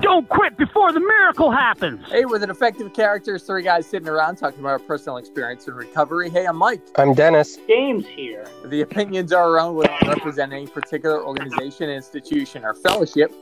Don't 0.00 0.28
quit 0.28 0.56
before 0.56 0.92
the 0.92 1.00
miracle 1.00 1.50
happens. 1.50 2.06
Hey, 2.08 2.24
with 2.26 2.42
an 2.42 2.50
effective 2.50 2.92
characters, 2.92 3.42
three 3.44 3.62
guys 3.62 3.86
sitting 3.86 4.08
around 4.08 4.36
talking 4.36 4.60
about 4.60 4.70
our 4.70 4.78
personal 4.78 5.16
experience 5.16 5.66
in 5.68 5.74
recovery. 5.74 6.28
Hey, 6.28 6.46
I'm 6.46 6.56
Mike. 6.56 6.82
I'm 6.96 7.14
Dennis. 7.14 7.58
James 7.66 8.06
here. 8.06 8.46
The 8.66 8.82
opinions 8.82 9.32
are 9.32 9.44
our 9.44 9.60
own. 9.60 9.76
We 9.76 9.86
don't 9.86 10.08
represent 10.08 10.52
any 10.52 10.66
particular 10.66 11.24
organization, 11.24 11.88
institution, 11.88 12.64
or 12.64 12.74
fellowship. 12.74 13.32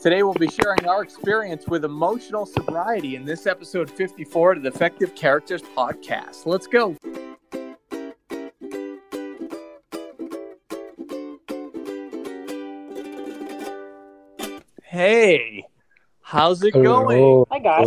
Today, 0.00 0.22
we'll 0.22 0.34
be 0.34 0.48
sharing 0.48 0.86
our 0.86 1.02
experience 1.02 1.66
with 1.68 1.84
emotional 1.84 2.44
sobriety 2.44 3.14
in 3.16 3.24
this 3.24 3.46
episode 3.46 3.90
54 3.90 4.52
of 4.52 4.62
the 4.62 4.68
Effective 4.68 5.14
Characters 5.14 5.62
podcast. 5.62 6.46
Let's 6.46 6.66
go. 6.66 6.96
Hey, 14.82 15.66
how's 16.30 16.62
it 16.62 16.72
going? 16.72 17.44
Hi, 17.50 17.58
guys. 17.58 17.86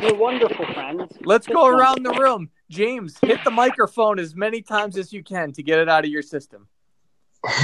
We're 0.00 0.14
wonderful 0.14 0.64
friends. 0.72 1.12
Let's 1.22 1.46
go 1.46 1.66
around 1.66 2.04
the 2.04 2.12
room. 2.12 2.48
James, 2.70 3.18
hit 3.20 3.44
the 3.44 3.50
microphone 3.50 4.18
as 4.18 4.34
many 4.34 4.62
times 4.62 4.96
as 4.96 5.12
you 5.12 5.22
can 5.22 5.52
to 5.52 5.62
get 5.62 5.78
it 5.78 5.88
out 5.88 6.04
of 6.04 6.10
your 6.10 6.22
system. 6.22 6.66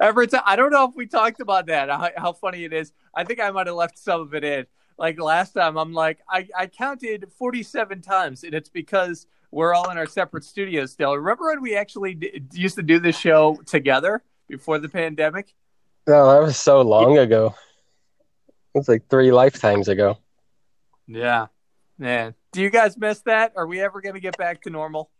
Every 0.00 0.26
time, 0.28 0.42
I 0.46 0.56
don't 0.56 0.70
know 0.70 0.88
if 0.88 0.94
we 0.94 1.06
talked 1.06 1.40
about 1.40 1.66
that, 1.66 1.90
how, 1.90 2.10
how, 2.16 2.32
funny 2.32 2.64
it 2.64 2.72
is. 2.72 2.92
I 3.14 3.24
think 3.24 3.40
I 3.40 3.50
might 3.50 3.66
have 3.66 3.76
left 3.76 3.98
some 3.98 4.20
of 4.20 4.34
it 4.34 4.44
in. 4.44 4.66
Like 4.96 5.20
last 5.20 5.52
time, 5.52 5.76
I'm 5.76 5.92
like, 5.92 6.20
I, 6.30 6.48
I 6.56 6.66
counted 6.68 7.26
47 7.36 8.00
times, 8.00 8.44
and 8.44 8.54
it's 8.54 8.70
because 8.70 9.26
we're 9.50 9.74
all 9.74 9.90
in 9.90 9.98
our 9.98 10.06
separate 10.06 10.44
studios 10.44 10.92
still. 10.92 11.14
Remember 11.16 11.48
when 11.48 11.60
we 11.60 11.76
actually 11.76 12.14
d- 12.14 12.42
used 12.52 12.76
to 12.76 12.82
do 12.82 13.00
this 13.00 13.18
show 13.18 13.58
together 13.66 14.22
before 14.48 14.78
the 14.78 14.88
pandemic? 14.88 15.54
No, 16.06 16.32
that 16.32 16.42
was 16.42 16.56
so 16.56 16.82
long 16.82 17.18
ago. 17.18 17.54
It 18.74 18.78
was 18.78 18.88
like 18.88 19.08
three 19.08 19.30
lifetimes 19.30 19.88
ago. 19.88 20.18
Yeah. 21.06 21.46
Man. 21.98 22.34
Do 22.52 22.60
you 22.60 22.70
guys 22.70 22.98
miss 22.98 23.20
that? 23.20 23.52
Are 23.56 23.66
we 23.66 23.80
ever 23.80 24.00
going 24.00 24.14
to 24.14 24.20
get 24.20 24.36
back 24.36 24.62
to 24.62 24.70
normal? 24.70 25.10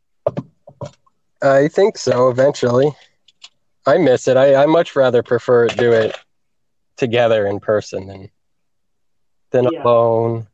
I 1.43 1.69
think 1.69 1.99
so 1.99 2.29
eventually. 2.29 2.93
I 3.87 3.99
miss 3.99 4.29
it. 4.29 4.37
I, 4.37 4.55
I 4.55 4.67
much 4.67 4.95
rather 4.95 5.23
prefer 5.23 5.69
to 5.69 5.77
do 5.77 5.93
it 5.93 6.17
together 6.97 7.47
in 7.47 7.59
person 7.59 8.07
than 8.07 8.31
than 9.51 9.69
yeah. 9.71 9.83
alone. 9.83 10.47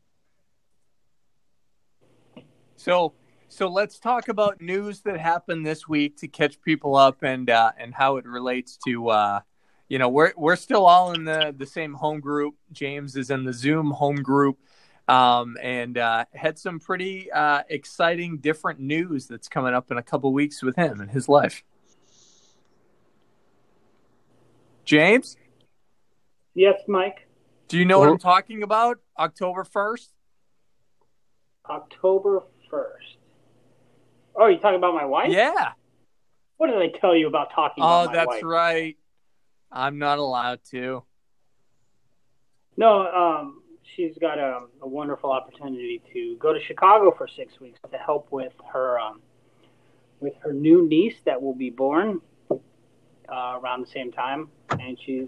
So 2.75 3.13
so 3.49 3.67
let's 3.67 3.99
talk 3.99 4.29
about 4.29 4.61
news 4.61 5.01
that 5.01 5.19
happened 5.19 5.65
this 5.65 5.87
week 5.87 6.17
to 6.17 6.27
catch 6.27 6.61
people 6.61 6.95
up 6.95 7.23
and 7.23 7.49
uh, 7.49 7.71
and 7.77 7.93
how 7.93 8.17
it 8.17 8.25
relates 8.25 8.77
to 8.85 9.09
uh, 9.09 9.39
you 9.89 9.97
know 9.99 10.07
we're 10.07 10.31
we're 10.37 10.55
still 10.55 10.85
all 10.85 11.11
in 11.11 11.25
the 11.25 11.53
the 11.57 11.65
same 11.65 11.93
home 11.93 12.21
group. 12.21 12.55
James 12.71 13.15
is 13.15 13.29
in 13.29 13.43
the 13.43 13.53
Zoom 13.53 13.91
home 13.91 14.17
group 14.17 14.57
um, 15.09 15.57
and 15.61 15.97
uh, 15.97 16.25
had 16.33 16.59
some 16.59 16.79
pretty 16.79 17.31
uh, 17.31 17.63
exciting 17.67 18.37
different 18.37 18.79
news 18.79 19.25
that's 19.25 19.47
coming 19.47 19.73
up 19.73 19.89
in 19.89 19.97
a 19.97 20.03
couple 20.03 20.31
weeks 20.31 20.61
with 20.61 20.75
him 20.75 21.01
and 21.01 21.09
his 21.09 21.27
life. 21.27 21.63
James? 24.85 25.35
Yes, 26.53 26.79
Mike. 26.87 27.27
Do 27.67 27.77
you 27.77 27.85
know 27.85 27.99
what 27.99 28.09
I'm 28.09 28.19
talking 28.19 28.63
about? 28.63 28.99
October 29.17 29.63
1st? 29.63 30.07
October 31.69 32.43
1st. 32.71 33.17
Oh, 34.35 34.47
you 34.47 34.57
talking 34.57 34.77
about 34.77 34.93
my 34.93 35.05
wife? 35.05 35.31
Yeah. 35.31 35.71
What 36.57 36.67
did 36.67 36.77
I 36.77 36.89
tell 36.99 37.15
you 37.15 37.27
about 37.27 37.51
talking 37.53 37.83
oh, 37.83 38.03
about 38.03 38.13
that's 38.13 38.27
wife? 38.27 38.43
right. 38.43 38.97
I'm 39.71 39.99
not 39.99 40.17
allowed 40.17 40.59
to. 40.71 41.03
No, 42.77 43.07
um, 43.07 43.61
she's 43.95 44.17
got 44.17 44.39
a, 44.39 44.61
a, 44.81 44.87
wonderful 44.87 45.31
opportunity 45.31 46.01
to 46.13 46.37
go 46.37 46.53
to 46.53 46.59
Chicago 46.59 47.13
for 47.15 47.27
six 47.27 47.59
weeks 47.59 47.79
to 47.91 47.97
help 47.97 48.31
with 48.31 48.53
her 48.71 48.99
um, 48.99 49.21
with 50.19 50.33
her 50.41 50.53
new 50.53 50.87
niece 50.87 51.15
that 51.25 51.41
will 51.41 51.53
be 51.53 51.69
born 51.69 52.21
uh, 52.49 53.59
around 53.61 53.81
the 53.81 53.91
same 53.91 54.11
time, 54.11 54.47
and 54.79 54.97
she's 55.05 55.27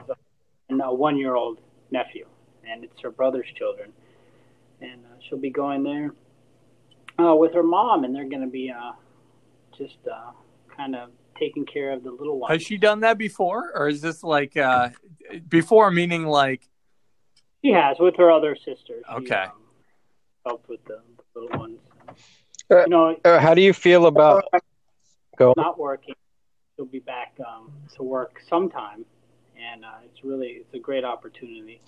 a 0.69 0.94
one 0.94 1.18
year 1.18 1.35
old 1.35 1.59
nephew, 1.91 2.25
and 2.68 2.84
it's 2.84 3.00
her 3.01 3.12
brother's 3.12 3.47
children, 3.56 3.91
and 4.81 5.01
uh, 5.06 5.18
she'll 5.19 5.38
be 5.38 5.50
going 5.50 5.84
there 5.84 6.13
uh, 7.19 7.35
with 7.35 7.53
her 7.53 7.63
mom, 7.63 8.03
and 8.03 8.16
they're 8.16 8.30
going 8.30 8.41
to 8.41 8.47
be 8.47 8.72
uh, 8.72 8.94
just 9.78 9.97
uh, 10.12 10.31
kind 10.75 10.96
of 10.96 11.09
taking 11.41 11.66
care 11.66 11.91
of 11.91 12.03
the 12.03 12.12
little 12.12 12.40
one. 12.40 12.52
Has 12.52 12.62
she 12.62 12.78
done 12.78 13.00
that 13.02 13.18
before, 13.18 13.72
or 13.75 13.90
is 13.90 14.02
this 14.02 14.24
like 14.24 14.56
uh, 14.56 14.90
before? 15.50 15.90
Meaning 15.91 16.25
like 16.25 16.69
she 17.63 17.72
has 17.72 17.97
with 18.00 18.16
her 18.18 18.31
other 18.31 18.56
sisters. 18.56 19.03
Okay. 19.12 19.25
She, 19.25 19.34
um, 19.34 19.51
helped 20.46 20.69
with 20.69 20.84
the, 20.85 21.00
the 21.34 21.41
little 21.41 21.59
ones. 21.59 21.80
Uh, 22.69 22.81
you 22.84 22.88
know, 22.88 23.16
uh, 23.25 23.40
how 23.40 23.53
do 23.53 23.62
you 23.62 23.74
feel 23.74 24.06
about 24.06 24.44
go 25.38 25.53
not 25.57 25.80
working? 25.80 26.16
She'll 26.75 26.85
be 26.85 27.00
back 27.00 27.35
um, 27.46 27.72
to 27.96 28.03
work 28.03 28.41
sometime, 28.47 29.06
and 29.57 29.84
uh, 29.84 29.90
it's 30.06 30.24
really 30.24 30.47
it's 30.47 30.74
a 30.74 30.80
great 30.80 31.03
opportunity. 31.03 31.81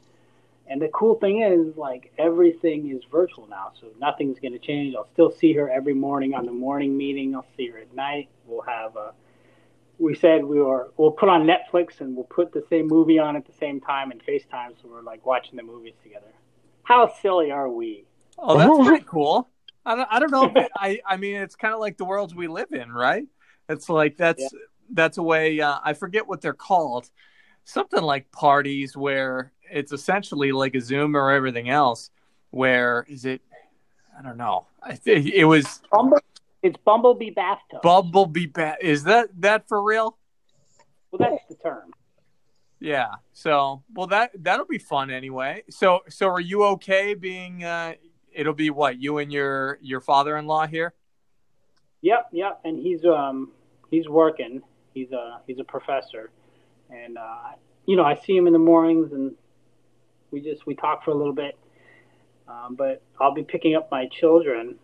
And 0.65 0.81
the 0.81 0.87
cool 0.89 1.15
thing 1.15 1.41
is, 1.41 1.75
like 1.75 2.13
everything 2.17 2.89
is 2.95 3.03
virtual 3.11 3.47
now, 3.47 3.73
so 3.79 3.87
nothing's 3.99 4.39
going 4.39 4.53
to 4.53 4.59
change. 4.59 4.95
I'll 4.95 5.09
still 5.13 5.31
see 5.31 5.53
her 5.53 5.69
every 5.69 5.93
morning 5.93 6.33
on 6.33 6.45
the 6.45 6.53
morning 6.53 6.95
meeting. 6.95 7.35
I'll 7.35 7.45
see 7.57 7.67
her 7.69 7.79
at 7.79 7.93
night. 7.93 8.29
We'll 8.45 8.61
have 8.61 8.95
a 8.95 9.13
we 9.99 10.15
said 10.15 10.43
we 10.43 10.59
were 10.59 10.91
we'll 10.97 11.11
put 11.11 11.29
on 11.29 11.47
Netflix 11.47 12.01
and 12.01 12.15
we'll 12.15 12.25
put 12.25 12.51
the 12.51 12.63
same 12.69 12.87
movie 12.87 13.19
on 13.19 13.35
at 13.35 13.45
the 13.45 13.53
same 13.53 13.79
time 13.79 14.11
and 14.11 14.23
FaceTime, 14.25 14.71
so 14.81 14.87
we're 14.89 15.01
like 15.01 15.25
watching 15.25 15.55
the 15.55 15.63
movies 15.63 15.93
together. 16.03 16.31
How 16.83 17.11
silly 17.21 17.51
are 17.51 17.69
we? 17.69 18.05
Oh, 18.37 18.57
that's 18.57 18.87
pretty 18.87 19.05
cool. 19.07 19.49
I 19.85 19.95
don't, 19.95 20.07
I 20.11 20.19
don't 20.19 20.31
know 20.31 20.45
if 20.45 20.55
it, 20.55 20.71
I 20.75 20.99
I 21.05 21.17
mean 21.17 21.35
it's 21.35 21.55
kind 21.55 21.73
of 21.73 21.79
like 21.79 21.97
the 21.97 22.05
worlds 22.05 22.33
we 22.33 22.47
live 22.47 22.71
in, 22.71 22.91
right? 22.91 23.25
It's 23.69 23.89
like 23.89 24.17
that's 24.17 24.41
yeah. 24.41 24.59
that's 24.91 25.17
a 25.17 25.23
way. 25.23 25.59
Uh, 25.59 25.79
I 25.83 25.93
forget 25.93 26.27
what 26.27 26.41
they're 26.41 26.53
called. 26.53 27.09
Something 27.65 28.01
like 28.01 28.31
parties 28.31 28.97
where 28.97 29.53
it's 29.71 29.93
essentially 29.93 30.51
like 30.51 30.75
a 30.75 30.81
Zoom 30.81 31.15
or 31.15 31.31
everything 31.31 31.69
else. 31.69 32.09
Where 32.49 33.05
is 33.07 33.25
it? 33.25 33.41
I 34.17 34.21
don't 34.21 34.37
know. 34.37 34.67
I 34.81 34.95
think 34.95 35.27
it 35.27 35.45
was. 35.45 35.81
Bumble 35.91 36.19
it's 36.63 36.77
Bumblebee 36.85 37.31
bathtub. 37.31 37.81
Bumblebee 37.81 38.47
bath. 38.47 38.77
Is 38.81 39.03
that 39.03 39.29
that 39.41 39.67
for 39.67 39.83
real? 39.83 40.17
Well, 41.11 41.19
that's 41.19 41.43
the 41.49 41.55
term. 41.55 41.91
Yeah. 42.79 43.09
So, 43.33 43.83
well, 43.93 44.07
that 44.07 44.31
that'll 44.41 44.65
be 44.65 44.77
fun 44.77 45.11
anyway. 45.11 45.63
So, 45.69 45.99
so 46.09 46.27
are 46.29 46.39
you 46.39 46.63
okay 46.65 47.13
being? 47.13 47.63
Uh, 47.63 47.93
it'll 48.31 48.53
be 48.53 48.69
what 48.69 48.99
you 48.99 49.17
and 49.19 49.31
your 49.31 49.77
your 49.81 49.99
father-in-law 49.99 50.67
here. 50.67 50.93
Yep, 52.01 52.29
yep. 52.31 52.61
And 52.63 52.79
he's 52.79 53.03
um 53.05 53.51
he's 53.91 54.07
working. 54.07 54.61
He's 54.93 55.11
a 55.11 55.41
he's 55.45 55.59
a 55.59 55.63
professor, 55.65 56.31
and 56.89 57.17
uh, 57.17 57.51
you 57.85 57.97
know 57.97 58.03
I 58.03 58.15
see 58.15 58.35
him 58.35 58.47
in 58.47 58.53
the 58.53 58.59
mornings, 58.59 59.11
and 59.11 59.33
we 60.31 60.39
just 60.39 60.65
we 60.65 60.75
talk 60.75 61.03
for 61.03 61.11
a 61.11 61.15
little 61.15 61.33
bit. 61.33 61.57
Um, 62.47 62.75
but 62.75 63.01
I'll 63.19 63.33
be 63.33 63.43
picking 63.43 63.75
up 63.75 63.89
my 63.89 64.07
children 64.07 64.75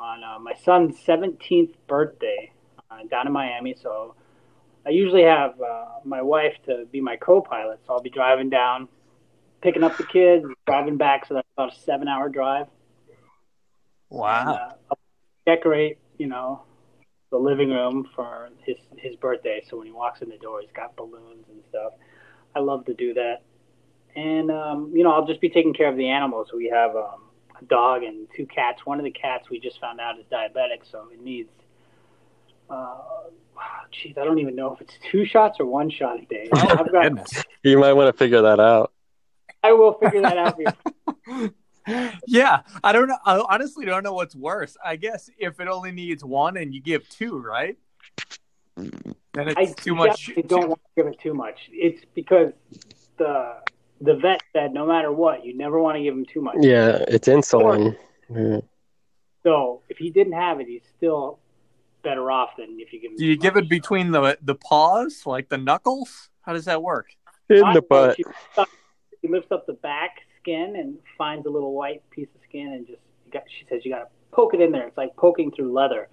on 0.00 0.24
uh, 0.24 0.38
my 0.38 0.54
son's 0.54 0.96
17th 1.06 1.74
birthday 1.86 2.50
uh, 2.90 3.04
down 3.10 3.26
in 3.26 3.32
Miami. 3.32 3.76
So 3.80 4.14
I 4.86 4.90
usually 4.90 5.24
have 5.24 5.60
uh, 5.60 5.86
my 6.04 6.22
wife 6.22 6.54
to 6.66 6.86
be 6.90 7.00
my 7.00 7.16
co-pilot. 7.16 7.80
So 7.86 7.92
I'll 7.92 8.02
be 8.02 8.10
driving 8.10 8.48
down, 8.48 8.88
picking 9.62 9.84
up 9.84 9.96
the 9.98 10.04
kids, 10.04 10.46
driving 10.66 10.96
back. 10.96 11.26
So 11.26 11.34
that's 11.34 11.48
about 11.56 11.74
a 11.74 11.80
seven-hour 11.80 12.30
drive. 12.30 12.66
Wow. 14.08 14.70
And, 14.90 14.98
decorate, 15.46 15.98
you 16.18 16.26
know, 16.26 16.62
the 17.30 17.38
living 17.38 17.70
room 17.70 18.08
for 18.14 18.50
his 18.64 18.76
his 18.96 19.16
birthday. 19.16 19.62
So 19.68 19.78
when 19.78 19.86
he 19.86 19.92
walks 19.92 20.20
in 20.22 20.28
the 20.28 20.38
door, 20.38 20.60
he's 20.60 20.70
got 20.72 20.96
balloons 20.96 21.46
and 21.48 21.62
stuff. 21.68 21.92
I 22.54 22.60
love 22.60 22.84
to 22.86 22.94
do 22.94 23.14
that. 23.14 23.42
And 24.16 24.50
um, 24.50 24.92
you 24.94 25.04
know, 25.04 25.12
I'll 25.12 25.26
just 25.26 25.40
be 25.40 25.48
taking 25.48 25.72
care 25.72 25.88
of 25.88 25.96
the 25.96 26.08
animals. 26.08 26.48
We 26.54 26.68
have 26.68 26.96
um, 26.96 27.29
dog 27.66 28.02
and 28.02 28.26
two 28.36 28.46
cats. 28.46 28.84
One 28.84 28.98
of 28.98 29.04
the 29.04 29.10
cats 29.10 29.50
we 29.50 29.60
just 29.60 29.80
found 29.80 30.00
out 30.00 30.18
is 30.18 30.24
diabetic, 30.30 30.90
so 30.90 31.08
it 31.12 31.20
needs 31.20 31.50
uh, 32.70 32.94
Jeez, 33.92 34.16
I 34.16 34.24
don't 34.24 34.38
even 34.38 34.54
know 34.54 34.72
if 34.72 34.80
it's 34.80 34.94
two 35.10 35.24
shots 35.24 35.58
or 35.60 35.66
one 35.66 35.90
shot 35.90 36.20
a 36.20 36.24
day. 36.26 36.48
Oh, 36.54 36.76
I've 36.78 36.92
got. 36.92 37.44
You 37.62 37.78
might 37.78 37.92
want 37.92 38.14
to 38.14 38.16
figure 38.16 38.42
that 38.42 38.60
out. 38.60 38.92
I 39.62 39.72
will 39.72 39.94
figure 39.94 40.22
that 40.22 40.38
out. 40.38 41.52
Yeah, 42.26 42.60
I 42.84 42.92
don't 42.92 43.08
know. 43.08 43.16
I 43.24 43.42
honestly 43.48 43.84
don't 43.84 44.04
know 44.04 44.12
what's 44.12 44.36
worse. 44.36 44.76
I 44.84 44.94
guess 44.94 45.28
if 45.38 45.58
it 45.58 45.66
only 45.66 45.90
needs 45.90 46.22
one 46.22 46.56
and 46.56 46.72
you 46.72 46.80
give 46.80 47.08
two, 47.08 47.38
right? 47.38 47.78
Then 48.76 49.14
it's 49.34 49.56
I 49.56 49.64
too 49.64 49.94
much. 49.96 50.26
definitely 50.26 50.42
don't 50.44 50.68
want 50.68 50.80
to 50.82 51.02
give 51.02 51.12
it 51.12 51.18
too 51.18 51.34
much. 51.34 51.58
It's 51.72 52.04
because 52.14 52.52
the 53.16 53.56
the 54.00 54.14
vet 54.14 54.40
said 54.52 54.72
no 54.72 54.86
matter 54.86 55.12
what, 55.12 55.44
you 55.44 55.56
never 55.56 55.78
want 55.80 55.96
to 55.96 56.02
give 56.02 56.14
him 56.14 56.24
too 56.24 56.40
much. 56.40 56.56
Yeah, 56.60 57.04
it's 57.08 57.28
insulin. 57.28 57.96
Yeah. 58.34 58.60
So 59.42 59.82
if 59.88 59.98
he 59.98 60.10
didn't 60.10 60.34
have 60.34 60.60
it, 60.60 60.66
he's 60.66 60.82
still 60.96 61.38
better 62.02 62.30
off 62.30 62.50
than 62.58 62.78
if 62.78 62.92
you 62.92 63.00
give 63.00 63.12
him. 63.12 63.16
Do 63.16 63.26
you 63.26 63.36
too 63.36 63.42
give 63.42 63.54
much. 63.54 63.64
it 63.64 63.70
between 63.70 64.10
the 64.10 64.38
the 64.42 64.54
paws, 64.54 65.22
like 65.26 65.48
the 65.48 65.58
knuckles? 65.58 66.30
How 66.42 66.52
does 66.52 66.64
that 66.64 66.82
work? 66.82 67.08
In 67.48 67.64
I 67.64 67.74
the 67.74 67.82
butt. 67.82 68.16
She 68.16 68.24
lifts, 68.24 68.58
up, 68.58 68.68
she 69.20 69.28
lifts 69.28 69.52
up 69.52 69.66
the 69.66 69.74
back 69.74 70.20
skin 70.40 70.76
and 70.76 70.98
finds 71.18 71.46
a 71.46 71.50
little 71.50 71.74
white 71.74 72.08
piece 72.10 72.28
of 72.34 72.40
skin 72.48 72.72
and 72.72 72.86
just 72.86 73.00
got, 73.32 73.42
she 73.48 73.66
says 73.68 73.84
you 73.84 73.92
got 73.92 74.00
to 74.00 74.06
poke 74.32 74.54
it 74.54 74.60
in 74.60 74.72
there. 74.72 74.86
It's 74.86 74.96
like 74.96 75.14
poking 75.16 75.50
through 75.50 75.72
leather, 75.72 76.08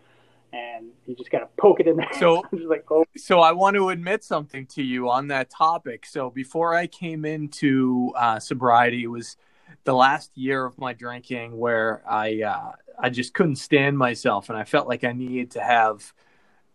and 0.54 0.88
you 1.06 1.16
just 1.16 1.30
got 1.32 1.40
to 1.40 1.48
poke 1.58 1.80
it 1.80 1.88
in 1.88 1.98
there. 1.98 2.10
So- 2.20 2.44
like, 2.52 2.86
oh, 2.92 3.06
So 3.16 3.40
I 3.40 3.52
want 3.52 3.76
to 3.76 3.90
admit 3.90 4.24
something 4.24 4.66
to 4.68 4.84
you 4.84 5.10
on 5.10 5.28
that 5.28 5.50
topic. 5.50 6.06
So 6.06 6.30
before 6.30 6.76
I 6.76 6.88
came 6.88 7.26
into 7.26 8.14
uh, 8.16 8.40
sobriety, 8.40 9.04
it 9.04 9.08
was 9.08 9.38
the 9.84 9.94
last 9.94 10.32
year 10.38 10.66
of 10.66 10.78
my 10.78 10.94
drinking 10.94 11.58
where 11.58 12.04
I 12.10 12.42
uh, 12.42 12.72
I 13.00 13.10
just 13.10 13.34
couldn't 13.34 13.58
stand 13.58 13.98
myself, 13.98 14.50
and 14.50 14.58
I 14.58 14.64
felt 14.64 14.88
like 14.88 15.04
I 15.04 15.12
needed 15.12 15.52
to 15.52 15.62
have 15.62 16.14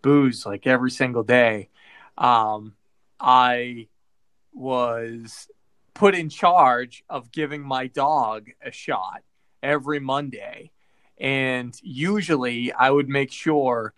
booze 0.02 0.44
like 0.44 0.66
every 0.66 0.90
single 0.90 1.22
day. 1.22 1.68
Um, 2.18 2.74
I 3.20 3.88
was 4.52 5.48
put 5.94 6.14
in 6.14 6.28
charge 6.28 7.04
of 7.08 7.32
giving 7.32 7.62
my 7.62 7.86
dog 7.86 8.48
a 8.64 8.70
shot 8.70 9.22
every 9.62 10.00
Monday, 10.00 10.71
and 11.22 11.78
usually 11.84 12.72
I 12.72 12.90
would 12.90 13.08
make 13.08 13.30
sure 13.30 13.94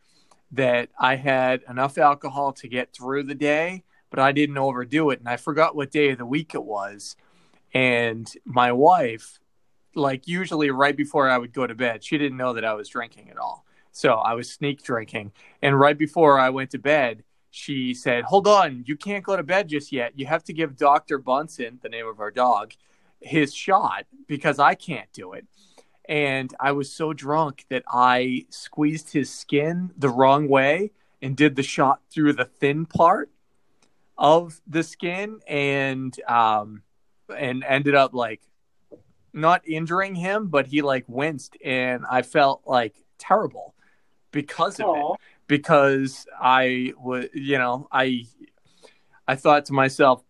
that 0.52 0.90
I 1.00 1.16
had 1.16 1.62
enough 1.68 1.96
alcohol 1.96 2.52
to 2.52 2.68
get 2.68 2.92
through 2.92 3.22
the 3.24 3.34
day, 3.34 3.82
but 4.10 4.18
I 4.18 4.30
didn't 4.30 4.58
overdo 4.58 5.08
it. 5.08 5.20
And 5.20 5.28
I 5.28 5.38
forgot 5.38 5.74
what 5.74 5.90
day 5.90 6.10
of 6.10 6.18
the 6.18 6.26
week 6.26 6.54
it 6.54 6.62
was. 6.62 7.16
And 7.72 8.30
my 8.44 8.72
wife, 8.72 9.40
like 9.94 10.28
usually 10.28 10.70
right 10.70 10.94
before 10.94 11.30
I 11.30 11.38
would 11.38 11.54
go 11.54 11.66
to 11.66 11.74
bed, 11.74 12.04
she 12.04 12.18
didn't 12.18 12.36
know 12.36 12.52
that 12.52 12.64
I 12.64 12.74
was 12.74 12.90
drinking 12.90 13.30
at 13.30 13.38
all. 13.38 13.64
So 13.90 14.12
I 14.12 14.34
was 14.34 14.52
sneak 14.52 14.82
drinking. 14.82 15.32
And 15.62 15.80
right 15.80 15.96
before 15.96 16.38
I 16.38 16.50
went 16.50 16.72
to 16.72 16.78
bed, 16.78 17.24
she 17.50 17.94
said, 17.94 18.24
Hold 18.24 18.46
on, 18.46 18.84
you 18.86 18.96
can't 18.96 19.24
go 19.24 19.34
to 19.34 19.42
bed 19.42 19.68
just 19.68 19.92
yet. 19.92 20.12
You 20.14 20.26
have 20.26 20.44
to 20.44 20.52
give 20.52 20.76
Dr. 20.76 21.18
Bunsen, 21.18 21.78
the 21.82 21.88
name 21.88 22.06
of 22.06 22.20
our 22.20 22.30
dog, 22.30 22.74
his 23.20 23.54
shot 23.54 24.04
because 24.26 24.58
I 24.58 24.74
can't 24.74 25.10
do 25.14 25.32
it 25.32 25.46
and 26.08 26.54
I 26.60 26.72
was 26.72 26.92
so 26.92 27.12
drunk 27.12 27.64
that 27.70 27.84
I 27.88 28.46
squeezed 28.50 29.12
his 29.12 29.32
skin 29.32 29.90
the 29.96 30.08
wrong 30.08 30.48
way 30.48 30.92
and 31.22 31.36
did 31.36 31.56
the 31.56 31.62
shot 31.62 32.00
through 32.10 32.34
the 32.34 32.44
thin 32.44 32.86
part 32.86 33.30
of 34.16 34.60
the 34.66 34.82
skin 34.82 35.40
and 35.48 36.14
um 36.28 36.82
and 37.36 37.64
ended 37.64 37.94
up 37.94 38.14
like 38.14 38.42
not 39.32 39.66
injuring 39.66 40.14
him 40.14 40.46
but 40.46 40.66
he 40.66 40.82
like 40.82 41.04
winced 41.08 41.56
and 41.64 42.04
I 42.08 42.22
felt 42.22 42.62
like 42.66 42.94
terrible 43.18 43.74
because 44.30 44.78
of 44.78 44.86
it. 44.86 45.02
Oh, 45.02 45.16
because 45.46 46.26
I 46.40 46.92
was 46.98 47.26
you 47.34 47.58
know 47.58 47.88
I 47.90 48.26
I 49.26 49.36
thought 49.36 49.64
to 49.66 49.72
myself 49.72 50.22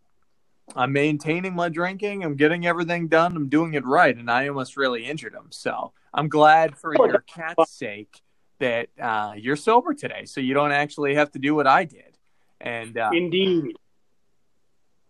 I'm 0.74 0.92
maintaining 0.92 1.54
my 1.54 1.68
drinking. 1.68 2.24
I'm 2.24 2.36
getting 2.36 2.66
everything 2.66 3.08
done. 3.08 3.36
I'm 3.36 3.48
doing 3.48 3.74
it 3.74 3.84
right, 3.84 4.16
and 4.16 4.30
I 4.30 4.48
almost 4.48 4.76
really 4.76 5.04
injured 5.04 5.34
him. 5.34 5.48
So 5.50 5.92
I'm 6.12 6.28
glad 6.28 6.76
for 6.76 6.94
your 6.94 7.20
cat's 7.20 7.70
sake 7.70 8.22
that 8.60 8.88
uh, 9.00 9.34
you're 9.36 9.56
sober 9.56 9.94
today, 9.94 10.24
so 10.24 10.40
you 10.40 10.54
don't 10.54 10.72
actually 10.72 11.14
have 11.16 11.30
to 11.32 11.38
do 11.38 11.54
what 11.54 11.66
I 11.66 11.84
did. 11.84 12.16
And 12.60 12.96
uh, 12.96 13.10
indeed. 13.12 13.76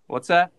what's 0.07 0.29
that? 0.29 0.51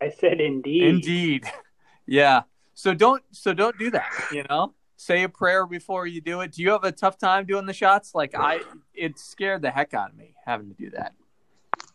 I 0.00 0.10
said 0.10 0.40
indeed. 0.40 0.84
Indeed, 0.84 1.44
yeah. 2.06 2.42
So 2.74 2.94
don't 2.94 3.22
so 3.30 3.52
don't 3.52 3.78
do 3.78 3.90
that. 3.90 4.10
You 4.32 4.44
know, 4.48 4.74
say 4.96 5.22
a 5.22 5.28
prayer 5.28 5.66
before 5.66 6.06
you 6.06 6.20
do 6.20 6.40
it. 6.40 6.52
Do 6.52 6.62
you 6.62 6.70
have 6.70 6.84
a 6.84 6.92
tough 6.92 7.18
time 7.18 7.44
doing 7.44 7.66
the 7.66 7.74
shots? 7.74 8.14
Like 8.14 8.34
I, 8.34 8.60
it 8.94 9.18
scared 9.18 9.62
the 9.62 9.70
heck 9.70 9.94
out 9.94 10.10
of 10.10 10.16
me 10.16 10.34
having 10.44 10.68
to 10.68 10.74
do 10.74 10.90
that. 10.90 11.12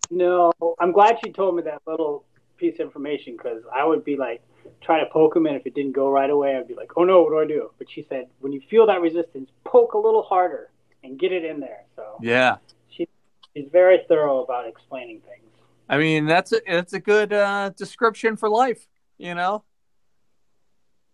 No, 0.10 0.52
I'm 0.80 0.92
glad 0.92 1.18
she 1.24 1.32
told 1.32 1.56
me 1.56 1.64
that 1.64 1.82
little 1.86 2.26
piece 2.58 2.76
of 2.76 2.82
information 2.82 3.36
because 3.38 3.62
I 3.74 3.86
would 3.86 4.04
be 4.04 4.16
like, 4.16 4.42
try 4.82 5.00
to 5.00 5.06
poke 5.12 5.36
him, 5.36 5.46
and 5.46 5.56
if 5.56 5.66
it 5.66 5.76
didn't 5.76 5.94
go 5.94 6.10
right 6.10 6.30
away, 6.30 6.56
I'd 6.56 6.68
be 6.68 6.76
like, 6.76 6.92
oh 6.98 7.04
no, 7.04 7.22
what 7.22 7.30
do 7.32 7.40
I 7.40 7.48
do? 7.48 7.72
But 7.78 7.90
she 7.90 8.06
said, 8.10 8.28
when 8.40 8.52
you 8.52 8.62
feel 8.70 8.86
that 8.88 9.02
resistance, 9.02 9.50
poke 9.64 9.94
a 9.94 9.98
little 9.98 10.24
harder 10.24 10.72
and 11.04 11.20
get 11.20 11.32
it 11.32 11.46
in 11.46 11.60
there. 11.60 11.84
So 11.96 12.18
Yeah. 12.22 12.58
she's 12.90 13.08
very 13.72 14.00
thorough 14.08 14.44
about 14.44 14.68
explaining 14.68 15.22
things. 15.22 15.52
I 15.90 15.98
mean, 15.98 16.26
that's 16.26 16.52
a 16.52 16.62
that's 16.68 16.94
a 16.94 17.00
good 17.00 17.34
uh, 17.34 17.70
description 17.70 18.36
for 18.36 18.50
life. 18.50 18.88
You 19.18 19.36
know, 19.36 19.64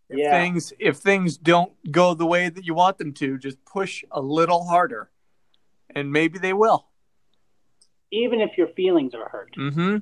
if 0.09 0.19
Yeah. 0.19 0.31
things 0.31 0.73
if 0.79 0.97
things 0.97 1.37
don't 1.37 1.73
go 1.91 2.13
the 2.13 2.25
way 2.25 2.49
that 2.49 2.65
you 2.65 2.73
want 2.73 2.97
them 2.97 3.13
to, 3.13 3.37
just 3.37 3.63
push 3.65 4.03
a 4.11 4.19
little 4.19 4.65
harder, 4.65 5.09
and 5.95 6.11
maybe 6.11 6.39
they 6.39 6.53
will. 6.53 6.87
Even 8.13 8.41
if 8.41 8.59
your 8.59 8.67
feelings 8.67 9.15
are 9.15 9.27
hurt. 9.27 9.55
Mm-hmm. 9.57 9.97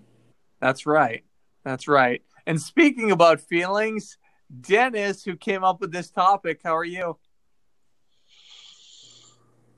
That's 0.60 0.86
right. 0.86 1.24
That's 1.63 1.88
right. 1.88 2.22
And 2.46 2.62
speaking 2.62 3.10
about 3.12 3.40
feelings, 3.40 4.18
Dennis, 4.60 5.24
who 5.24 5.38
came 5.38 5.63
up 5.63 5.80
with 5.80 5.94
this 5.94 6.12
topic, 6.12 6.60
how 6.62 6.75
are 6.75 6.84
you? 6.84 7.18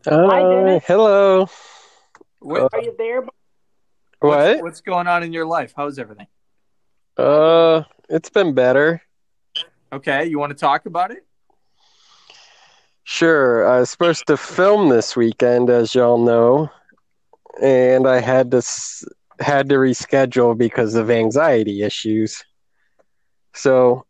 Hi, 0.07 0.41
Uh, 0.41 0.49
Dennis. 0.49 0.83
hello. 0.87 1.47
What, 2.39 2.73
Are 2.73 2.81
you 2.81 2.95
there? 2.97 3.21
What? 3.21 3.31
What's, 4.21 4.61
what's 4.63 4.81
going 4.81 5.07
on 5.07 5.21
in 5.21 5.31
your 5.31 5.45
life? 5.45 5.73
How's 5.75 5.99
everything? 5.99 6.27
Uh, 7.15 7.83
it's 8.09 8.31
been 8.31 8.55
better. 8.55 9.01
Okay, 9.93 10.25
you 10.25 10.39
want 10.39 10.49
to 10.49 10.57
talk 10.57 10.87
about 10.87 11.11
it? 11.11 11.23
Sure. 13.03 13.67
I 13.67 13.81
was 13.81 13.91
supposed 13.91 14.25
to 14.27 14.37
film 14.37 14.89
this 14.89 15.15
weekend, 15.15 15.69
as 15.69 15.93
y'all 15.93 16.17
know, 16.17 16.69
and 17.63 18.07
I 18.07 18.19
had 18.19 18.51
to 18.51 18.61
had 19.39 19.69
to 19.69 19.75
reschedule 19.75 20.55
because 20.55 20.95
of 20.95 21.09
anxiety 21.09 21.81
issues. 21.81 22.43
So 23.53 24.05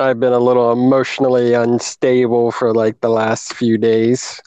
I've 0.00 0.18
been 0.18 0.32
a 0.32 0.38
little 0.38 0.72
emotionally 0.72 1.54
unstable 1.54 2.50
for 2.50 2.74
like 2.74 3.00
the 3.00 3.08
last 3.08 3.54
few 3.54 3.78
days 3.78 4.40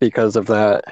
because 0.00 0.34
of 0.34 0.46
that. 0.46 0.84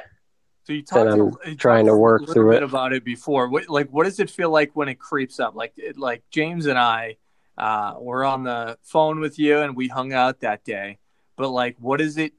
So 0.65 0.75
you 0.75 0.83
talked, 0.83 1.11
And 1.11 1.37
I'm 1.45 1.57
trying 1.57 1.87
to 1.87 1.97
work 1.97 2.23
a 2.23 2.33
through 2.33 2.53
bit 2.53 2.63
it. 2.63 2.67
about 2.67 2.93
it 2.93 3.05
before. 3.05 3.49
What, 3.49 3.69
like, 3.69 3.89
what 3.89 4.05
does 4.05 4.21
it 4.21 4.31
feel 4.31 4.51
like 4.51 4.77
when 4.77 4.89
it 4.89 4.99
creeps 4.99 5.41
up? 5.41 5.57
Like, 5.57 5.73
it, 5.77 5.99
like 5.99 6.23
James 6.31 6.67
and 6.67 6.79
I 6.79 7.17
uh, 7.59 7.95
were 7.99 8.25
on 8.25 8.45
the 8.45 8.79
phone 8.83 9.19
with 9.19 9.39
you, 9.39 9.59
and 9.59 9.77
we 9.77 9.89
hung 9.89 10.13
out 10.13 10.41
that 10.41 10.63
day. 10.65 10.99
But 11.37 11.49
like, 11.49 11.77
what 11.81 11.99
does 11.99 12.17
it 12.17 12.33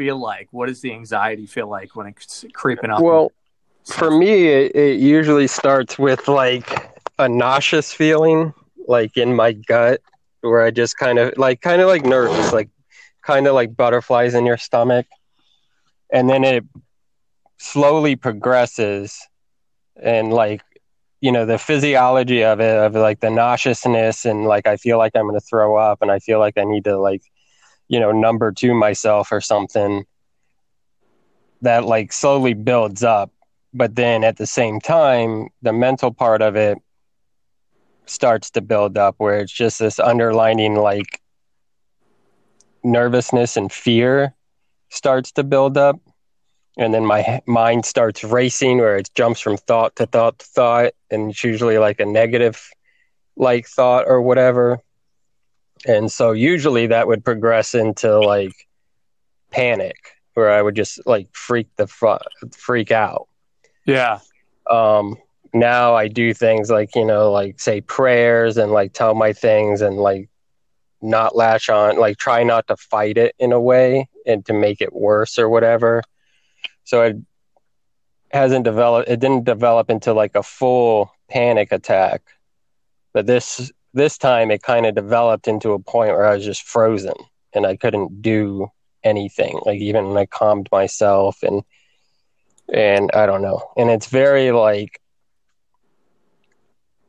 feel 0.00 0.18
like? 0.18 0.48
What 0.50 0.68
does 0.68 0.80
the 0.80 0.92
anxiety 0.94 1.44
feel 1.44 1.68
like 1.68 1.94
when 1.94 2.06
it's 2.06 2.46
creeping 2.54 2.88
up? 2.88 3.02
Well, 3.02 3.32
for 3.84 4.10
me, 4.10 4.46
it, 4.48 4.74
it 4.74 4.98
usually 4.98 5.46
starts 5.46 5.98
with 5.98 6.26
like 6.26 6.90
a 7.18 7.28
nauseous 7.28 7.92
feeling, 7.92 8.54
like 8.88 9.18
in 9.18 9.36
my 9.36 9.52
gut, 9.52 10.00
where 10.40 10.62
I 10.62 10.70
just 10.70 10.96
kind 10.96 11.18
of 11.18 11.36
like, 11.36 11.60
kind 11.60 11.82
of 11.82 11.88
like 11.88 12.06
nervous, 12.06 12.50
like 12.50 12.70
kind 13.20 13.46
of 13.46 13.52
like 13.52 13.76
butterflies 13.76 14.32
in 14.32 14.46
your 14.46 14.56
stomach. 14.56 15.06
And 16.10 16.30
then 16.30 16.44
it 16.44 16.64
slowly 17.58 18.16
progresses 18.16 19.18
and 20.02 20.32
like, 20.32 20.62
you 21.20 21.30
know, 21.30 21.44
the 21.44 21.58
physiology 21.58 22.42
of 22.42 22.60
it, 22.60 22.74
of 22.74 22.94
like 22.94 23.20
the 23.20 23.28
nauseousness, 23.28 24.24
and 24.24 24.46
like 24.46 24.66
I 24.66 24.78
feel 24.78 24.96
like 24.96 25.12
I'm 25.14 25.28
going 25.28 25.38
to 25.38 25.46
throw 25.46 25.76
up 25.76 26.00
and 26.00 26.10
I 26.10 26.20
feel 26.20 26.38
like 26.38 26.56
I 26.56 26.64
need 26.64 26.84
to 26.84 26.98
like, 26.98 27.20
you 27.90 27.98
know, 27.98 28.12
number 28.12 28.52
two 28.52 28.72
myself 28.72 29.32
or 29.32 29.40
something 29.40 30.06
that 31.60 31.84
like 31.84 32.12
slowly 32.12 32.54
builds 32.54 33.02
up. 33.02 33.32
But 33.74 33.96
then 33.96 34.22
at 34.22 34.36
the 34.36 34.46
same 34.46 34.80
time 34.80 35.48
the 35.60 35.72
mental 35.72 36.14
part 36.14 36.40
of 36.40 36.54
it 36.54 36.78
starts 38.06 38.50
to 38.50 38.60
build 38.60 38.96
up 38.96 39.16
where 39.18 39.40
it's 39.40 39.52
just 39.52 39.80
this 39.80 39.98
underlining 39.98 40.76
like 40.76 41.20
nervousness 42.84 43.56
and 43.56 43.72
fear 43.72 44.34
starts 44.90 45.32
to 45.32 45.42
build 45.42 45.76
up. 45.76 46.00
And 46.78 46.94
then 46.94 47.04
my 47.04 47.40
mind 47.46 47.84
starts 47.84 48.22
racing 48.22 48.78
where 48.78 48.96
it 48.96 49.10
jumps 49.16 49.40
from 49.40 49.56
thought 49.56 49.96
to 49.96 50.06
thought 50.06 50.38
to 50.38 50.46
thought. 50.46 50.92
And 51.10 51.32
it's 51.32 51.42
usually 51.42 51.78
like 51.78 51.98
a 51.98 52.06
negative 52.06 52.70
like 53.36 53.66
thought 53.66 54.04
or 54.06 54.22
whatever 54.22 54.80
and 55.86 56.10
so 56.10 56.32
usually 56.32 56.86
that 56.88 57.06
would 57.06 57.24
progress 57.24 57.74
into 57.74 58.18
like 58.18 58.68
panic 59.50 59.96
where 60.34 60.50
I 60.50 60.62
would 60.62 60.76
just 60.76 61.04
like 61.06 61.28
freak 61.32 61.68
the 61.76 61.86
fu- 61.86 62.18
freak 62.56 62.90
out. 62.90 63.28
Yeah. 63.86 64.20
Um, 64.68 65.16
now 65.52 65.94
I 65.94 66.08
do 66.08 66.32
things 66.32 66.70
like 66.70 66.94
you 66.94 67.04
know, 67.04 67.32
like 67.32 67.60
say 67.60 67.80
prayers 67.80 68.56
and 68.56 68.72
like 68.72 68.92
tell 68.92 69.14
my 69.14 69.32
things 69.32 69.80
and 69.80 69.96
like 69.96 70.28
not 71.02 71.34
latch 71.34 71.68
on, 71.68 71.98
like 71.98 72.18
try 72.18 72.42
not 72.42 72.66
to 72.68 72.76
fight 72.76 73.16
it 73.16 73.34
in 73.38 73.52
a 73.52 73.60
way 73.60 74.08
and 74.26 74.44
to 74.46 74.52
make 74.52 74.80
it 74.80 74.92
worse 74.92 75.38
or 75.38 75.48
whatever. 75.48 76.02
So 76.84 77.02
it 77.02 77.16
hasn't 78.30 78.64
developed. 78.64 79.08
It 79.08 79.20
didn't 79.20 79.44
develop 79.44 79.90
into 79.90 80.12
like 80.12 80.34
a 80.34 80.42
full 80.42 81.12
panic 81.28 81.72
attack, 81.72 82.22
but 83.12 83.26
this 83.26 83.72
this 83.92 84.18
time 84.18 84.50
it 84.50 84.62
kind 84.62 84.86
of 84.86 84.94
developed 84.94 85.48
into 85.48 85.72
a 85.72 85.78
point 85.78 86.12
where 86.12 86.26
I 86.26 86.34
was 86.34 86.44
just 86.44 86.62
frozen 86.62 87.14
and 87.52 87.66
I 87.66 87.76
couldn't 87.76 88.22
do 88.22 88.68
anything. 89.02 89.60
Like 89.64 89.80
even 89.80 90.08
when 90.08 90.16
I 90.16 90.26
calmed 90.26 90.68
myself 90.70 91.42
and 91.42 91.62
and 92.72 93.10
I 93.12 93.26
don't 93.26 93.42
know. 93.42 93.62
And 93.76 93.90
it's 93.90 94.06
very 94.06 94.52
like 94.52 95.00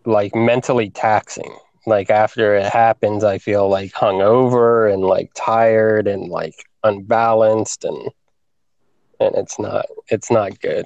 like 0.05 0.33
mentally 0.35 0.89
taxing. 0.89 1.55
Like 1.85 2.09
after 2.09 2.55
it 2.55 2.71
happens, 2.71 3.23
I 3.23 3.37
feel 3.37 3.67
like 3.69 3.91
hungover 3.91 4.91
and 4.91 5.03
like 5.03 5.31
tired 5.35 6.07
and 6.07 6.29
like 6.29 6.55
unbalanced 6.83 7.83
and 7.83 8.09
and 9.19 9.35
it's 9.35 9.59
not 9.59 9.85
it's 10.09 10.31
not 10.31 10.59
good. 10.59 10.85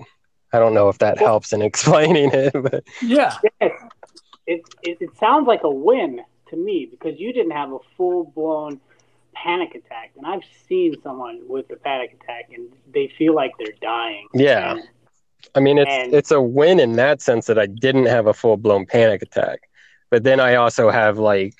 I 0.53 0.59
don't 0.59 0.73
know 0.73 0.89
if 0.89 0.99
that 0.99 1.17
helps 1.17 1.53
in 1.53 1.61
explaining 1.61 2.31
it, 2.33 2.53
but 2.53 2.83
yeah, 3.01 3.37
it, 4.47 4.61
it 4.83 4.97
it 5.01 5.17
sounds 5.17 5.47
like 5.47 5.63
a 5.63 5.69
win 5.69 6.21
to 6.49 6.55
me 6.55 6.87
because 6.89 7.19
you 7.19 7.33
didn't 7.33 7.51
have 7.51 7.71
a 7.71 7.79
full 7.97 8.25
blown 8.35 8.79
panic 9.33 9.75
attack, 9.75 10.11
and 10.17 10.25
I've 10.25 10.43
seen 10.67 10.95
someone 11.01 11.41
with 11.47 11.69
a 11.71 11.75
panic 11.75 12.17
attack 12.21 12.49
and 12.53 12.69
they 12.93 13.11
feel 13.17 13.35
like 13.35 13.51
they're 13.59 13.75
dying. 13.81 14.27
Yeah. 14.33 14.71
And, 14.71 14.89
I 15.53 15.59
mean, 15.59 15.77
it's 15.77 15.91
and, 15.91 16.13
it's 16.13 16.31
a 16.31 16.41
win 16.41 16.79
in 16.79 16.93
that 16.93 17.21
sense 17.21 17.45
that 17.47 17.59
I 17.59 17.67
didn't 17.67 18.07
have 18.07 18.27
a 18.27 18.33
full 18.33 18.57
blown 18.57 18.85
panic 18.85 19.21
attack, 19.21 19.69
but 20.09 20.23
then 20.23 20.39
I 20.39 20.55
also 20.55 20.89
have 20.89 21.17
like 21.17 21.53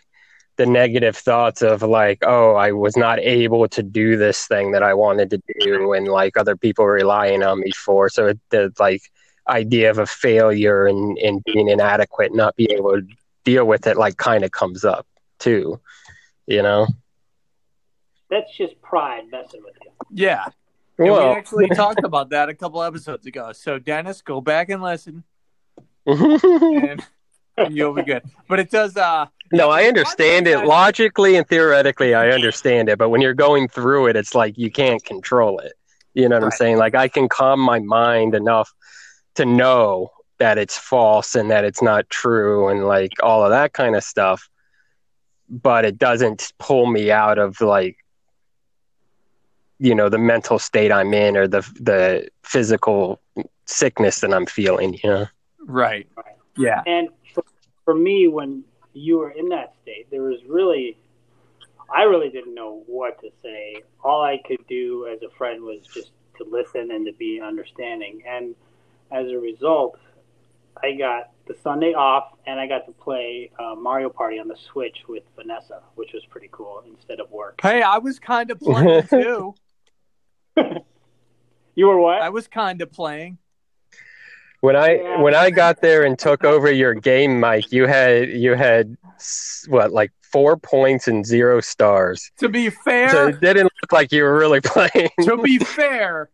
the 0.57 0.65
negative 0.65 1.17
thoughts 1.17 1.61
of 1.61 1.81
like, 1.83 2.19
oh, 2.25 2.55
I 2.55 2.71
was 2.71 2.95
not 2.95 3.19
able 3.19 3.67
to 3.67 3.83
do 3.83 4.15
this 4.15 4.47
thing 4.47 4.71
that 4.71 4.83
I 4.83 4.93
wanted 4.93 5.29
to 5.31 5.41
do, 5.59 5.93
and 5.93 6.07
like 6.07 6.37
other 6.37 6.55
people 6.55 6.85
relying 6.85 7.43
on 7.43 7.59
me 7.59 7.71
for. 7.71 8.09
So 8.09 8.27
it, 8.27 8.39
the 8.49 8.73
like 8.79 9.01
idea 9.47 9.89
of 9.91 9.97
a 9.99 10.05
failure 10.05 10.85
and 10.87 11.17
and 11.19 11.43
being 11.43 11.69
inadequate, 11.69 12.33
not 12.33 12.55
being 12.55 12.71
able 12.71 12.93
to 12.93 13.07
deal 13.43 13.65
with 13.65 13.87
it, 13.87 13.97
like 13.97 14.17
kind 14.17 14.43
of 14.43 14.51
comes 14.51 14.83
up 14.85 15.05
too, 15.39 15.79
you 16.47 16.61
know. 16.61 16.87
That's 18.29 18.55
just 18.57 18.81
pride 18.81 19.25
messing 19.31 19.61
with 19.63 19.75
you. 19.83 19.91
Yeah. 20.11 20.45
And 20.97 21.11
Well- 21.11 21.29
we 21.29 21.35
actually 21.35 21.67
talked 21.75 22.03
about 22.03 22.29
that 22.29 22.49
a 22.49 22.53
couple 22.55 22.81
episodes 22.81 23.25
ago. 23.25 23.51
So 23.53 23.77
Dennis, 23.79 24.21
go 24.21 24.41
back 24.41 24.69
and 24.69 24.81
listen, 24.81 25.23
and 26.05 27.01
you'll 27.69 27.93
be 27.93 28.03
good. 28.03 28.23
But 28.47 28.59
it 28.59 28.71
does. 28.71 28.97
uh 28.97 29.27
No, 29.51 29.69
I 29.69 29.83
understand 29.85 30.47
it 30.47 30.65
logically 30.65 31.35
and 31.35 31.47
theoretically. 31.47 32.13
I 32.15 32.29
understand 32.29 32.89
it, 32.89 32.97
but 32.97 33.09
when 33.09 33.21
you're 33.21 33.33
going 33.33 33.67
through 33.67 34.07
it, 34.07 34.15
it's 34.15 34.33
like 34.35 34.57
you 34.57 34.71
can't 34.71 35.03
control 35.03 35.59
it. 35.59 35.73
You 36.13 36.29
know 36.29 36.37
what 36.37 36.45
I'm 36.45 36.51
saying? 36.51 36.77
Like 36.77 36.95
I 36.95 37.07
can 37.09 37.27
calm 37.29 37.59
my 37.59 37.79
mind 37.79 38.35
enough 38.35 38.73
to 39.35 39.45
know 39.45 40.11
that 40.37 40.57
it's 40.57 40.77
false 40.77 41.35
and 41.35 41.49
that 41.49 41.63
it's 41.63 41.81
not 41.81 42.09
true 42.09 42.67
and 42.67 42.85
like 42.85 43.13
all 43.23 43.43
of 43.43 43.51
that 43.51 43.73
kind 43.73 43.95
of 43.95 44.03
stuff, 44.03 44.49
but 45.49 45.85
it 45.85 45.97
doesn't 45.97 46.51
pull 46.59 46.87
me 46.87 47.11
out 47.11 47.37
of 47.37 47.61
like 47.61 47.97
you 49.77 49.93
know 49.93 50.09
the 50.09 50.17
mental 50.17 50.57
state 50.57 50.91
I'm 50.91 51.13
in 51.13 51.35
or 51.37 51.47
the 51.47 51.61
the 51.79 52.29
physical 52.43 53.19
sickness 53.65 54.21
that 54.21 54.33
I'm 54.33 54.45
feeling. 54.45 54.99
You 55.03 55.09
know? 55.09 55.27
Right. 55.59 56.07
Yeah. 56.57 56.81
And 56.85 57.09
for, 57.33 57.43
for 57.83 57.93
me, 57.93 58.27
when 58.27 58.63
you 58.93 59.17
were 59.17 59.31
in 59.31 59.49
that 59.49 59.73
state, 59.81 60.07
there 60.09 60.21
was 60.21 60.39
really, 60.47 60.97
I 61.93 62.03
really 62.03 62.29
didn't 62.29 62.55
know 62.55 62.83
what 62.87 63.19
to 63.21 63.29
say. 63.43 63.83
All 64.03 64.21
I 64.21 64.39
could 64.45 64.65
do 64.67 65.07
as 65.07 65.21
a 65.21 65.29
friend 65.35 65.63
was 65.63 65.81
just 65.93 66.11
to 66.37 66.45
listen 66.49 66.91
and 66.91 67.05
to 67.05 67.13
be 67.13 67.41
understanding. 67.41 68.23
And 68.27 68.55
as 69.15 69.31
a 69.31 69.37
result, 69.37 69.97
I 70.83 70.93
got 70.93 71.31
the 71.47 71.55
Sunday 71.63 71.93
off 71.93 72.33
and 72.45 72.59
I 72.59 72.67
got 72.67 72.85
to 72.87 72.91
play 72.91 73.51
uh, 73.57 73.75
Mario 73.75 74.09
Party 74.09 74.39
on 74.39 74.47
the 74.47 74.57
Switch 74.57 74.97
with 75.07 75.23
Vanessa, 75.35 75.81
which 75.95 76.11
was 76.13 76.23
pretty 76.29 76.49
cool 76.51 76.83
instead 76.87 77.19
of 77.19 77.31
work. 77.31 77.59
Hey, 77.61 77.81
I 77.81 77.97
was 77.97 78.19
kind 78.19 78.51
of 78.51 78.59
playing 78.59 79.07
too. 79.09 79.55
you 81.75 81.87
were 81.87 81.99
what? 81.99 82.21
I 82.21 82.29
was 82.29 82.47
kind 82.47 82.81
of 82.81 82.91
playing. 82.91 83.37
When 84.61 84.75
I 84.75 85.21
when 85.21 85.35
I 85.35 85.51
got 85.51 85.81
there 85.81 86.03
and 86.03 86.17
took 86.17 86.43
over 86.43 86.71
your 86.71 86.95
game, 86.95 87.39
Mike, 87.39 87.71
you 87.71 87.85
had 87.85 88.29
you 88.29 88.55
had 88.55 88.97
what 89.67 89.91
like 89.91 90.11
four 90.23 90.57
points 90.57 91.07
and 91.07 91.23
zero 91.25 91.61
stars. 91.61 92.31
To 92.39 92.49
be 92.49 92.71
fair, 92.71 93.09
So 93.09 93.27
it 93.27 93.39
didn't 93.41 93.71
look 93.81 93.91
like 93.91 94.11
you 94.11 94.23
were 94.23 94.35
really 94.35 94.61
playing. 94.63 95.11
to 95.21 95.37
be 95.37 95.59
fair, 95.59 96.29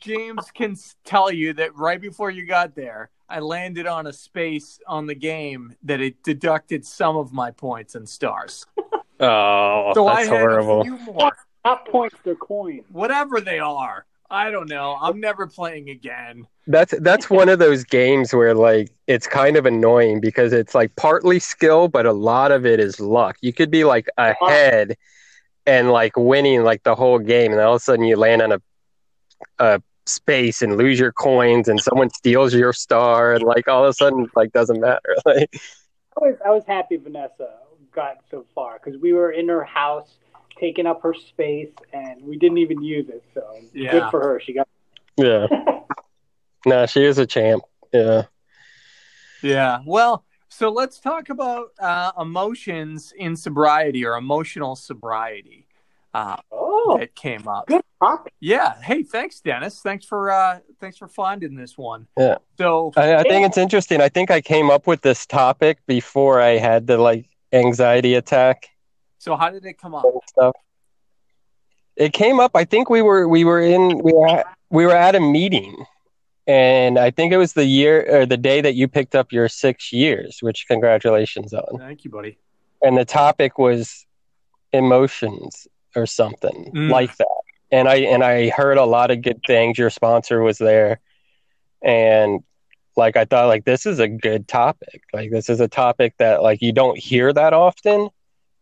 James 0.00 0.50
can 0.52 0.76
tell 1.04 1.30
you 1.30 1.52
that 1.54 1.74
right 1.76 2.00
before 2.00 2.30
you 2.30 2.46
got 2.46 2.74
there, 2.74 3.10
I 3.28 3.40
landed 3.40 3.86
on 3.86 4.06
a 4.06 4.12
space 4.12 4.78
on 4.86 5.06
the 5.06 5.14
game 5.14 5.74
that 5.82 6.00
it 6.00 6.22
deducted 6.22 6.86
some 6.86 7.16
of 7.16 7.32
my 7.32 7.50
points 7.50 7.94
and 7.94 8.08
stars. 8.08 8.66
Oh, 9.18 9.92
So 9.94 10.06
I 10.06 10.16
that's 10.16 10.28
had 10.28 10.40
horrible. 10.40 10.80
a 10.82 10.84
few 10.84 10.98
points 11.90 12.16
they're 12.22 12.34
coins. 12.34 12.84
Whatever 12.92 13.40
they 13.40 13.58
are. 13.58 14.04
I 14.30 14.50
don't 14.50 14.68
know. 14.68 14.98
I'm 15.00 15.20
never 15.20 15.46
playing 15.46 15.88
again. 15.88 16.46
That's 16.66 16.94
that's 17.00 17.30
one 17.30 17.48
of 17.48 17.58
those 17.58 17.84
games 17.84 18.34
where 18.34 18.54
like 18.54 18.90
it's 19.06 19.26
kind 19.26 19.56
of 19.56 19.66
annoying 19.66 20.20
because 20.20 20.52
it's 20.52 20.74
like 20.74 20.94
partly 20.96 21.38
skill, 21.38 21.88
but 21.88 22.06
a 22.06 22.12
lot 22.12 22.50
of 22.50 22.66
it 22.66 22.80
is 22.80 22.98
luck. 22.98 23.36
You 23.40 23.52
could 23.52 23.70
be 23.70 23.84
like 23.84 24.08
uh-huh. 24.18 24.44
ahead 24.44 24.96
and 25.64 25.92
like 25.92 26.16
winning 26.16 26.64
like 26.64 26.82
the 26.82 26.94
whole 26.96 27.20
game, 27.20 27.52
and 27.52 27.60
all 27.60 27.74
of 27.74 27.80
a 27.80 27.84
sudden 27.84 28.04
you 28.04 28.16
land 28.16 28.42
on 28.42 28.52
a 28.52 28.60
a 29.58 29.80
space 30.06 30.62
and 30.62 30.76
lose 30.76 30.98
your 30.98 31.12
coins, 31.12 31.68
and 31.68 31.80
someone 31.80 32.10
steals 32.10 32.54
your 32.54 32.72
star, 32.72 33.34
and 33.34 33.42
like 33.42 33.68
all 33.68 33.84
of 33.84 33.90
a 33.90 33.92
sudden 33.92 34.28
like 34.34 34.52
doesn't 34.52 34.80
matter. 34.80 35.16
Like 35.26 35.50
I 36.16 36.20
was, 36.28 36.36
I 36.46 36.50
was 36.50 36.64
happy 36.66 36.96
Vanessa 36.96 37.50
got 37.92 38.18
so 38.30 38.44
far 38.54 38.78
because 38.82 39.00
we 39.00 39.12
were 39.12 39.32
in 39.32 39.48
her 39.48 39.64
house 39.64 40.18
taking 40.58 40.86
up 40.86 41.02
her 41.02 41.14
space 41.14 41.72
and 41.92 42.22
we 42.22 42.38
didn't 42.38 42.58
even 42.58 42.82
use 42.82 43.08
it. 43.08 43.22
So 43.34 43.60
Yeah. 43.74 43.90
good 43.90 44.10
for 44.10 44.20
her. 44.20 44.40
She 44.40 44.52
got 44.52 44.68
yeah, 45.16 45.46
no, 46.66 46.86
she 46.86 47.04
is 47.04 47.18
a 47.18 47.26
champ. 47.26 47.62
Yeah. 47.92 48.24
Yeah. 49.42 49.78
Well, 49.86 50.24
so 50.48 50.70
let's 50.70 51.00
talk 51.00 51.28
about 51.30 51.70
uh, 51.78 52.12
emotions 52.20 53.12
in 53.16 53.36
sobriety 53.36 54.04
or 54.04 54.16
emotional 54.16 54.76
sobriety. 54.76 55.65
Uh, 56.16 56.34
oh, 56.50 56.96
that 56.98 57.14
came 57.14 57.46
up. 57.46 57.66
Good 57.66 57.82
topic. 58.00 58.32
Yeah. 58.40 58.80
Hey, 58.80 59.02
thanks, 59.02 59.40
Dennis. 59.40 59.80
Thanks 59.82 60.06
for 60.06 60.30
uh, 60.30 60.60
thanks 60.80 60.96
for 60.96 61.08
finding 61.08 61.54
this 61.54 61.76
one. 61.76 62.06
Yeah. 62.16 62.36
So 62.56 62.90
I, 62.96 63.16
I 63.16 63.22
think 63.22 63.44
it's 63.44 63.58
interesting. 63.58 64.00
I 64.00 64.08
think 64.08 64.30
I 64.30 64.40
came 64.40 64.70
up 64.70 64.86
with 64.86 65.02
this 65.02 65.26
topic 65.26 65.76
before 65.86 66.40
I 66.40 66.56
had 66.56 66.86
the 66.86 66.96
like 66.96 67.28
anxiety 67.52 68.14
attack. 68.14 68.70
so 69.18 69.36
how 69.36 69.50
did 69.50 69.66
it 69.66 69.78
come 69.78 69.94
up? 69.94 70.06
stuff. 70.30 70.56
It 71.96 72.14
came 72.14 72.40
up. 72.40 72.52
I 72.54 72.64
think 72.64 72.88
we 72.88 73.02
were 73.02 73.28
we 73.28 73.44
were 73.44 73.60
in 73.60 73.98
we 73.98 74.14
were 74.14 74.28
at, 74.28 74.46
we 74.70 74.86
were 74.86 74.96
at 74.96 75.14
a 75.14 75.20
meeting, 75.20 75.84
and 76.46 76.98
I 76.98 77.10
think 77.10 77.34
it 77.34 77.36
was 77.36 77.52
the 77.52 77.66
year 77.66 78.06
or 78.08 78.24
the 78.24 78.38
day 78.38 78.62
that 78.62 78.74
you 78.74 78.88
picked 78.88 79.14
up 79.14 79.32
your 79.32 79.50
six 79.50 79.92
years, 79.92 80.38
which 80.40 80.64
congratulations 80.66 81.52
on. 81.52 81.78
Thank 81.78 82.04
you, 82.04 82.10
buddy. 82.10 82.38
And 82.80 82.96
the 82.96 83.04
topic 83.04 83.58
was 83.58 84.06
emotions 84.72 85.66
or 85.96 86.06
something 86.06 86.70
Mm. 86.74 86.90
like 86.90 87.16
that. 87.16 87.26
And 87.72 87.88
I 87.88 87.96
and 87.96 88.22
I 88.22 88.50
heard 88.50 88.78
a 88.78 88.84
lot 88.84 89.10
of 89.10 89.22
good 89.22 89.40
things. 89.46 89.78
Your 89.78 89.90
sponsor 89.90 90.40
was 90.42 90.58
there, 90.58 91.00
and 91.82 92.42
like 92.96 93.16
I 93.16 93.24
thought, 93.24 93.46
like 93.48 93.64
this 93.64 93.86
is 93.86 93.98
a 93.98 94.08
good 94.08 94.46
topic. 94.48 95.02
Like 95.12 95.30
this 95.30 95.48
is 95.48 95.60
a 95.60 95.68
topic 95.68 96.14
that 96.18 96.42
like 96.42 96.62
you 96.62 96.72
don't 96.72 96.96
hear 96.98 97.32
that 97.32 97.52
often, 97.52 98.08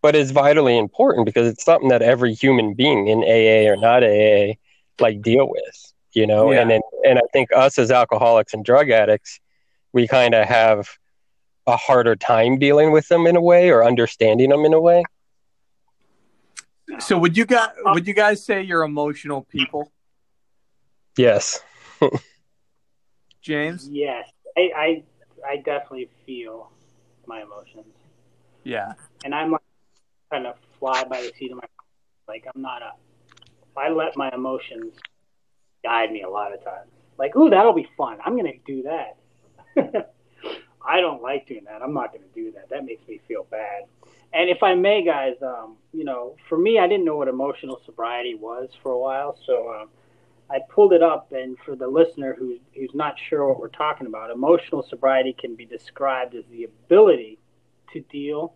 but 0.02 0.16
is 0.16 0.30
vitally 0.30 0.78
important 0.78 1.26
because 1.26 1.46
it's 1.46 1.64
something 1.64 1.90
that 1.90 2.02
every 2.02 2.34
human 2.34 2.74
being 2.74 3.08
in 3.08 3.18
AA 3.22 3.70
or 3.70 3.76
not 3.76 4.02
AA 4.02 4.54
like 5.00 5.20
deal 5.22 5.48
with, 5.48 5.92
you 6.12 6.26
know. 6.26 6.50
Yeah. 6.50 6.60
And 6.62 6.70
then 6.70 6.80
and 7.04 7.18
I 7.18 7.22
think 7.32 7.50
us 7.54 7.78
as 7.78 7.90
alcoholics 7.90 8.54
and 8.54 8.64
drug 8.64 8.90
addicts, 8.90 9.38
we 9.92 10.08
kind 10.08 10.34
of 10.34 10.46
have 10.48 10.88
a 11.66 11.76
harder 11.76 12.16
time 12.16 12.58
dealing 12.58 12.90
with 12.90 13.08
them 13.08 13.26
in 13.26 13.36
a 13.36 13.40
way 13.40 13.70
or 13.70 13.84
understanding 13.84 14.50
them 14.50 14.64
in 14.64 14.72
a 14.74 14.80
way. 14.80 15.02
So 16.98 17.18
would 17.18 17.36
you 17.36 17.44
guys 17.46 17.70
would 17.84 18.06
you 18.06 18.14
guys 18.14 18.44
say 18.44 18.62
you're 18.62 18.82
emotional 18.82 19.42
people, 19.44 19.90
Yes. 21.16 21.60
James? 23.42 23.88
yes. 23.90 24.28
I, 24.56 24.70
I 24.76 25.02
I 25.46 25.56
definitely 25.56 26.08
feel 26.26 26.70
my 27.26 27.42
emotions, 27.42 27.86
Yeah. 28.64 28.92
and 29.24 29.34
I'm 29.34 29.50
like 29.50 29.60
kind 30.30 30.46
of 30.46 30.54
fly 30.78 31.04
by 31.04 31.20
the 31.22 31.32
seat 31.38 31.50
of 31.52 31.56
my 31.58 31.64
like 32.28 32.44
I'm 32.54 32.62
not 32.62 32.82
a. 32.82 32.92
I 33.76 33.88
let 33.90 34.16
my 34.16 34.30
emotions 34.32 34.94
guide 35.82 36.12
me 36.12 36.22
a 36.22 36.28
lot 36.30 36.54
of 36.54 36.62
times. 36.62 36.90
Like, 37.18 37.34
ooh, 37.36 37.50
that'll 37.50 37.72
be 37.72 37.88
fun. 37.96 38.18
I'm 38.24 38.36
going 38.36 38.52
to 38.52 38.58
do 38.72 38.84
that. 38.84 39.16
I 40.86 41.00
don't 41.00 41.22
like 41.22 41.46
doing 41.48 41.64
that. 41.64 41.82
I'm 41.82 41.92
not 41.92 42.12
going 42.12 42.22
to 42.22 42.34
do 42.34 42.52
that. 42.52 42.68
That 42.70 42.84
makes 42.84 43.06
me 43.08 43.20
feel 43.26 43.46
bad. 43.50 43.82
And 44.34 44.50
if 44.50 44.64
I 44.64 44.74
may, 44.74 45.04
guys, 45.04 45.36
um, 45.42 45.76
you 45.92 46.04
know, 46.04 46.34
for 46.48 46.58
me, 46.58 46.80
I 46.80 46.88
didn't 46.88 47.04
know 47.04 47.16
what 47.16 47.28
emotional 47.28 47.80
sobriety 47.86 48.34
was 48.34 48.68
for 48.82 48.90
a 48.90 48.98
while, 48.98 49.38
so 49.46 49.72
um, 49.72 49.88
I 50.50 50.58
pulled 50.68 50.92
it 50.92 51.04
up. 51.04 51.30
And 51.30 51.56
for 51.64 51.76
the 51.76 51.86
listener 51.86 52.34
who's 52.36 52.58
who's 52.74 52.90
not 52.94 53.14
sure 53.28 53.46
what 53.46 53.60
we're 53.60 53.68
talking 53.68 54.08
about, 54.08 54.30
emotional 54.30 54.82
sobriety 54.82 55.36
can 55.38 55.54
be 55.54 55.64
described 55.64 56.34
as 56.34 56.44
the 56.50 56.64
ability 56.64 57.38
to 57.92 58.00
deal 58.00 58.54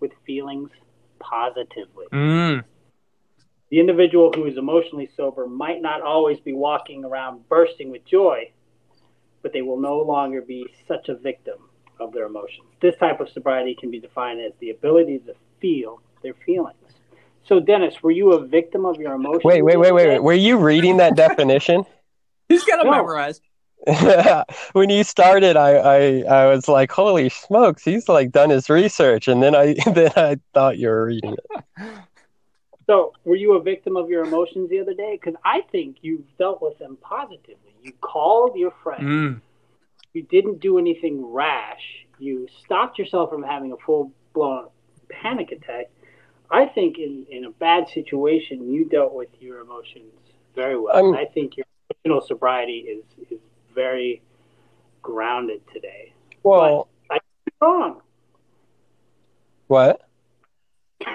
with 0.00 0.12
feelings 0.26 0.70
positively. 1.18 2.06
Mm. 2.10 2.64
The 3.68 3.78
individual 3.78 4.32
who 4.34 4.46
is 4.46 4.56
emotionally 4.56 5.10
sober 5.14 5.46
might 5.46 5.82
not 5.82 6.00
always 6.00 6.40
be 6.40 6.54
walking 6.54 7.04
around 7.04 7.46
bursting 7.46 7.90
with 7.90 8.06
joy, 8.06 8.52
but 9.42 9.52
they 9.52 9.60
will 9.60 9.78
no 9.78 9.98
longer 9.98 10.40
be 10.40 10.66
such 10.88 11.10
a 11.10 11.14
victim 11.14 11.69
of 12.00 12.12
their 12.12 12.26
emotions. 12.26 12.66
This 12.80 12.96
type 12.96 13.20
of 13.20 13.28
sobriety 13.28 13.76
can 13.78 13.90
be 13.90 14.00
defined 14.00 14.40
as 14.40 14.52
the 14.60 14.70
ability 14.70 15.18
to 15.20 15.34
feel 15.60 16.00
their 16.22 16.34
feelings. 16.46 16.76
So, 17.46 17.60
Dennis, 17.60 18.02
were 18.02 18.10
you 18.10 18.32
a 18.32 18.46
victim 18.46 18.84
of 18.84 19.00
your 19.00 19.14
emotions? 19.14 19.44
Wait, 19.44 19.62
wait, 19.62 19.76
wait, 19.76 19.92
wait, 19.92 20.08
wait. 20.08 20.22
Were 20.22 20.32
you 20.32 20.56
reading 20.58 20.98
that 20.98 21.16
definition? 21.24 21.84
He's 22.48 22.64
got 22.64 22.80
it 22.80 22.84
No. 22.84 22.92
memorized. 22.92 23.42
when 24.72 24.90
you 24.90 25.02
started, 25.04 25.56
I, 25.56 25.70
I 25.76 26.22
I 26.22 26.46
was 26.50 26.68
like, 26.68 26.92
"Holy 26.92 27.30
smokes, 27.30 27.82
he's 27.82 28.10
like 28.10 28.30
done 28.30 28.50
his 28.50 28.68
research," 28.68 29.26
and 29.26 29.42
then 29.42 29.54
I 29.54 29.72
then 29.86 30.12
I 30.16 30.38
thought 30.52 30.76
you 30.76 30.88
were 30.88 31.06
reading 31.06 31.34
it. 31.34 31.62
So, 32.86 33.14
were 33.24 33.36
you 33.36 33.54
a 33.54 33.62
victim 33.62 33.96
of 33.96 34.10
your 34.10 34.22
emotions 34.24 34.68
the 34.68 34.80
other 34.80 34.92
day? 34.92 35.18
Because 35.18 35.40
I 35.44 35.62
think 35.72 35.96
you 36.02 36.24
dealt 36.38 36.60
with 36.60 36.78
them 36.78 36.98
positively. 37.00 37.72
You 37.82 37.92
called 38.02 38.54
your 38.56 38.72
friend. 38.82 39.02
Mm. 39.02 39.40
You 40.12 40.22
didn't 40.22 40.60
do 40.60 40.78
anything 40.78 41.24
rash. 41.32 41.82
You 42.18 42.48
stopped 42.64 42.98
yourself 42.98 43.30
from 43.30 43.42
having 43.42 43.72
a 43.72 43.76
full 43.76 44.12
blown 44.34 44.68
panic 45.08 45.52
attack. 45.52 45.86
I 46.50 46.66
think 46.66 46.98
in, 46.98 47.26
in 47.30 47.44
a 47.44 47.50
bad 47.50 47.88
situation, 47.88 48.72
you 48.72 48.84
dealt 48.84 49.14
with 49.14 49.28
your 49.40 49.60
emotions 49.60 50.12
very 50.54 50.78
well. 50.78 50.96
I'm- 50.96 51.14
I 51.14 51.24
think 51.26 51.56
your 51.56 51.66
emotional 52.04 52.26
sobriety 52.26 52.78
is, 52.80 53.04
is 53.30 53.38
very 53.74 54.22
grounded 55.02 55.62
today. 55.72 56.12
Well, 56.42 56.88
I 57.10 57.18
wrong. 57.60 58.00
what? 59.68 60.02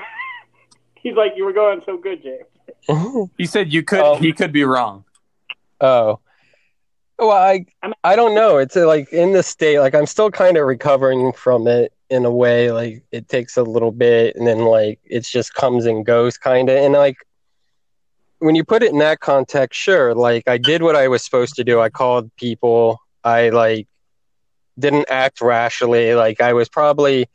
He's 0.96 1.16
like, 1.16 1.34
you 1.36 1.46
were 1.46 1.54
going 1.54 1.82
so 1.86 1.98
good, 1.98 2.24
James. 2.24 2.46
He 3.38 3.46
said 3.46 3.74
you 3.74 3.84
could. 3.84 4.00
Oh. 4.00 4.16
he 4.16 4.32
could 4.32 4.52
be 4.52 4.64
wrong. 4.64 5.06
Oh. 5.82 6.20
Well, 7.18 7.32
I 7.32 7.66
I 8.04 8.16
don't 8.16 8.36
know. 8.36 8.58
It's 8.58 8.76
uh, 8.76 8.88
like 8.88 9.12
in 9.14 9.32
the 9.32 9.44
state, 9.44 9.80
like 9.80 9.96
I'm 9.96 10.06
still 10.06 10.30
kind 10.32 10.58
of 10.58 10.66
recovering 10.66 11.32
from 11.32 11.68
it 11.68 11.94
in 12.10 12.26
a 12.26 12.32
way. 12.32 12.72
Like 12.72 13.04
it 13.12 13.30
takes 13.30 13.56
a 13.56 13.64
little 13.64 13.92
bit, 13.92 14.36
and 14.36 14.46
then 14.46 14.60
like 14.60 15.00
it 15.04 15.24
just 15.24 15.54
comes 15.54 15.86
and 15.86 16.06
goes, 16.06 16.38
kind 16.38 16.70
of. 16.70 16.78
And 16.78 16.94
like 16.94 17.18
when 18.40 18.56
you 18.56 18.66
put 18.66 18.84
it 18.84 18.92
in 18.92 19.00
that 19.00 19.22
context, 19.22 19.80
sure. 19.80 20.14
Like 20.14 20.48
I 20.48 20.58
did 20.58 20.84
what 20.84 20.96
I 20.96 21.08
was 21.08 21.24
supposed 21.24 21.56
to 21.56 21.64
do. 21.64 21.80
I 21.80 21.90
called 21.90 22.36
people. 22.36 23.00
I 23.24 23.50
like 23.50 23.88
didn't 24.78 25.06
act 25.10 25.42
rashly. 25.42 26.16
Like 26.16 26.42
I 26.42 26.54
was 26.54 26.68
probably 26.68 27.30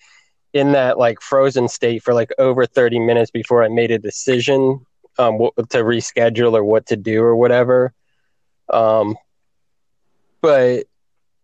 in 0.52 0.72
that 0.72 0.98
like 0.98 1.20
frozen 1.20 1.68
state 1.68 2.02
for 2.02 2.12
like 2.12 2.32
over 2.38 2.66
30 2.66 2.98
minutes 2.98 3.30
before 3.30 3.62
I 3.62 3.68
made 3.68 3.90
a 3.90 3.98
decision 3.98 4.84
um, 5.18 5.38
what, 5.38 5.54
to 5.56 5.78
reschedule 5.78 6.52
or 6.52 6.64
what 6.64 6.86
to 6.86 6.96
do 6.96 7.22
or 7.22 7.36
whatever. 7.36 7.92
Um, 8.68 9.16
but 10.40 10.84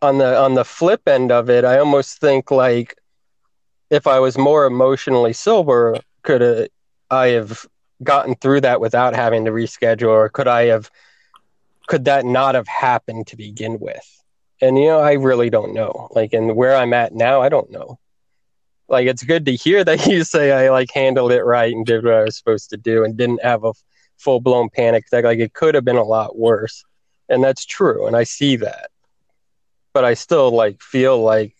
on 0.02 0.18
the 0.18 0.38
on 0.38 0.54
the 0.54 0.64
flip 0.64 1.02
end 1.06 1.32
of 1.32 1.50
it, 1.50 1.64
I 1.64 1.78
almost 1.78 2.20
think 2.20 2.50
like 2.50 2.96
if 3.90 4.06
I 4.06 4.20
was 4.20 4.36
more 4.36 4.66
emotionally 4.66 5.32
sober, 5.32 5.98
could 6.22 6.68
I 7.10 7.28
have 7.28 7.66
gotten 8.02 8.34
through 8.34 8.62
that 8.62 8.80
without 8.80 9.14
having 9.14 9.44
to 9.46 9.50
reschedule, 9.50 10.08
or 10.08 10.28
could 10.28 10.48
I 10.48 10.66
have 10.66 10.90
could 11.86 12.04
that 12.06 12.24
not 12.24 12.54
have 12.54 12.68
happened 12.68 13.28
to 13.28 13.36
begin 13.36 13.78
with? 13.78 14.04
And 14.60 14.78
you 14.78 14.86
know, 14.86 15.00
I 15.00 15.14
really 15.14 15.50
don't 15.50 15.74
know. 15.74 16.08
Like, 16.12 16.32
and 16.32 16.56
where 16.56 16.76
I'm 16.76 16.92
at 16.92 17.14
now, 17.14 17.42
I 17.42 17.48
don't 17.48 17.70
know. 17.70 17.98
Like, 18.88 19.06
it's 19.06 19.22
good 19.22 19.46
to 19.46 19.54
hear 19.54 19.84
that 19.84 20.06
you 20.06 20.24
say 20.24 20.52
I 20.52 20.70
like 20.70 20.90
handled 20.92 21.32
it 21.32 21.42
right 21.42 21.72
and 21.72 21.84
did 21.84 22.04
what 22.04 22.14
I 22.14 22.24
was 22.24 22.36
supposed 22.36 22.70
to 22.70 22.76
do 22.76 23.04
and 23.04 23.16
didn't 23.16 23.42
have 23.42 23.64
a 23.64 23.72
full 24.16 24.40
blown 24.40 24.68
panic 24.70 25.06
attack. 25.06 25.24
Like, 25.24 25.38
it 25.38 25.52
could 25.54 25.74
have 25.74 25.84
been 25.84 25.96
a 25.96 26.04
lot 26.04 26.38
worse, 26.38 26.84
and 27.28 27.42
that's 27.42 27.64
true, 27.64 28.06
and 28.06 28.16
I 28.16 28.24
see 28.24 28.56
that. 28.56 28.90
But 29.92 30.04
I 30.04 30.14
still 30.14 30.50
like 30.50 30.82
feel 30.82 31.20
like 31.22 31.54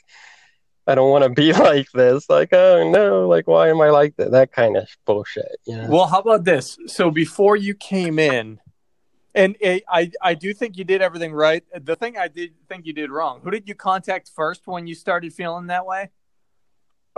I 0.86 0.94
don't 0.94 1.10
want 1.10 1.24
to 1.24 1.30
be 1.30 1.52
like 1.70 1.90
this. 1.92 2.28
Like, 2.28 2.52
oh 2.52 2.90
no, 2.90 3.28
like 3.28 3.46
why 3.46 3.68
am 3.68 3.80
I 3.80 3.90
like 3.90 4.16
that? 4.16 4.30
That 4.32 4.52
kind 4.52 4.76
of 4.76 4.88
bullshit. 5.04 5.56
You 5.66 5.76
know? 5.76 5.88
Well, 5.88 6.06
how 6.06 6.20
about 6.20 6.44
this? 6.44 6.78
So 6.86 7.10
before 7.10 7.56
you 7.56 7.74
came 7.74 8.18
in, 8.18 8.60
and 9.34 9.56
it, 9.60 9.84
I 9.88 10.10
I 10.22 10.34
do 10.34 10.54
think 10.54 10.76
you 10.76 10.84
did 10.84 11.02
everything 11.02 11.32
right. 11.32 11.64
The 11.78 11.96
thing 11.96 12.16
I 12.16 12.28
did 12.28 12.54
think 12.68 12.86
you 12.86 12.92
did 12.92 13.10
wrong. 13.10 13.40
Who 13.42 13.50
did 13.50 13.68
you 13.68 13.74
contact 13.74 14.30
first 14.34 14.66
when 14.66 14.86
you 14.86 14.94
started 14.94 15.32
feeling 15.32 15.66
that 15.68 15.86
way? 15.86 16.10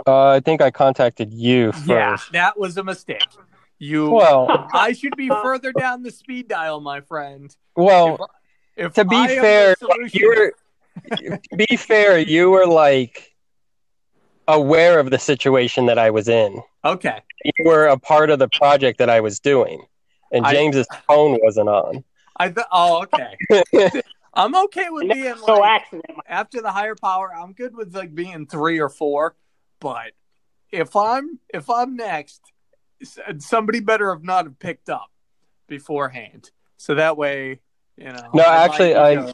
Uh, 0.07 0.27
I 0.29 0.39
think 0.39 0.61
I 0.61 0.71
contacted 0.71 1.33
you 1.33 1.71
first. 1.73 1.87
Yeah, 1.87 2.17
that 2.31 2.57
was 2.57 2.77
a 2.77 2.83
mistake. 2.83 3.27
You 3.79 4.11
Well- 4.11 4.67
I 4.73 4.93
should 4.93 5.15
be 5.15 5.29
further 5.29 5.71
down 5.71 6.03
the 6.03 6.11
speed 6.11 6.47
dial, 6.47 6.79
my 6.81 7.01
friend. 7.01 7.55
Well, 7.75 8.29
If, 8.79 8.85
if 8.87 8.93
to 8.93 9.05
be 9.05 9.15
I 9.15 9.27
fair, 9.39 9.75
solution- 9.77 10.09
you 10.19 10.27
were 10.29 10.53
to 11.17 11.55
be 11.55 11.75
fair, 11.77 12.17
you 12.17 12.49
were 12.49 12.65
like 12.65 13.35
aware 14.47 14.99
of 14.99 15.09
the 15.11 15.19
situation 15.19 15.85
that 15.87 15.99
I 15.99 16.09
was 16.09 16.27
in. 16.27 16.61
okay. 16.83 17.21
You 17.45 17.65
were 17.65 17.87
a 17.87 17.97
part 17.97 18.29
of 18.29 18.39
the 18.39 18.49
project 18.49 18.97
that 18.99 19.09
I 19.09 19.19
was 19.21 19.39
doing, 19.39 19.83
and 20.31 20.45
I- 20.45 20.53
James's 20.53 20.87
phone 21.07 21.37
wasn't 21.41 21.69
on. 21.69 22.03
I 22.37 22.49
th- 22.49 22.65
oh 22.71 23.03
okay. 23.03 24.01
I'm 24.33 24.55
okay 24.55 24.89
with 24.89 25.11
being 25.11 25.35
No 25.45 25.55
like 25.55 25.81
accident. 25.81 26.05
after 26.27 26.61
the 26.61 26.71
higher 26.71 26.95
power. 26.95 27.33
I'm 27.35 27.51
good 27.53 27.75
with 27.75 27.93
like 27.93 28.15
being 28.15 28.45
three 28.45 28.79
or 28.79 28.87
four, 28.89 29.35
but 29.81 30.11
if 30.71 30.95
I'm 30.95 31.39
if 31.53 31.69
I'm 31.69 31.95
next, 31.97 32.41
somebody 33.39 33.79
better 33.81 34.11
have 34.13 34.23
not 34.23 34.45
have 34.45 34.57
picked 34.59 34.89
up 34.89 35.09
beforehand, 35.67 36.51
so 36.77 36.95
that 36.95 37.17
way 37.17 37.59
you 37.99 38.11
know. 38.11 38.29
No, 38.33 38.43
I 38.43 38.65
actually, 38.65 38.89
be 38.89 38.95
I 38.95 39.33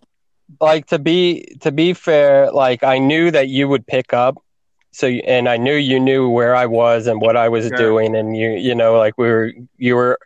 like 0.59 0.87
to 0.87 0.99
be 0.99 1.55
to 1.61 1.71
be 1.71 1.93
fair. 1.93 2.51
Like 2.51 2.83
I 2.83 2.97
knew 2.97 3.31
that 3.31 3.47
you 3.49 3.67
would 3.67 3.85
pick 3.85 4.13
up, 4.13 4.41
so 4.91 5.07
and 5.07 5.47
I 5.47 5.57
knew 5.57 5.75
you 5.75 5.99
knew 5.99 6.29
where 6.29 6.55
I 6.55 6.65
was 6.65 7.07
and 7.07 7.21
what 7.21 7.37
I 7.37 7.49
was 7.49 7.67
Sure. 7.67 7.77
doing, 7.77 8.15
and 8.15 8.35
you 8.35 8.51
you 8.51 8.75
know 8.75 8.97
like 8.97 9.17
we 9.17 9.27
were 9.27 9.53
you 9.77 9.95
were 9.95 10.19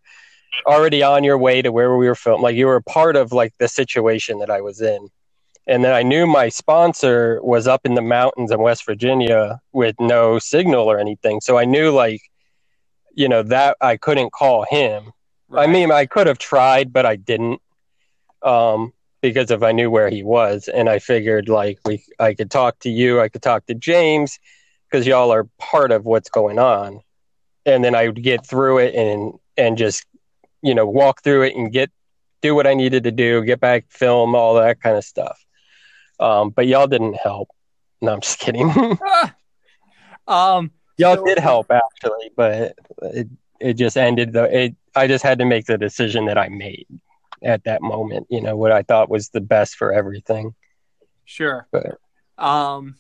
already 0.66 1.04
on 1.04 1.24
your 1.24 1.38
way 1.38 1.62
to 1.62 1.72
where 1.72 1.96
we 1.96 2.08
were 2.08 2.16
filming. 2.16 2.42
Like 2.42 2.56
you 2.56 2.68
were 2.68 2.78
a 2.78 2.84
part 2.84 3.16
of 3.16 3.32
like 3.32 3.54
the 3.60 3.68
situation 3.68 4.40
that 4.40 4.50
I 4.50 4.62
was 4.62 4.82
in. 4.82 5.10
And 5.68 5.84
then 5.84 5.94
I 5.94 6.02
knew 6.02 6.26
my 6.26 6.50
sponsor 6.50 7.40
was 7.44 7.68
up 7.68 7.86
in 7.86 7.94
the 7.94 8.02
mountains 8.02 8.50
in 8.50 8.60
West 8.60 8.86
Virginia 8.86 9.62
with 9.72 9.96
no 10.00 10.40
signal 10.40 10.90
or 10.90 10.98
anything. 11.00 11.42
So 11.42 11.60
I 11.60 11.66
knew 11.66 11.92
like, 11.92 12.22
you 13.14 13.30
know, 13.30 13.44
that 13.44 13.78
I 13.80 13.96
couldn't 13.96 14.32
call 14.32 14.66
him. 14.68 15.12
I 15.54 15.68
mean, 15.68 15.92
I 15.92 16.08
could 16.08 16.26
have 16.26 16.40
tried, 16.40 16.92
but 16.92 17.06
I 17.06 17.16
didn't. 17.18 17.62
Um, 18.42 18.94
because 19.22 19.52
if 19.52 19.64
I 19.64 19.72
knew 19.72 19.92
where 19.92 20.10
he 20.10 20.24
was 20.24 20.68
and 20.68 20.90
I 20.90 21.00
figured 21.00 21.50
like 21.50 21.80
we 21.86 22.04
I 22.20 22.34
could 22.34 22.52
talk 22.52 22.80
to 22.80 22.90
you, 22.90 23.20
I 23.20 23.30
could 23.30 23.42
talk 23.42 23.66
to 23.66 23.74
James 23.74 24.40
because 24.90 25.06
y'all 25.06 25.32
are 25.32 25.48
part 25.58 25.92
of 25.92 26.06
what's 26.06 26.30
going 26.30 26.60
on. 26.60 27.02
And 27.66 27.84
then 27.84 27.96
I 27.96 28.08
would 28.08 28.24
get 28.24 28.46
through 28.46 28.80
it 28.80 28.96
and 28.96 29.34
and 29.58 29.78
just 29.78 30.06
you 30.62 30.74
know 30.74 30.86
walk 30.86 31.24
through 31.24 31.44
it 31.44 31.56
and 31.56 31.72
get 31.72 31.92
do 32.42 32.56
what 32.56 32.68
I 32.68 32.74
needed 32.74 33.04
to 33.04 33.12
do, 33.12 33.44
get 33.44 33.60
back, 33.60 33.86
film, 33.90 34.34
all 34.34 34.56
that 34.56 34.82
kind 34.82 34.96
of 34.96 35.04
stuff. 35.04 35.44
Um, 36.20 36.52
but 36.52 36.68
y'all 36.68 36.88
didn't 36.88 37.16
help. 37.16 37.50
No, 38.02 38.14
I'm 38.14 38.22
just 38.22 38.40
kidding. 38.40 38.70
um, 40.28 40.72
y'all 40.98 41.18
so- 41.18 41.26
did 41.26 41.40
help 41.40 41.72
actually, 41.72 42.32
but 42.36 42.76
it 43.02 43.28
it 43.60 43.74
just 43.74 43.98
ended 43.98 44.32
the 44.32 44.44
it. 44.58 44.76
I 44.96 45.08
just 45.08 45.24
had 45.24 45.40
to 45.40 45.46
make 45.46 45.66
the 45.66 45.78
decision 45.78 46.26
that 46.26 46.38
I 46.38 46.48
made 46.48 46.88
at 47.44 47.64
that 47.66 47.82
moment. 47.82 48.28
You 48.30 48.42
know 48.42 48.56
what 48.56 48.72
I 48.72 48.84
thought 48.84 49.10
was 49.10 49.30
the 49.30 49.42
best 49.42 49.76
for 49.76 49.92
everything. 49.92 50.56
Sure. 51.26 51.68
But 51.72 51.98
Um, 52.38 52.96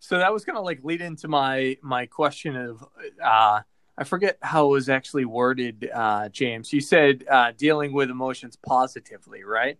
so 0.00 0.18
that 0.18 0.32
was 0.32 0.44
gonna 0.44 0.60
like 0.60 0.82
lead 0.82 1.00
into 1.00 1.28
my 1.28 1.76
my 1.82 2.06
question 2.06 2.56
of 2.56 2.84
uh, 3.22 3.60
I 3.96 4.04
forget 4.04 4.38
how 4.40 4.66
it 4.66 4.70
was 4.70 4.88
actually 4.88 5.26
worded, 5.26 5.90
uh, 5.92 6.28
James. 6.30 6.72
You 6.72 6.80
said 6.80 7.24
uh, 7.30 7.52
dealing 7.56 7.92
with 7.92 8.10
emotions 8.10 8.56
positively, 8.56 9.44
right? 9.44 9.78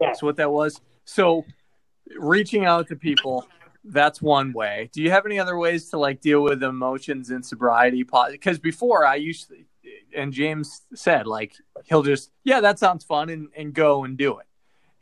Yeah. 0.00 0.08
That's 0.08 0.22
what 0.22 0.36
that 0.36 0.50
was. 0.50 0.80
So 1.04 1.44
reaching 2.18 2.66
out 2.66 2.88
to 2.88 2.96
people, 2.96 3.48
that's 3.84 4.20
one 4.20 4.52
way. 4.52 4.90
Do 4.92 5.02
you 5.02 5.10
have 5.10 5.24
any 5.24 5.38
other 5.38 5.56
ways 5.56 5.88
to 5.90 5.98
like 5.98 6.20
deal 6.20 6.42
with 6.42 6.62
emotions 6.62 7.30
in 7.30 7.42
sobriety? 7.42 8.04
Because 8.30 8.58
before 8.58 9.06
I 9.06 9.16
used 9.16 9.48
to, 9.48 9.56
and 10.14 10.32
James 10.32 10.82
said, 10.94 11.26
like 11.26 11.54
he'll 11.84 12.02
just 12.02 12.30
yeah, 12.44 12.60
that 12.60 12.78
sounds 12.78 13.04
fun, 13.04 13.28
and 13.28 13.48
and 13.56 13.72
go 13.72 14.04
and 14.04 14.16
do 14.16 14.38
it, 14.38 14.46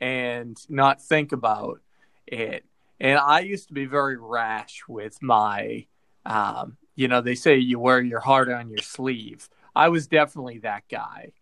and 0.00 0.56
not 0.68 1.02
think 1.02 1.32
about 1.32 1.80
it. 2.26 2.64
And 2.98 3.18
I 3.18 3.40
used 3.40 3.68
to 3.68 3.74
be 3.74 3.84
very 3.84 4.16
rash 4.16 4.82
with 4.88 5.22
my, 5.22 5.86
um, 6.24 6.78
you 6.94 7.08
know, 7.08 7.20
they 7.20 7.34
say 7.34 7.58
you 7.58 7.78
wear 7.78 8.00
your 8.00 8.20
heart 8.20 8.50
on 8.50 8.70
your 8.70 8.78
sleeve. 8.78 9.48
I 9.74 9.90
was 9.90 10.06
definitely 10.06 10.58
that 10.60 10.84
guy. 10.90 11.32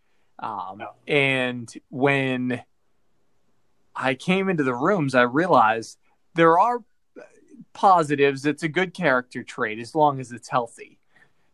Um, 0.40 0.82
and 1.06 1.72
when 1.90 2.62
I 3.94 4.14
came 4.14 4.48
into 4.48 4.64
the 4.64 4.74
rooms, 4.74 5.14
I 5.14 5.22
realized 5.22 5.98
there 6.34 6.58
are 6.58 6.82
positives. 7.72 8.44
It's 8.44 8.64
a 8.64 8.68
good 8.68 8.92
character 8.92 9.44
trait 9.44 9.78
as 9.78 9.94
long 9.94 10.18
as 10.18 10.32
it's 10.32 10.48
healthy. 10.48 10.98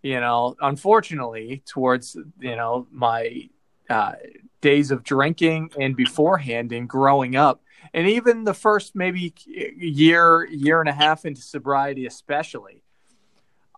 You 0.02 0.20
know, 0.20 0.56
unfortunately, 0.60 1.62
towards 1.66 2.16
you 2.38 2.56
know 2.56 2.86
my 2.90 3.48
uh, 3.88 4.12
days 4.60 4.90
of 4.90 5.02
drinking 5.02 5.72
and 5.78 5.96
beforehand 5.96 6.72
and 6.72 6.88
growing 6.88 7.36
up, 7.36 7.62
and 7.92 8.08
even 8.08 8.44
the 8.44 8.54
first 8.54 8.94
maybe 8.94 9.34
year, 9.46 10.46
year 10.46 10.80
and 10.80 10.88
a 10.88 10.92
half 10.92 11.24
into 11.24 11.42
sobriety, 11.42 12.06
especially, 12.06 12.82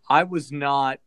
I 0.09 0.25
was 0.25 0.53
not 0.53 1.01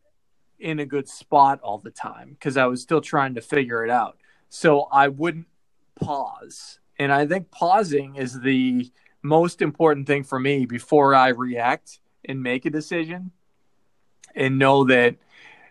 in 0.58 0.78
a 0.78 0.86
good 0.86 1.08
spot 1.08 1.60
all 1.62 1.78
the 1.78 1.90
time 1.90 2.30
because 2.30 2.56
I 2.56 2.66
was 2.66 2.82
still 2.82 3.00
trying 3.00 3.34
to 3.34 3.40
figure 3.40 3.84
it 3.84 3.90
out. 3.90 4.18
So 4.48 4.82
I 4.92 5.08
wouldn't 5.08 5.46
pause. 6.00 6.78
And 6.98 7.12
I 7.12 7.26
think 7.26 7.50
pausing 7.50 8.16
is 8.16 8.40
the 8.40 8.90
most 9.22 9.60
important 9.60 10.06
thing 10.06 10.24
for 10.24 10.38
me 10.38 10.66
before 10.66 11.14
I 11.14 11.28
react 11.28 12.00
and 12.24 12.42
make 12.42 12.64
a 12.64 12.70
decision 12.70 13.32
and 14.36 14.58
know 14.58 14.84
that 14.84 15.16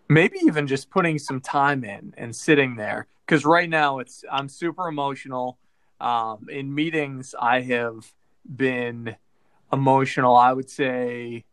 maybe 0.10 0.39
even 0.43 0.67
just 0.67 0.89
putting 0.89 1.19
some 1.19 1.39
time 1.39 1.84
in 1.84 2.13
and 2.17 2.36
sitting 2.36 2.75
there 2.75 3.08
because 3.25 3.45
right 3.45 3.69
now 3.69 3.99
it's 3.99 4.23
I'm 4.32 4.49
super 4.49 4.88
emotional. 4.88 5.58
Um, 6.01 6.47
in 6.49 6.75
meetings, 6.75 7.34
I 7.39 7.62
have 7.62 8.12
been 8.54 9.15
emotional. 9.71 10.36
I 10.36 10.51
would 10.51 10.69
say, 10.69 11.45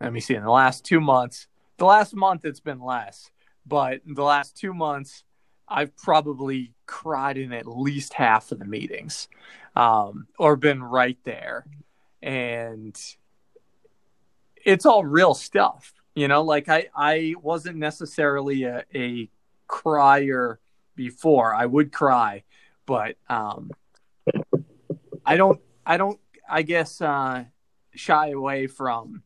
let 0.00 0.12
me 0.12 0.20
see, 0.20 0.34
in 0.34 0.42
the 0.42 0.50
last 0.50 0.84
two 0.84 1.00
months, 1.00 1.46
the 1.76 1.84
last 1.84 2.14
month 2.14 2.44
it's 2.44 2.60
been 2.60 2.80
less, 2.80 3.30
but 3.66 4.00
the 4.04 4.24
last 4.24 4.56
two 4.56 4.74
months, 4.74 5.22
I've 5.68 5.96
probably 5.96 6.72
cried 6.86 7.36
in 7.36 7.52
at 7.52 7.66
least 7.66 8.14
half 8.14 8.50
of 8.50 8.58
the 8.58 8.64
meetings, 8.64 9.28
um, 9.76 10.26
or 10.38 10.56
been 10.56 10.82
right 10.82 11.18
there, 11.24 11.66
and 12.22 12.98
it's 14.64 14.86
all 14.86 15.04
real 15.04 15.34
stuff. 15.34 15.94
You 16.18 16.26
know, 16.26 16.42
like 16.42 16.68
I 16.68 16.88
I 16.96 17.34
wasn't 17.40 17.76
necessarily 17.76 18.64
a, 18.64 18.82
a 18.92 19.30
crier 19.68 20.58
before. 20.96 21.54
I 21.54 21.64
would 21.64 21.92
cry, 21.92 22.42
but 22.86 23.14
um, 23.28 23.70
I 25.24 25.36
don't 25.36 25.60
I 25.86 25.96
don't 25.96 26.18
I 26.50 26.62
guess 26.62 27.00
uh, 27.00 27.44
shy 27.94 28.30
away 28.30 28.66
from 28.66 29.22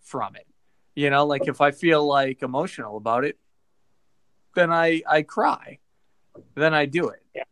from 0.00 0.34
it. 0.34 0.48
You 0.96 1.10
know, 1.10 1.26
like 1.26 1.46
if 1.46 1.60
I 1.60 1.70
feel 1.70 2.04
like 2.04 2.42
emotional 2.42 2.96
about 2.96 3.24
it, 3.24 3.38
then 4.56 4.72
I 4.72 5.00
I 5.08 5.22
cry. 5.22 5.78
Then 6.56 6.74
I 6.74 6.86
do 6.86 7.10
it. 7.10 7.22
Yeah. 7.36 7.42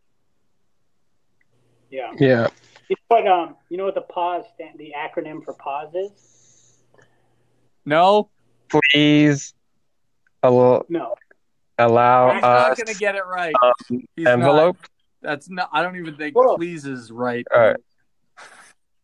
Yeah. 1.89 2.11
Yeah. 2.19 2.47
You 2.89 2.97
know 3.09 3.17
what 3.17 3.25
um 3.25 3.55
you 3.69 3.77
know 3.77 3.85
what 3.85 3.95
the 3.95 4.01
pause 4.01 4.43
stand 4.53 4.77
the 4.77 4.91
acronym 4.97 5.45
for 5.45 5.53
pause 5.53 5.95
is? 5.95 6.81
No. 7.85 8.29
Please 8.71 9.53
allow 10.43 10.83
No. 10.89 11.15
allow 11.77 12.33
He's 12.33 12.43
us 12.43 12.77
not 12.79 12.85
gonna 12.85 12.97
get 12.97 13.15
it 13.15 13.25
right. 13.25 13.53
um, 13.61 13.73
He's 14.15 14.25
not. 14.25 14.33
envelope. 14.33 14.77
That's 15.21 15.49
not. 15.49 15.69
I 15.71 15.83
don't 15.83 15.97
even 15.97 16.15
think 16.17 16.35
Whoa. 16.35 16.55
please 16.57 16.85
is 16.85 17.11
right. 17.11 17.45
All 17.53 17.61
right. 17.61 17.75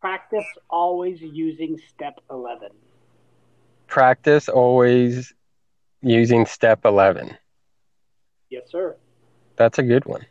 Practice 0.00 0.46
always 0.70 1.20
using 1.20 1.78
step 1.88 2.20
eleven. 2.30 2.70
Practice 3.86 4.48
always 4.48 5.32
using 6.02 6.46
step 6.46 6.84
eleven. 6.84 7.36
Yes, 8.50 8.70
sir. 8.70 8.96
That's 9.56 9.78
a 9.78 9.82
good 9.82 10.04
one. 10.04 10.24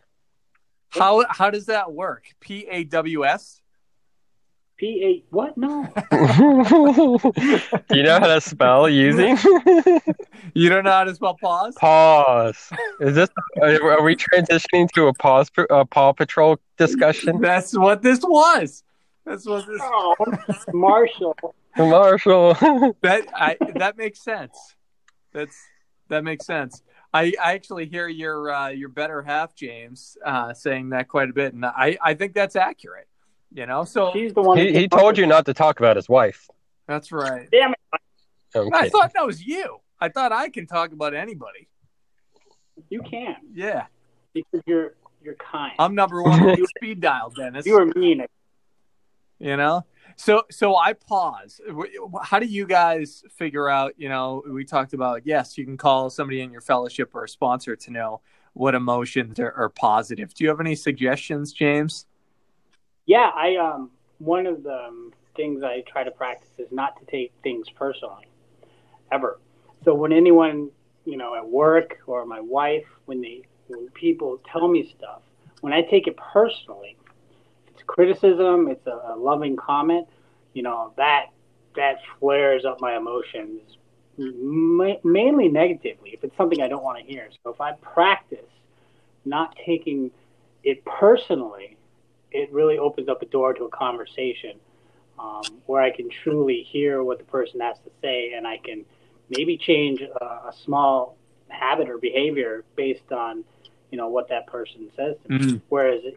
How 0.89 1.25
how 1.29 1.49
does 1.49 1.65
that 1.67 1.91
work? 1.91 2.25
P 2.39 2.65
A 2.69 2.83
W 2.85 3.25
S. 3.25 3.61
P 4.77 5.03
eight 5.03 5.25
what? 5.31 5.57
No. 5.57 5.87
Do 6.11 7.95
you 7.95 8.03
know 8.03 8.19
how 8.19 8.27
to 8.27 8.39
spell 8.39 8.87
using? 8.87 9.37
You 10.53 10.69
don't 10.69 10.83
know 10.83 10.91
how 10.91 11.03
to 11.03 11.15
spell 11.15 11.35
pause? 11.35 11.75
pause. 11.79 12.71
Is 13.01 13.15
this? 13.15 13.29
Are 13.61 14.01
we 14.03 14.15
transitioning 14.15 14.87
to 14.93 15.07
a 15.07 15.13
pause? 15.13 15.49
A 15.69 15.85
Paw 15.85 16.13
Patrol 16.13 16.57
discussion? 16.77 17.41
That's 17.41 17.75
what 17.77 18.01
this 18.03 18.19
was. 18.21 18.83
That's 19.25 19.45
what 19.47 19.65
this. 19.67 19.81
oh, 19.83 20.15
Marshall. 20.73 21.35
Marshall. 21.77 22.53
That 23.01 23.27
I 23.35 23.57
that 23.75 23.97
makes 23.97 24.21
sense. 24.21 24.75
That's 25.33 25.57
that 26.09 26.23
makes 26.23 26.45
sense. 26.45 26.83
I, 27.13 27.33
I 27.43 27.53
actually 27.53 27.87
hear 27.87 28.07
your 28.07 28.51
uh, 28.51 28.69
your 28.69 28.89
better 28.89 29.21
half, 29.21 29.55
James, 29.55 30.17
uh, 30.25 30.53
saying 30.53 30.89
that 30.89 31.07
quite 31.07 31.29
a 31.29 31.33
bit, 31.33 31.53
and 31.53 31.65
I, 31.65 31.97
I 32.01 32.13
think 32.13 32.33
that's 32.33 32.55
accurate. 32.55 33.07
You 33.53 33.65
know, 33.65 33.85
so 33.85 34.11
he's 34.11 34.33
the 34.33 34.41
one. 34.41 34.57
he, 34.57 34.73
he 34.73 34.87
told 34.87 35.17
you 35.17 35.25
not 35.25 35.45
to 35.45 35.53
talk 35.53 35.79
about 35.79 35.95
his 35.95 36.09
wife. 36.09 36.49
that's 36.87 37.11
right. 37.11 37.47
Damn 37.51 37.71
it! 37.71 37.79
I'm 38.55 38.73
I 38.73 38.77
kidding. 38.77 38.91
thought 38.91 39.13
that 39.13 39.25
was 39.25 39.43
you. 39.45 39.77
I 39.99 40.09
thought 40.09 40.31
I 40.31 40.49
can 40.49 40.67
talk 40.67 40.91
about 40.91 41.13
anybody. 41.13 41.67
You 42.89 43.01
can 43.01 43.35
Yeah, 43.53 43.85
because 44.33 44.61
you're 44.65 44.95
you're 45.23 45.35
kind. 45.35 45.73
I'm 45.79 45.95
number 45.95 46.21
one 46.21 46.39
on 46.39 46.45
the 46.59 46.67
speed 46.77 47.01
dial, 47.01 47.29
Dennis. 47.31 47.65
you 47.65 47.75
are 47.77 47.85
mean. 47.85 48.25
you 49.39 49.55
know 49.57 49.85
so 50.15 50.41
so 50.49 50.75
i 50.75 50.93
pause 50.93 51.61
how 52.23 52.39
do 52.39 52.45
you 52.47 52.65
guys 52.65 53.23
figure 53.35 53.69
out 53.69 53.93
you 53.97 54.09
know 54.09 54.41
we 54.51 54.63
talked 54.65 54.93
about 54.93 55.21
yes 55.25 55.57
you 55.59 55.65
can 55.65 55.77
call 55.77 56.09
somebody 56.09 56.41
in 56.41 56.51
your 56.51 56.61
fellowship 56.61 57.13
or 57.13 57.23
a 57.25 57.29
sponsor 57.29 57.75
to 57.75 57.91
know 57.91 58.19
what 58.53 58.73
emotions 58.73 59.39
are, 59.39 59.51
are 59.51 59.69
positive 59.69 60.33
do 60.33 60.43
you 60.43 60.49
have 60.49 60.59
any 60.59 60.73
suggestions 60.73 61.53
james 61.53 62.07
Yeah, 63.07 63.31
I 63.35 63.57
um 63.57 63.91
one 64.19 64.47
of 64.47 64.63
the 64.63 64.75
um, 64.75 65.13
things 65.37 65.63
I 65.63 65.83
try 65.87 66.03
to 66.05 66.11
practice 66.11 66.49
is 66.59 66.71
not 66.71 66.99
to 66.99 67.05
take 67.07 67.33
things 67.43 67.69
personally, 67.71 68.27
ever. 69.11 69.39
So 69.85 69.95
when 69.95 70.13
anyone, 70.13 70.71
you 71.05 71.17
know, 71.17 71.35
at 71.35 71.47
work 71.47 71.99
or 72.07 72.25
my 72.25 72.41
wife, 72.41 72.85
when 73.05 73.21
they 73.21 73.43
when 73.67 73.89
people 73.91 74.39
tell 74.51 74.67
me 74.67 74.93
stuff, 74.97 75.21
when 75.61 75.73
I 75.73 75.83
take 75.83 76.07
it 76.07 76.17
personally, 76.17 76.97
it's 77.69 77.83
criticism, 77.87 78.69
it's 78.69 78.87
a, 78.87 79.13
a 79.13 79.17
loving 79.17 79.57
comment, 79.57 80.07
you 80.53 80.63
know, 80.63 80.93
that 80.97 81.27
that 81.75 81.97
flares 82.19 82.65
up 82.65 82.81
my 82.81 82.97
emotions 82.97 83.61
ma- 84.17 84.97
mainly 85.03 85.47
negatively 85.49 86.11
if 86.11 86.23
it's 86.23 86.37
something 86.37 86.61
I 86.61 86.67
don't 86.67 86.83
want 86.83 86.99
to 86.99 87.05
hear. 87.05 87.29
So 87.43 87.51
if 87.51 87.61
I 87.61 87.73
practice 87.73 88.39
not 89.25 89.55
taking 89.65 90.11
it 90.63 90.83
personally, 90.85 91.76
it 92.37 92.53
really 92.53 92.77
opens 92.77 93.09
up 93.09 93.21
a 93.21 93.25
door 93.25 93.53
to 93.53 93.63
a 93.63 93.69
conversation 93.69 94.53
um, 95.17 95.41
where 95.65 95.81
I 95.81 95.89
can 95.89 96.09
truly 96.23 96.61
hear 96.71 97.03
what 97.03 97.17
the 97.17 97.23
person 97.25 97.59
has 97.61 97.77
to 97.79 97.91
say, 98.01 98.33
and 98.33 98.45
I 98.45 98.57
can 98.57 98.85
maybe 99.29 99.57
change 99.57 100.01
a, 100.01 100.23
a 100.23 100.53
small 100.63 101.17
habit 101.49 101.89
or 101.89 101.97
behavior 101.97 102.63
based 102.75 103.11
on, 103.11 103.43
you 103.91 103.97
know, 103.97 104.09
what 104.09 104.29
that 104.29 104.45
person 104.47 104.89
says 104.95 105.15
to 105.23 105.31
me. 105.31 105.37
Mhm. 105.39 105.61
Whereas 105.69 106.01
if 106.03 106.15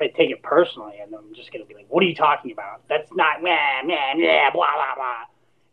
I 0.00 0.08
take 0.08 0.30
it 0.30 0.42
personally, 0.42 0.98
and 1.02 1.14
I'm 1.14 1.32
just 1.34 1.50
going 1.52 1.64
to 1.64 1.68
be 1.68 1.74
like, 1.74 1.86
"What 1.88 2.02
are 2.02 2.06
you 2.06 2.14
talking 2.14 2.52
about? 2.52 2.82
That's 2.88 3.10
not 3.14 3.42
meh, 3.42 3.82
meh, 3.84 4.14
meh, 4.16 4.50
blah 4.50 4.74
blah 4.74 4.94
blah," 4.96 5.24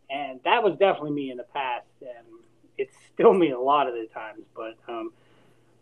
and 0.08 0.40
that 0.44 0.62
was 0.62 0.78
definitely 0.78 1.10
me 1.10 1.30
in 1.30 1.36
the 1.36 1.48
past, 1.52 1.86
and 2.00 2.26
it's 2.78 2.94
still 3.12 3.34
me 3.34 3.50
a 3.50 3.60
lot 3.60 3.86
of 3.88 3.94
the 3.94 4.06
times, 4.14 4.44
but. 4.54 4.76
Um, 4.88 5.12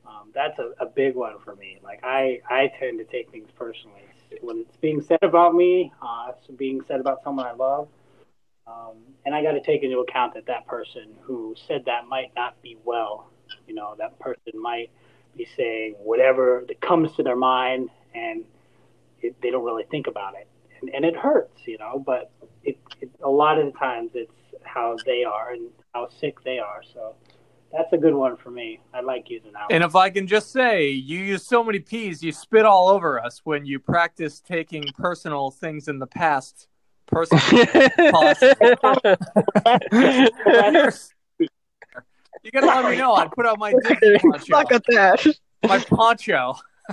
um, 0.09 0.31
that's 0.35 0.59
a, 0.59 0.73
a 0.83 0.87
big 0.87 1.15
one 1.15 1.35
for 1.45 1.55
me. 1.55 1.79
Like 1.83 2.01
I, 2.03 2.41
I 2.49 2.73
tend 2.81 2.99
to 2.99 3.05
take 3.05 3.31
things 3.31 3.49
personally 3.57 4.09
when 4.41 4.61
it's 4.61 4.77
being 4.77 5.01
said 5.01 5.23
about 5.23 5.55
me, 5.55 5.93
uh, 6.03 6.33
it's 6.37 6.47
being 6.57 6.81
said 6.87 7.01
about 7.01 7.23
someone 7.23 7.47
I 7.47 7.53
love, 7.53 7.89
um, 8.67 8.97
and 9.25 9.35
I 9.35 9.43
got 9.43 9.53
to 9.53 9.61
take 9.61 9.83
into 9.83 9.99
account 9.99 10.35
that 10.35 10.47
that 10.47 10.67
person 10.67 11.15
who 11.23 11.55
said 11.67 11.85
that 11.87 12.07
might 12.07 12.33
not 12.37 12.61
be 12.63 12.77
well. 12.85 13.31
You 13.67 13.75
know, 13.75 13.95
that 13.99 14.19
person 14.19 14.61
might 14.61 14.91
be 15.37 15.47
saying 15.57 15.95
whatever 15.99 16.65
that 16.69 16.81
comes 16.81 17.15
to 17.17 17.23
their 17.23 17.37
mind, 17.37 17.89
and 18.15 18.45
it, 19.21 19.37
they 19.43 19.51
don't 19.51 19.65
really 19.65 19.85
think 19.91 20.07
about 20.07 20.35
it, 20.35 20.49
and, 20.81 20.91
and 20.95 21.05
it 21.05 21.17
hurts. 21.17 21.61
You 21.67 21.79
know, 21.79 22.03
but 22.05 22.31
it, 22.65 22.79
it 23.01 23.11
a 23.23 23.31
lot 23.31 23.59
of 23.59 23.73
the 23.73 23.79
times 23.79 24.11
it's 24.15 24.33
how 24.63 24.97
they 25.07 25.25
are 25.25 25.53
and 25.53 25.71
how 25.95 26.09
sick 26.21 26.43
they 26.45 26.59
are. 26.59 26.83
So 26.93 27.15
that's 27.73 27.93
a 27.93 27.99
good 27.99 28.15
one 28.15 28.37
for 28.37 28.51
me. 28.51 28.81
I 28.95 29.01
like 29.01 29.29
using 29.31 29.53
that. 29.53 29.67
and 29.71 29.85
if 29.85 29.95
i 29.95 30.09
can 30.11 30.27
just 30.27 30.51
say 30.53 30.89
you 30.91 31.19
use 31.19 31.47
so 31.47 31.63
many 31.63 31.79
p's 31.79 32.23
you 32.23 32.33
spit 32.33 32.65
all 32.65 32.89
over 32.89 33.23
us 33.23 33.41
when 33.45 33.65
you 33.67 33.79
practice 33.79 34.41
taking 34.41 34.85
personal 34.97 35.51
things 35.51 35.89
in 35.89 35.99
the 35.99 36.07
past 36.07 36.69
personally 37.07 37.67
You're- 39.93 40.93
You 42.45 42.53
gotta 42.53 42.67
let 42.67 42.91
me 42.91 42.97
know. 42.97 43.15
I'd 43.15 43.33
put 43.33 43.47
on 43.47 43.59
my 43.59 43.73
Disney 43.73 44.19
poncho. 44.21 44.57
Look 44.57 44.71
at 44.73 44.85
that. 44.89 45.27
My 45.67 45.81
poncho. 45.81 46.55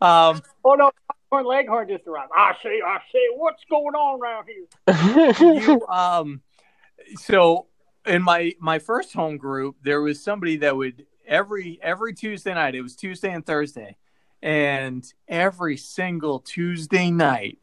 um, 0.00 0.40
oh 0.64 0.74
no, 0.74 0.90
Leghorn 1.32 1.44
Leghorn 1.46 1.88
just 1.88 2.06
arrived. 2.06 2.30
I 2.36 2.54
see, 2.62 2.80
I 2.86 2.98
see. 3.12 3.28
What's 3.34 3.64
going 3.68 3.94
on 3.96 4.20
around 4.20 4.46
here? 4.46 5.60
you, 5.60 5.86
um, 5.88 6.40
so 7.16 7.66
in 8.08 8.22
my 8.22 8.54
my 8.58 8.78
first 8.78 9.12
home 9.12 9.36
group, 9.36 9.76
there 9.82 10.00
was 10.00 10.22
somebody 10.22 10.56
that 10.58 10.76
would 10.76 11.06
every 11.26 11.78
every 11.82 12.14
Tuesday 12.14 12.54
night. 12.54 12.74
It 12.74 12.82
was 12.82 12.96
Tuesday 12.96 13.32
and 13.32 13.44
Thursday, 13.44 13.96
and 14.42 15.04
every 15.28 15.76
single 15.76 16.40
Tuesday 16.40 17.10
night 17.10 17.58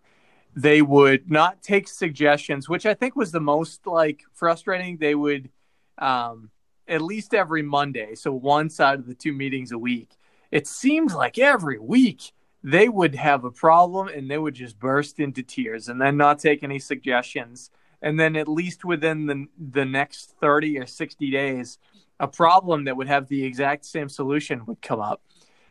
they 0.56 0.82
would 0.82 1.30
not 1.30 1.62
take 1.62 1.88
suggestions, 1.88 2.70
which 2.70 2.86
I 2.86 2.94
think 2.94 3.16
was 3.16 3.32
the 3.32 3.42
most 3.42 3.86
like 3.86 4.24
frustrating. 4.34 4.98
They 4.98 5.16
would 5.16 5.50
um, 5.98 6.50
at 6.88 7.02
least 7.02 7.34
every 7.34 7.62
Monday, 7.62 8.16
so 8.16 8.32
one 8.32 8.70
side 8.70 9.00
of 9.00 9.08
the 9.08 9.16
two 9.16 9.34
meetings 9.34 9.72
a 9.72 9.78
week. 9.78 10.16
It 10.52 10.68
seemed 10.68 11.12
like 11.12 11.38
every 11.38 11.80
week 11.80 12.32
they 12.64 12.88
would 12.88 13.16
have 13.16 13.44
a 13.44 13.52
problem 13.52 14.08
and 14.08 14.30
they 14.30 14.38
would 14.38 14.56
just 14.56 14.80
burst 14.80 15.20
into 15.20 15.44
tears 15.44 15.88
and 15.90 16.02
then 16.02 16.18
not 16.18 16.40
take 16.40 16.64
any 16.64 16.80
suggestions. 16.80 17.70
And 18.06 18.20
then 18.20 18.36
at 18.36 18.48
least 18.48 18.86
within 18.86 19.26
the 19.26 19.48
the 19.58 19.84
next 19.84 20.36
30 20.40 20.78
or 20.78 20.86
60 20.86 21.32
days, 21.32 21.80
a 22.20 22.28
problem 22.28 22.86
that 22.86 22.96
would 22.96 23.08
have 23.08 23.28
the 23.28 23.44
exact 23.44 23.84
same 23.84 24.10
solution 24.10 24.64
would 24.68 24.82
come 24.82 25.02
up 25.02 25.22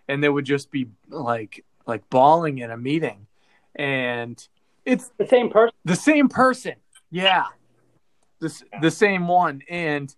and 0.08 0.22
they 0.22 0.28
would 0.28 0.44
just 0.44 0.72
be 0.72 0.88
like 1.08 1.64
like 1.86 2.10
bawling 2.10 2.58
in 2.58 2.72
a 2.72 2.76
meeting. 2.76 3.28
And 3.76 4.46
it's 4.84 5.12
the 5.16 5.28
same 5.28 5.48
person. 5.48 5.76
The 5.84 5.94
same 5.94 6.28
person. 6.28 6.74
Yeah. 7.10 7.44
The 8.40 8.62
the 8.82 8.90
same 8.90 9.28
one 9.28 9.62
and 9.68 10.14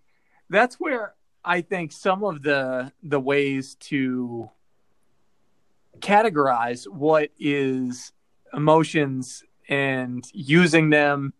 that's 0.49 0.75
where 0.79 1.13
I 1.45 1.61
think 1.61 1.91
some 1.91 2.23
of 2.23 2.41
the 2.41 2.91
the 3.03 3.19
ways 3.19 3.75
to 3.91 4.49
categorize 5.99 6.87
what 6.87 7.29
is 7.39 8.11
emotions 8.53 9.43
and 9.69 10.27
using 10.33 10.89
them 10.89 11.33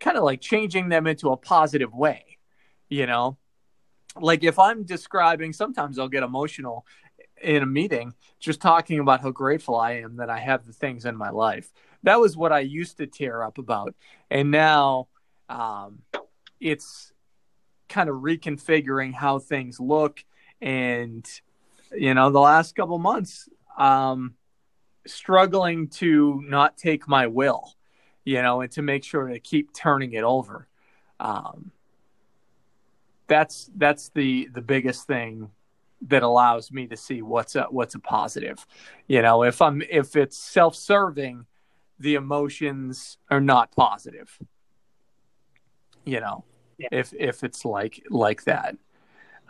kind 0.00 0.16
of 0.16 0.24
like 0.24 0.40
changing 0.40 0.88
them 0.88 1.06
into 1.06 1.30
a 1.30 1.36
positive 1.36 1.92
way 1.92 2.38
you 2.88 3.06
know? 3.06 3.36
Like 4.20 4.42
if 4.42 4.58
i'm 4.58 4.82
describing 4.82 5.52
sometimes 5.52 5.98
i'll 5.98 6.08
get 6.08 6.24
emotional 6.24 6.84
in 7.40 7.62
a 7.62 7.66
meeting 7.66 8.14
just 8.40 8.60
talking 8.60 8.98
about 8.98 9.20
how 9.20 9.30
grateful 9.30 9.76
i 9.76 9.92
am 9.92 10.16
that 10.16 10.28
i 10.28 10.40
have 10.40 10.66
the 10.66 10.72
things 10.72 11.04
in 11.04 11.16
my 11.16 11.30
life. 11.30 11.70
That 12.02 12.18
was 12.18 12.36
what 12.36 12.50
i 12.50 12.60
used 12.60 12.96
to 12.96 13.06
tear 13.06 13.44
up 13.44 13.58
about. 13.58 13.94
And 14.30 14.50
now 14.50 15.08
um, 15.48 16.00
it's 16.58 17.12
kind 17.88 18.08
of 18.08 18.16
reconfiguring 18.16 19.14
how 19.14 19.38
things 19.38 19.78
look. 19.78 20.24
And 20.60 21.24
you 21.92 22.12
know 22.14 22.30
the 22.30 22.40
last 22.40 22.74
couple 22.74 22.98
months 22.98 23.48
um 23.78 24.34
struggling 25.06 25.88
to 25.88 26.42
not 26.44 26.76
take 26.76 27.06
my 27.06 27.28
will 27.28 27.72
you 28.28 28.42
know 28.42 28.60
and 28.60 28.70
to 28.72 28.82
make 28.82 29.04
sure 29.04 29.28
to 29.28 29.38
keep 29.38 29.72
turning 29.72 30.12
it 30.12 30.24
over 30.24 30.66
um 31.20 31.70
that's 33.26 33.70
that's 33.76 34.10
the 34.10 34.48
the 34.54 34.62
biggest 34.62 35.06
thing 35.06 35.50
that 36.00 36.22
allows 36.22 36.70
me 36.70 36.86
to 36.86 36.96
see 36.96 37.22
what's 37.22 37.56
a 37.56 37.64
what's 37.70 37.94
a 37.94 37.98
positive 37.98 38.66
you 39.06 39.20
know 39.20 39.42
if 39.42 39.60
i'm 39.60 39.82
if 39.90 40.14
it's 40.16 40.36
self-serving 40.36 41.44
the 41.98 42.14
emotions 42.14 43.18
are 43.30 43.40
not 43.40 43.74
positive 43.74 44.38
you 46.04 46.20
know 46.20 46.44
yeah. 46.78 46.88
if 46.92 47.12
if 47.18 47.44
it's 47.44 47.64
like 47.64 48.02
like 48.08 48.44
that. 48.44 48.76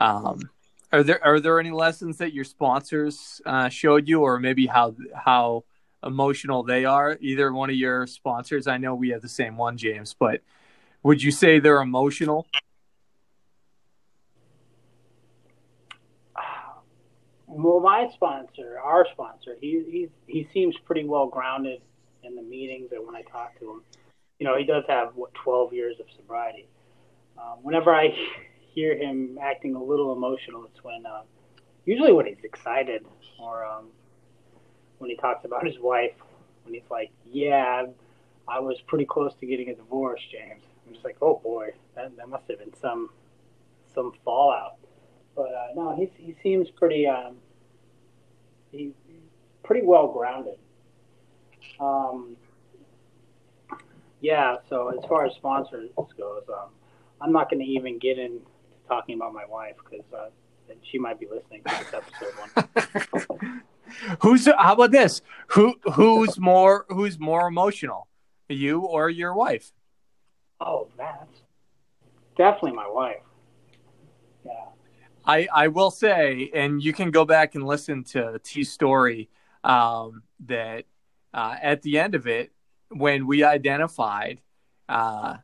Um, 0.01 0.51
are 0.93 1.03
there 1.03 1.25
are 1.25 1.39
there 1.39 1.61
any 1.61 1.71
lessons 1.71 2.19
that 2.19 2.33
your 2.33 2.45
sponsors 2.45 3.41
uh, 3.45 3.69
showed 3.69 4.09
you, 4.09 4.23
or 4.23 4.41
maybe 4.41 4.67
how 4.67 4.97
how 5.15 5.65
emotional 6.05 6.63
they 6.63 6.85
are? 6.85 7.17
Either 7.21 7.53
one 7.53 7.71
of 7.71 7.77
your 7.77 8.07
sponsors. 8.07 8.67
I 8.67 8.79
know 8.79 8.95
we 8.95 9.11
have 9.11 9.23
the 9.23 9.29
same 9.29 9.57
one, 9.57 9.77
James, 9.77 10.15
but 10.19 10.41
would 11.03 11.23
you 11.23 11.31
say 11.31 11.59
they're 11.59 11.81
emotional? 11.81 12.47
Well, 17.47 17.81
my 17.81 18.09
sponsor, 18.13 18.79
our 18.83 19.07
sponsor, 19.13 19.57
he 19.61 19.83
he 19.91 20.09
he 20.27 20.49
seems 20.53 20.77
pretty 20.85 21.05
well 21.05 21.27
grounded 21.27 21.81
in 22.23 22.37
the 22.37 22.43
meetings 22.43 22.93
and 22.93 23.05
when 23.07 23.17
I 23.17 23.23
talk 23.23 23.59
to 23.61 23.71
him. 23.71 23.83
You 24.39 24.47
know, 24.47 24.57
he 24.57 24.65
does 24.65 24.85
have 24.89 25.17
what 25.17 25.33
twelve 25.35 25.73
years 25.73 25.97
of 25.99 26.07
sobriety 26.15 26.69
um, 27.39 27.59
whenever 27.63 27.95
I 27.95 28.15
hear 28.75 28.97
him 28.97 29.39
acting 29.41 29.75
a 29.75 29.83
little 29.83 30.13
emotional, 30.13 30.65
it's 30.65 30.83
when 30.83 31.07
uh, 31.07 31.23
usually 31.85 32.13
when 32.13 32.27
he's 32.27 32.43
excited 32.45 33.05
or 33.39 33.65
um, 33.65 33.87
when 34.99 35.11
he 35.11 35.17
talks 35.17 35.45
about 35.45 35.67
his 35.67 35.79
wife. 35.79 36.13
When 36.65 36.75
he's 36.75 36.91
like, 36.91 37.11
"Yeah, 37.31 37.87
I 38.47 38.61
was 38.61 38.81
pretty 38.87 39.05
close 39.05 39.33
to 39.41 39.47
getting 39.47 39.71
a 39.71 39.75
divorce, 39.75 40.21
James." 40.31 40.63
I'm 40.87 40.93
just 40.93 41.05
like, 41.05 41.17
"Oh 41.23 41.41
boy, 41.43 41.71
that, 41.95 42.17
that 42.17 42.29
must 42.29 42.45
have 42.49 42.59
been 42.59 42.75
some 42.81 43.11
some 43.95 44.13
fallout." 44.25 44.77
But 45.35 45.53
uh, 45.55 45.69
no, 45.75 45.97
he 45.97 46.11
he 46.23 46.35
seems 46.43 46.71
pretty 46.71 47.07
um, 47.07 47.37
he's 48.71 48.93
pretty 49.63 49.87
well 49.87 50.09
grounded. 50.09 50.59
Um, 51.81 52.37
yeah. 54.21 54.57
So 54.69 54.89
as 54.89 55.05
far 55.09 55.27
as 55.27 55.35
sponsors 55.35 55.91
goes, 56.17 56.43
um, 56.49 56.71
I'm 57.21 57.33
not 57.33 57.51
going 57.51 57.61
to 57.61 57.71
even 57.71 57.99
get 57.99 58.19
into 58.19 58.47
talking 58.89 59.15
about 59.15 59.33
my 59.33 59.45
wife 59.45 59.77
because 59.85 60.05
uh, 60.13 60.29
she 60.83 60.99
might 60.99 61.21
be 61.21 61.27
listening 61.27 61.63
to 61.65 61.77
this 61.79 61.95
episode 61.95 63.29
one. 63.39 63.63
who's 64.21 64.47
how 64.47 64.75
about 64.75 64.91
this? 64.91 65.23
Who 65.49 65.75
who's 65.95 66.39
more 66.39 66.87
who's 66.89 67.19
more 67.19 67.47
emotional, 67.49 68.09
you 68.49 68.81
or 68.81 69.11
your 69.11 69.35
wife? 69.35 69.73
Oh, 70.61 70.89
that's 70.97 71.43
definitely 72.37 72.73
my 72.73 72.89
wife. 72.89 73.23
Yeah. 74.45 74.53
I 75.25 75.49
I 75.53 75.69
will 75.69 75.91
say, 75.91 76.51
and 76.55 76.83
you 76.83 76.93
can 76.93 77.11
go 77.11 77.25
back 77.25 77.55
and 77.55 77.67
listen 77.67 78.05
to 78.05 78.41
T's 78.43 78.71
story. 78.71 79.29
Um, 79.65 80.23
that 80.47 80.85
uh, 81.35 81.57
at 81.61 81.83
the 81.83 81.99
end 81.99 82.15
of 82.15 82.27
it, 82.27 82.53
when 82.91 83.27
we 83.27 83.43
identified 83.43 84.41
uh, 84.89 85.37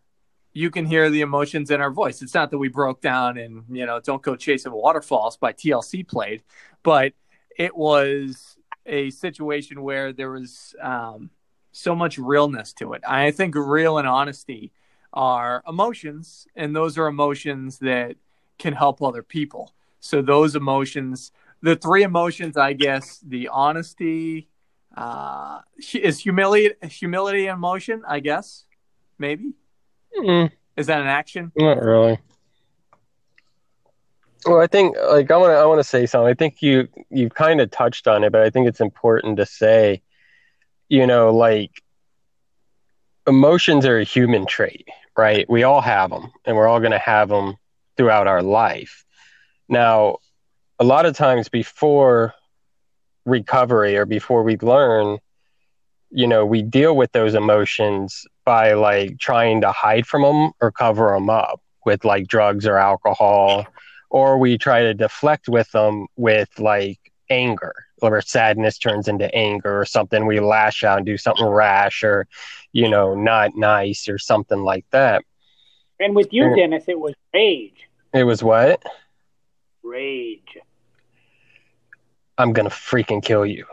you 0.54 0.70
can 0.70 0.87
hear 0.87 1.11
the 1.11 1.20
emotions 1.20 1.70
in 1.70 1.80
our 1.80 1.90
voice. 1.90 2.22
It's 2.22 2.33
not 2.33 2.50
that 2.52 2.59
we 2.59 2.68
broke 2.68 3.00
down 3.00 3.37
and, 3.37 3.64
you 3.68 3.85
know, 3.85 4.00
Don't 4.00 4.22
Go 4.22 4.37
Chasing 4.37 4.72
Waterfalls 4.72 5.37
by 5.37 5.52
TLC 5.52 6.07
played, 6.07 6.42
but 6.83 7.12
it 7.59 7.77
was 7.77 8.57
a 8.87 9.11
situation 9.11 9.83
where 9.83 10.12
there 10.12 10.31
was 10.31 10.75
um, 10.81 11.31
so 11.73 11.95
much 11.95 12.19
realness 12.19 12.73
to 12.75 12.93
it. 12.93 13.03
I 13.07 13.31
think 13.31 13.55
real 13.55 13.99
and 13.99 14.07
honesty 14.07 14.73
are 15.12 15.62
emotions, 15.67 16.47
and 16.55 16.75
those 16.75 16.99
are 16.99 17.07
emotions 17.07 17.79
that 17.79 18.17
can 18.59 18.73
help 18.73 19.03
other 19.03 19.23
people. 19.23 19.73
So 20.01 20.23
those 20.23 20.55
emotions, 20.55 21.33
the 21.62 21.77
three 21.77 22.03
emotions, 22.03 22.57
I 22.57 22.75
guess, 22.75 23.21
the 23.27 23.49
honesty 23.49 24.49
uh, 24.97 25.61
is 25.93 26.21
humility, 26.21 26.75
humility, 26.83 27.47
and 27.47 27.57
emotion. 27.57 28.03
I 28.07 28.21
guess, 28.21 28.64
maybe. 29.19 29.55
Mm. 30.17 30.51
Is 30.77 30.87
that 30.87 31.01
an 31.01 31.07
action? 31.07 31.53
Not 31.57 31.83
really. 31.83 32.19
Well, 34.46 34.61
I 34.61 34.66
think 34.66 34.96
like 34.96 35.30
I 35.30 35.37
want 35.37 35.52
to 35.52 35.57
I 35.57 35.64
want 35.64 35.78
to 35.78 35.85
say 35.85 36.07
something. 36.07 36.28
I 36.28 36.35
think 36.35 36.61
you 36.62 36.88
you've 37.11 37.35
kind 37.35 37.61
of 37.61 37.70
touched 37.70 38.07
on 38.07 38.24
it, 38.24 38.33
but 38.33 38.42
I 38.42 38.50
think 38.50 38.68
it's 38.68 38.80
important 38.80 39.38
to 39.38 39.46
say, 39.46 40.02
you 40.88 41.07
know, 41.07 41.35
like 41.35 41.83
emotions 43.26 43.87
are 43.87 43.98
a 43.98 44.04
human 44.04 44.46
trait, 44.46 44.88
right? 45.16 45.48
We 45.48 45.62
all 45.62 45.80
have 45.80 46.11
them, 46.11 46.30
and 46.44 46.57
we're 46.57 46.68
all 46.68 46.80
going 46.80 46.92
to 46.92 46.98
have 46.98 47.28
them 47.28 47.57
throughout 47.96 48.26
our 48.26 48.42
life. 48.42 49.04
Now, 49.68 50.18
a 50.78 50.85
lot 50.85 51.07
of 51.07 51.16
times 51.16 51.48
before 51.48 52.35
recovery 53.24 53.96
or 53.96 54.04
before 54.04 54.42
we 54.42 54.59
learn, 54.59 55.18
you 56.11 56.26
know, 56.26 56.44
we 56.44 56.62
deal 56.62 56.96
with 56.96 57.12
those 57.12 57.35
emotions 57.35 58.26
by 58.44 58.74
like 58.74 59.18
trying 59.18 59.62
to 59.62 59.72
hide 59.72 60.07
from 60.07 60.22
them 60.22 60.52
or 60.61 60.70
cover 60.70 61.14
them 61.14 61.30
up 61.30 61.61
with 61.87 62.04
like 62.04 62.26
drugs 62.26 62.66
or 62.66 62.76
alcohol, 62.76 63.66
or 64.14 64.38
we 64.38 64.57
try 64.57 64.83
to 64.83 64.94
deflect 64.94 65.48
with 65.48 65.68
them 65.72 66.07
with 66.14 66.48
like 66.61 67.00
anger 67.31 67.74
or 68.00 68.20
sadness 68.20 68.79
turns 68.79 69.09
into 69.09 69.35
anger 69.35 69.81
or 69.81 69.85
something. 69.85 70.24
We 70.24 70.38
lash 70.38 70.85
out 70.85 70.98
and 70.98 71.07
do 71.07 71.16
something 71.18 71.44
rash 71.44 72.05
or, 72.05 72.29
you 72.72 72.88
know, 72.88 73.16
not 73.16 73.57
nice 73.57 74.09
or 74.09 74.18
something 74.18 74.61
like 74.61 74.87
that. 74.92 75.24
And 75.98 76.14
with 76.14 76.33
you, 76.33 76.44
and 76.44 76.57
Dennis, 76.57 76.85
it 76.87 77.00
was 77.00 77.14
rage. 77.35 77.88
It 78.12 78.22
was 78.22 78.40
what? 78.40 78.81
Rage. 79.83 80.59
I'm 82.38 82.53
going 82.53 82.70
to 82.70 82.74
freaking 82.74 83.20
kill 83.20 83.44
you. 83.44 83.66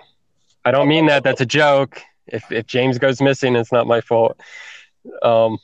I 0.66 0.72
don't 0.72 0.88
mean 0.88 1.06
that. 1.06 1.24
That's 1.24 1.42
a 1.42 1.46
joke 1.46 2.02
if 2.26 2.52
if 2.52 2.66
James 2.66 2.98
goes 2.98 3.22
missing, 3.22 3.56
it's 3.56 3.72
not 3.72 3.86
my 3.86 4.02
fault. 4.02 4.40
Um, 5.22 5.60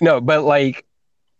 no, 0.00 0.20
but 0.20 0.44
like 0.44 0.84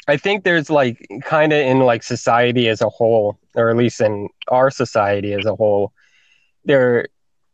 I 0.09 0.16
think 0.16 0.42
there's 0.42 0.71
like 0.71 1.07
kind 1.25 1.53
of 1.53 1.59
in 1.59 1.81
like 1.81 2.03
society 2.03 2.68
as 2.68 2.81
a 2.81 2.88
whole, 2.88 3.38
or 3.55 3.68
at 3.68 3.77
least 3.77 4.01
in 4.01 4.29
our 4.49 4.71
society 4.71 5.35
as 5.35 5.44
a 5.44 5.55
whole, 5.55 5.92
there 6.64 7.07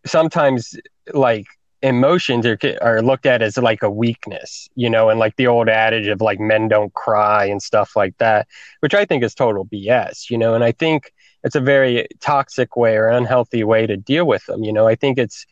sometimes 0.06 0.76
like 1.12 1.46
emotions 1.82 2.46
are 2.46 2.58
are 2.80 3.02
looked 3.02 3.26
at 3.26 3.42
as 3.42 3.58
like 3.58 3.82
a 3.82 3.90
weakness, 3.90 4.68
you 4.76 4.88
know, 4.88 5.10
and 5.10 5.18
like 5.18 5.36
the 5.36 5.48
old 5.48 5.68
adage 5.68 6.06
of 6.06 6.20
like 6.20 6.38
men 6.38 6.68
don't 6.68 6.94
cry 6.94 7.44
and 7.44 7.60
stuff 7.60 7.96
like 7.96 8.16
that, 8.18 8.46
which 8.80 8.94
I 8.94 9.04
think 9.04 9.24
is 9.24 9.34
total 9.34 9.66
BS, 9.66 10.30
you 10.30 10.38
know, 10.38 10.54
and 10.54 10.62
I 10.64 10.72
think 10.72 11.12
it's 11.42 11.56
a 11.56 11.60
very 11.60 12.06
toxic 12.20 12.76
way 12.76 12.96
or 12.96 13.08
unhealthy 13.08 13.64
way 13.64 13.86
to 13.86 13.96
deal 13.96 14.26
with 14.26 14.46
them, 14.46 14.64
you 14.64 14.72
know. 14.72 14.86
I 14.86 14.94
think 14.94 15.18
it's 15.18 15.44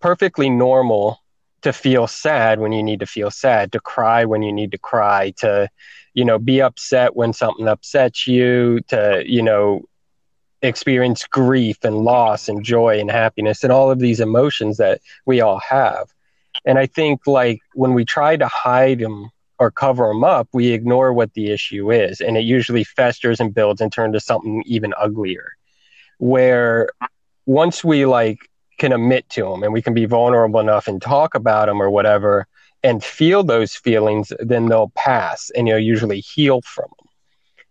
perfectly 0.00 0.48
normal 0.48 1.18
to 1.62 1.72
feel 1.72 2.06
sad 2.06 2.60
when 2.60 2.72
you 2.72 2.82
need 2.82 3.00
to 3.00 3.06
feel 3.06 3.30
sad, 3.30 3.72
to 3.72 3.80
cry 3.80 4.24
when 4.24 4.42
you 4.42 4.52
need 4.52 4.70
to 4.70 4.78
cry, 4.78 5.32
to 5.38 5.68
you 6.18 6.24
know, 6.24 6.36
be 6.36 6.60
upset 6.60 7.14
when 7.14 7.32
something 7.32 7.68
upsets 7.68 8.26
you, 8.26 8.80
to, 8.88 9.22
you 9.24 9.40
know, 9.40 9.84
experience 10.62 11.24
grief 11.28 11.78
and 11.84 11.98
loss 11.98 12.48
and 12.48 12.64
joy 12.64 12.98
and 12.98 13.08
happiness 13.08 13.62
and 13.62 13.72
all 13.72 13.88
of 13.88 14.00
these 14.00 14.18
emotions 14.18 14.78
that 14.78 15.00
we 15.26 15.40
all 15.40 15.60
have. 15.60 16.12
And 16.64 16.76
I 16.76 16.86
think, 16.86 17.28
like, 17.28 17.60
when 17.74 17.94
we 17.94 18.04
try 18.04 18.36
to 18.36 18.48
hide 18.48 18.98
them 18.98 19.30
or 19.60 19.70
cover 19.70 20.08
them 20.08 20.24
up, 20.24 20.48
we 20.52 20.72
ignore 20.72 21.12
what 21.12 21.34
the 21.34 21.52
issue 21.52 21.92
is. 21.92 22.20
And 22.20 22.36
it 22.36 22.40
usually 22.40 22.82
festers 22.82 23.38
and 23.38 23.54
builds 23.54 23.80
and 23.80 23.92
turns 23.92 24.14
to 24.14 24.20
something 24.20 24.64
even 24.66 24.92
uglier. 24.98 25.52
Where 26.18 26.88
once 27.46 27.84
we, 27.84 28.06
like, 28.06 28.40
can 28.78 28.92
admit 28.92 29.28
to 29.30 29.42
them 29.42 29.62
and 29.62 29.72
we 29.72 29.82
can 29.82 29.94
be 29.94 30.06
vulnerable 30.06 30.58
enough 30.58 30.88
and 30.88 31.00
talk 31.00 31.36
about 31.36 31.66
them 31.66 31.80
or 31.80 31.90
whatever, 31.90 32.48
and 32.82 33.02
feel 33.02 33.42
those 33.42 33.74
feelings, 33.74 34.32
then 34.38 34.66
they'll 34.66 34.92
pass 34.94 35.50
and 35.50 35.66
you'll 35.66 35.78
usually 35.78 36.20
heal 36.20 36.60
from 36.62 36.88
them. 36.98 37.08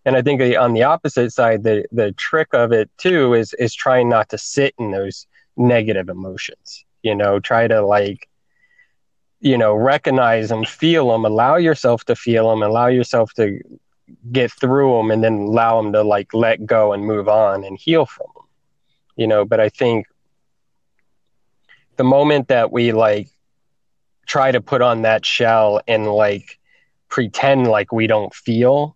And 0.06 0.16
I 0.16 0.22
think 0.22 0.42
uh, 0.42 0.60
on 0.62 0.74
the 0.74 0.84
opposite 0.84 1.32
side, 1.32 1.64
the 1.64 1.86
the 1.92 2.14
trick 2.14 2.54
of 2.54 2.72
it 2.72 2.90
too 2.98 3.34
is 3.34 3.54
is 3.56 3.74
trying 3.74 4.10
not 4.10 4.30
to 4.30 4.38
sit 4.38 4.74
in 4.80 4.92
those 4.92 5.28
negative 5.58 6.10
emotions. 6.10 6.86
You 7.04 7.16
know, 7.16 7.40
try 7.40 7.68
to 7.68 7.82
like, 7.86 8.28
you 9.42 9.58
know, 9.58 9.74
recognize 9.74 10.50
them, 10.50 10.66
feel 10.66 11.12
them, 11.12 11.26
allow 11.26 11.58
yourself 11.58 12.06
to 12.06 12.16
feel 12.16 12.50
them, 12.50 12.64
allow 12.64 12.88
yourself 12.88 13.34
to 13.34 13.60
get 14.32 14.52
through 14.52 14.98
them, 14.98 15.12
and 15.12 15.24
then 15.24 15.34
allow 15.34 15.82
them 15.82 15.92
to 15.92 16.04
like 16.04 16.34
let 16.34 16.66
go 16.66 16.94
and 16.94 17.06
move 17.06 17.28
on 17.28 17.66
and 17.66 17.78
heal 17.78 18.06
from 18.06 18.28
them. 18.36 18.46
You 19.18 19.28
know, 19.28 19.44
but 19.44 19.60
I 19.60 19.68
think 19.68 20.08
the 21.98 22.06
moment 22.06 22.48
that 22.48 22.72
we 22.72 22.94
like 22.94 23.30
try 24.28 24.52
to 24.52 24.62
put 24.62 24.82
on 24.82 25.02
that 25.02 25.26
shell 25.26 25.82
and 25.88 26.08
like 26.08 26.60
pretend 27.10 27.68
like 27.68 27.92
we 27.92 28.06
don't 28.06 28.34
feel, 28.34 28.96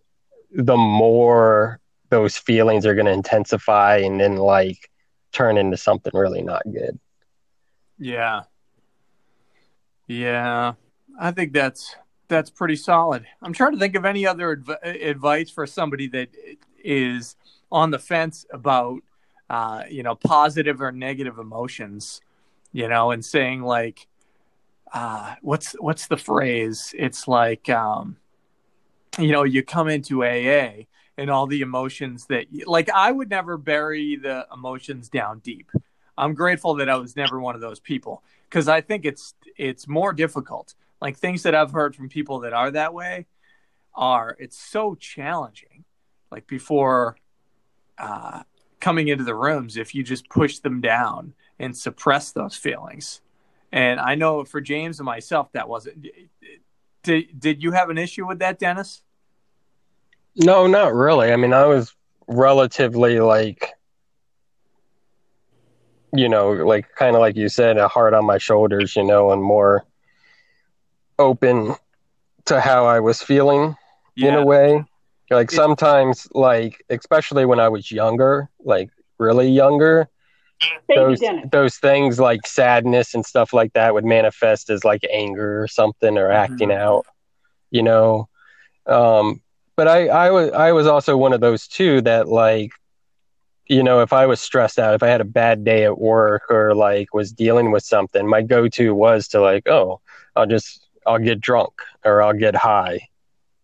the 0.51 0.77
more 0.77 1.79
those 2.09 2.37
feelings 2.37 2.85
are 2.85 2.93
going 2.93 3.05
to 3.05 3.11
intensify 3.11 3.97
and 3.97 4.19
then 4.19 4.35
like 4.35 4.91
turn 5.31 5.57
into 5.57 5.77
something 5.77 6.11
really 6.13 6.41
not 6.41 6.61
good. 6.71 6.99
Yeah. 7.97 8.41
Yeah. 10.07 10.73
I 11.19 11.31
think 11.31 11.53
that's 11.53 11.95
that's 12.27 12.49
pretty 12.49 12.75
solid. 12.75 13.25
I'm 13.41 13.53
trying 13.53 13.73
to 13.73 13.79
think 13.79 13.95
of 13.95 14.05
any 14.05 14.25
other 14.25 14.53
adv- 14.53 14.83
advice 14.83 15.49
for 15.49 15.67
somebody 15.67 16.07
that 16.07 16.29
is 16.83 17.35
on 17.71 17.91
the 17.91 17.99
fence 17.99 18.45
about 18.51 19.01
uh, 19.49 19.83
you 19.89 20.01
know 20.01 20.15
positive 20.15 20.81
or 20.81 20.91
negative 20.91 21.37
emotions, 21.37 22.21
you 22.71 22.87
know, 22.87 23.11
and 23.11 23.23
saying 23.23 23.61
like 23.61 24.07
uh, 24.93 25.35
what's 25.41 25.73
what's 25.73 26.07
the 26.07 26.17
phrase? 26.17 26.93
It's 26.97 27.27
like 27.27 27.69
um, 27.69 28.17
you 29.17 29.31
know, 29.31 29.43
you 29.43 29.63
come 29.63 29.89
into 29.89 30.23
AA 30.23 30.85
and 31.17 31.29
all 31.29 31.47
the 31.47 31.61
emotions 31.61 32.25
that 32.27 32.45
like 32.65 32.89
I 32.89 33.11
would 33.11 33.29
never 33.29 33.57
bury 33.57 34.15
the 34.15 34.47
emotions 34.53 35.09
down 35.09 35.39
deep. 35.39 35.71
I'm 36.17 36.33
grateful 36.33 36.75
that 36.75 36.89
I 36.89 36.95
was 36.95 37.15
never 37.15 37.39
one 37.39 37.55
of 37.55 37.61
those 37.61 37.79
people 37.79 38.23
because 38.49 38.67
I 38.67 38.81
think 38.81 39.05
it's 39.05 39.33
it's 39.57 39.87
more 39.87 40.13
difficult. 40.13 40.75
Like 41.01 41.17
things 41.17 41.43
that 41.43 41.55
I've 41.55 41.71
heard 41.71 41.95
from 41.95 42.09
people 42.09 42.39
that 42.41 42.53
are 42.53 42.71
that 42.71 42.93
way 42.93 43.25
are 43.95 44.35
it's 44.39 44.57
so 44.57 44.95
challenging. 44.95 45.83
Like 46.31 46.47
before 46.47 47.17
uh, 47.97 48.43
coming 48.79 49.07
into 49.07 49.23
the 49.23 49.35
rooms, 49.35 49.77
if 49.77 49.95
you 49.95 50.03
just 50.03 50.29
push 50.29 50.59
them 50.59 50.81
down 50.81 51.33
and 51.59 51.75
suppress 51.75 52.31
those 52.31 52.55
feelings, 52.55 53.21
and 53.71 53.99
I 53.99 54.15
know 54.15 54.43
for 54.43 54.61
James 54.61 54.99
and 54.99 55.05
myself, 55.05 55.51
that 55.53 55.69
wasn't. 55.69 56.07
Did 57.03 57.39
Did 57.39 57.63
you 57.63 57.71
have 57.71 57.89
an 57.89 57.97
issue 57.97 58.27
with 58.27 58.39
that, 58.39 58.59
Dennis? 58.59 59.01
No, 60.35 60.67
not 60.67 60.93
really. 60.93 61.31
I 61.31 61.35
mean, 61.35 61.53
I 61.53 61.65
was 61.65 61.93
relatively 62.27 63.19
like, 63.19 63.73
you 66.13 66.29
know, 66.29 66.51
like 66.51 66.93
kind 66.95 67.15
of 67.15 67.21
like 67.21 67.35
you 67.35 67.49
said, 67.49 67.77
a 67.77 67.87
heart 67.87 68.13
on 68.13 68.25
my 68.25 68.37
shoulders, 68.37 68.95
you 68.95 69.03
know, 69.03 69.31
and 69.31 69.41
more 69.43 69.85
open 71.19 71.75
to 72.45 72.59
how 72.59 72.85
I 72.85 72.99
was 72.99 73.21
feeling 73.21 73.75
yeah. 74.15 74.29
in 74.29 74.35
a 74.35 74.45
way. 74.45 74.83
Like 75.29 75.51
sometimes, 75.51 76.27
like 76.33 76.83
especially 76.89 77.45
when 77.45 77.59
I 77.59 77.69
was 77.69 77.89
younger, 77.91 78.49
like 78.63 78.89
really 79.17 79.49
younger, 79.49 80.09
those 80.95 81.19
those 81.51 81.77
things 81.77 82.19
like 82.19 82.45
sadness 82.45 83.13
and 83.13 83.25
stuff 83.25 83.53
like 83.53 83.73
that 83.73 83.93
would 83.93 84.05
manifest 84.05 84.69
as 84.69 84.83
like 84.83 85.01
anger 85.11 85.61
or 85.61 85.67
something 85.67 86.17
or 86.17 86.29
mm-hmm. 86.29 86.53
acting 86.53 86.71
out 86.71 87.05
you 87.69 87.83
know? 87.83 88.27
Um 88.85 89.41
but 89.77 89.87
i 89.87 90.07
i 90.09 90.29
was 90.29 90.51
i 90.51 90.71
was 90.73 90.85
also 90.85 91.15
one 91.15 91.33
of 91.33 91.39
those 91.39 91.67
too 91.67 92.01
that 92.01 92.27
like 92.27 92.71
you 93.67 93.81
know 93.81 94.01
if 94.01 94.11
i 94.11 94.25
was 94.25 94.41
stressed 94.41 94.77
out 94.77 94.93
if 94.93 95.01
i 95.01 95.07
had 95.07 95.21
a 95.21 95.25
bad 95.25 95.63
day 95.63 95.85
at 95.85 95.97
work 95.97 96.43
or 96.49 96.75
like 96.75 97.13
was 97.13 97.31
dealing 97.31 97.71
with 97.71 97.83
something 97.83 98.27
my 98.27 98.41
go-to 98.41 98.93
was 98.93 99.29
to 99.29 99.39
like 99.39 99.67
oh 99.69 99.99
i'll 100.35 100.45
just 100.45 100.85
i'll 101.07 101.17
get 101.17 101.39
drunk 101.39 101.71
or 102.03 102.21
i'll 102.21 102.33
get 102.33 102.55
high 102.55 102.99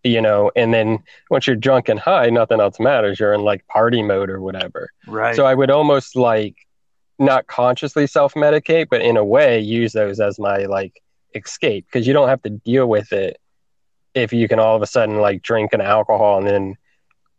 you 0.04 0.22
know? 0.22 0.52
And 0.56 0.74
then 0.74 1.00
once 1.30 1.48
you're 1.48 1.56
drunk 1.56 1.90
and 1.90 2.00
high 2.00 2.30
nothing 2.30 2.60
else 2.60 2.80
matters. 2.80 3.20
You're 3.20 3.34
in 3.34 3.42
like 3.42 3.68
party 3.68 4.02
mode 4.02 4.30
or 4.30 4.42
whatever. 4.42 4.92
Right. 5.06 5.36
So 5.36 5.46
i 5.46 5.54
would 5.54 5.72
almost 5.72 6.16
like 6.16 6.56
not 7.20 7.48
consciously 7.48 8.08
self 8.08 8.34
medicate, 8.34 8.88
but 8.90 9.02
in 9.02 9.18
a 9.18 9.26
way 9.26 9.60
use 9.60 9.94
those 9.94 10.20
as 10.20 10.40
my 10.40 10.66
like 10.66 11.02
escape 11.34 11.86
because 11.86 12.08
you 12.08 12.14
don't 12.14 12.30
have 12.30 12.42
to 12.44 12.50
deal 12.50 12.88
with 12.88 13.12
it 13.12 13.40
if 14.14 14.34
you 14.34 14.48
can 14.48 14.60
all 14.60 14.76
of 14.76 14.82
a 14.82 14.88
sudden 14.88 15.18
like 15.18 15.42
drink 15.42 15.74
an 15.74 15.82
alcohol 15.82 16.40
and 16.40 16.48
then 16.48 16.76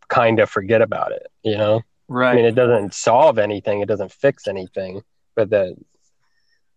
kind 0.09 0.38
of 0.41 0.49
forget 0.49 0.83
about 0.83 1.12
it, 1.12 1.27
you 1.43 1.57
know? 1.57 1.83
Right. 2.09 2.33
I 2.33 2.37
mean, 2.37 2.45
it 2.45 2.55
doesn't 2.55 2.95
solve 2.95 3.38
anything, 3.38 3.81
it 3.81 3.88
doesn't 3.88 4.12
fix 4.12 4.47
anything, 4.47 5.03
but 5.35 5.51
that 5.51 5.77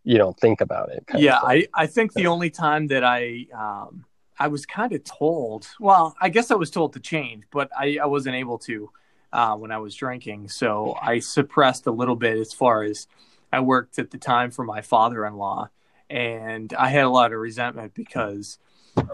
you 0.04 0.18
don't 0.18 0.38
think 0.38 0.62
about 0.62 0.92
it. 0.92 1.06
Yeah, 1.16 1.38
I, 1.38 1.68
I 1.74 1.88
think 1.88 2.14
the 2.14 2.28
only 2.28 2.50
time 2.50 2.88
that 2.88 3.04
I 3.04 3.46
um, 3.56 4.06
I 4.40 4.48
was 4.48 4.66
kind 4.66 4.92
of 4.92 5.04
told, 5.04 5.68
well, 5.80 6.16
I 6.20 6.30
guess 6.30 6.50
I 6.50 6.56
was 6.56 6.72
told 6.72 6.94
to 6.94 7.00
change, 7.00 7.44
but 7.52 7.70
I, 7.78 8.00
I 8.02 8.08
wasn't 8.08 8.36
able 8.36 8.58
to 8.60 8.90
uh, 9.34 9.56
when 9.56 9.72
I 9.72 9.78
was 9.78 9.96
drinking. 9.96 10.50
So 10.50 10.98
I 11.02 11.20
suppressed 11.20 11.88
a 11.88 11.92
little 11.92 12.16
bit 12.16 12.38
as 12.38 12.54
far 12.54 12.84
as 12.84 13.08
I 13.52 13.60
worked 13.60 14.00
at 14.00 14.12
the 14.12 14.18
time 14.18 14.52
for 14.52 14.64
my 14.64 14.82
father 14.82 15.26
in 15.26 15.36
law. 15.36 15.70
And 16.10 16.74
I 16.74 16.90
had 16.90 17.06
a 17.06 17.10
lot 17.10 17.32
of 17.32 17.40
resentment 17.40 17.94
because 17.94 18.58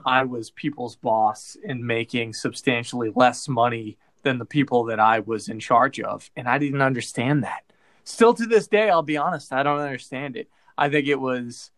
I 0.05 0.23
was 0.23 0.49
people's 0.49 0.95
boss 0.95 1.55
and 1.67 1.85
making 1.85 2.33
substantially 2.33 3.11
less 3.15 3.47
money 3.47 3.97
than 4.23 4.39
the 4.39 4.45
people 4.45 4.85
that 4.85 4.99
I 4.99 5.19
was 5.19 5.47
in 5.47 5.59
charge 5.59 5.99
of. 5.99 6.29
And 6.35 6.47
I 6.47 6.57
didn't 6.57 6.81
understand 6.81 7.43
that. 7.43 7.63
Still 8.03 8.33
to 8.33 8.45
this 8.45 8.67
day, 8.67 8.89
I'll 8.89 9.03
be 9.03 9.17
honest, 9.17 9.53
I 9.53 9.63
don't 9.63 9.79
understand 9.79 10.35
it. 10.35 10.49
I 10.77 10.89
think 10.89 11.07
it 11.07 11.19
was 11.19 11.71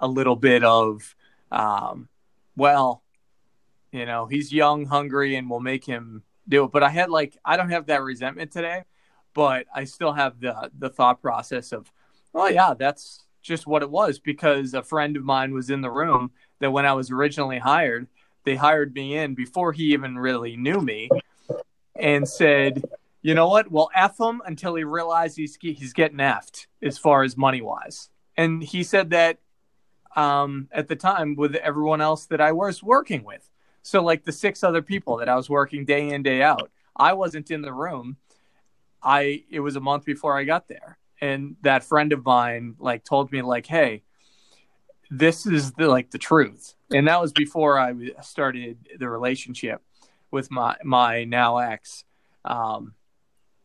a 0.00 0.08
little 0.08 0.36
bit 0.36 0.64
of, 0.64 1.14
um, 1.50 2.08
well, 2.56 3.02
you 3.92 4.06
know, 4.06 4.26
he's 4.26 4.52
young, 4.52 4.86
hungry, 4.86 5.36
and 5.36 5.48
we'll 5.48 5.60
make 5.60 5.84
him 5.84 6.22
do 6.48 6.64
it. 6.64 6.72
But 6.72 6.82
I 6.82 6.90
had 6.90 7.10
like 7.10 7.36
I 7.44 7.56
don't 7.56 7.70
have 7.70 7.86
that 7.86 8.02
resentment 8.02 8.50
today, 8.50 8.82
but 9.34 9.66
I 9.74 9.84
still 9.84 10.12
have 10.12 10.40
the 10.40 10.70
the 10.78 10.90
thought 10.90 11.20
process 11.20 11.72
of, 11.72 11.90
oh 12.34 12.48
yeah, 12.48 12.74
that's 12.74 13.24
just 13.42 13.66
what 13.66 13.82
it 13.82 13.90
was 13.90 14.18
because 14.18 14.72
a 14.72 14.82
friend 14.82 15.16
of 15.16 15.24
mine 15.24 15.52
was 15.52 15.68
in 15.70 15.80
the 15.80 15.90
room 15.90 16.30
that 16.60 16.70
when 16.70 16.86
I 16.86 16.92
was 16.92 17.10
originally 17.10 17.58
hired, 17.58 18.06
they 18.44 18.54
hired 18.54 18.94
me 18.94 19.16
in 19.16 19.34
before 19.34 19.72
he 19.72 19.92
even 19.92 20.16
really 20.16 20.56
knew 20.56 20.80
me 20.80 21.08
and 21.96 22.28
said, 22.28 22.84
you 23.20 23.34
know 23.34 23.48
what? 23.48 23.70
Well, 23.70 23.90
F 23.94 24.18
him 24.18 24.42
until 24.46 24.74
he 24.74 24.84
realizes 24.84 25.36
he's, 25.36 25.58
he's 25.60 25.92
getting 25.92 26.18
effed 26.18 26.66
as 26.82 26.98
far 26.98 27.22
as 27.22 27.36
money 27.36 27.60
wise. 27.60 28.08
And 28.36 28.62
he 28.62 28.82
said 28.82 29.10
that 29.10 29.38
um, 30.16 30.68
at 30.72 30.88
the 30.88 30.96
time 30.96 31.36
with 31.36 31.54
everyone 31.56 32.00
else 32.00 32.26
that 32.26 32.40
I 32.40 32.52
was 32.52 32.82
working 32.82 33.24
with. 33.24 33.48
So 33.82 34.02
like 34.02 34.24
the 34.24 34.32
six 34.32 34.62
other 34.62 34.80
people 34.80 35.16
that 35.18 35.28
I 35.28 35.34
was 35.34 35.50
working 35.50 35.84
day 35.84 36.10
in 36.10 36.22
day 36.22 36.42
out, 36.42 36.70
I 36.96 37.12
wasn't 37.12 37.50
in 37.50 37.62
the 37.62 37.72
room. 37.72 38.16
I 39.02 39.44
it 39.50 39.60
was 39.60 39.76
a 39.76 39.80
month 39.80 40.04
before 40.04 40.38
I 40.38 40.44
got 40.44 40.68
there, 40.68 40.98
and 41.20 41.56
that 41.62 41.82
friend 41.82 42.12
of 42.12 42.24
mine 42.24 42.76
like 42.78 43.04
told 43.04 43.32
me 43.32 43.42
like, 43.42 43.66
hey, 43.66 44.02
this 45.10 45.44
is 45.46 45.72
the 45.72 45.88
like 45.88 46.10
the 46.10 46.18
truth. 46.18 46.74
And 46.92 47.08
that 47.08 47.20
was 47.20 47.32
before 47.32 47.78
I 47.78 47.94
started 48.22 48.78
the 48.98 49.08
relationship 49.08 49.82
with 50.30 50.50
my 50.50 50.76
my 50.84 51.24
now 51.24 51.58
ex. 51.58 52.04
Um, 52.44 52.94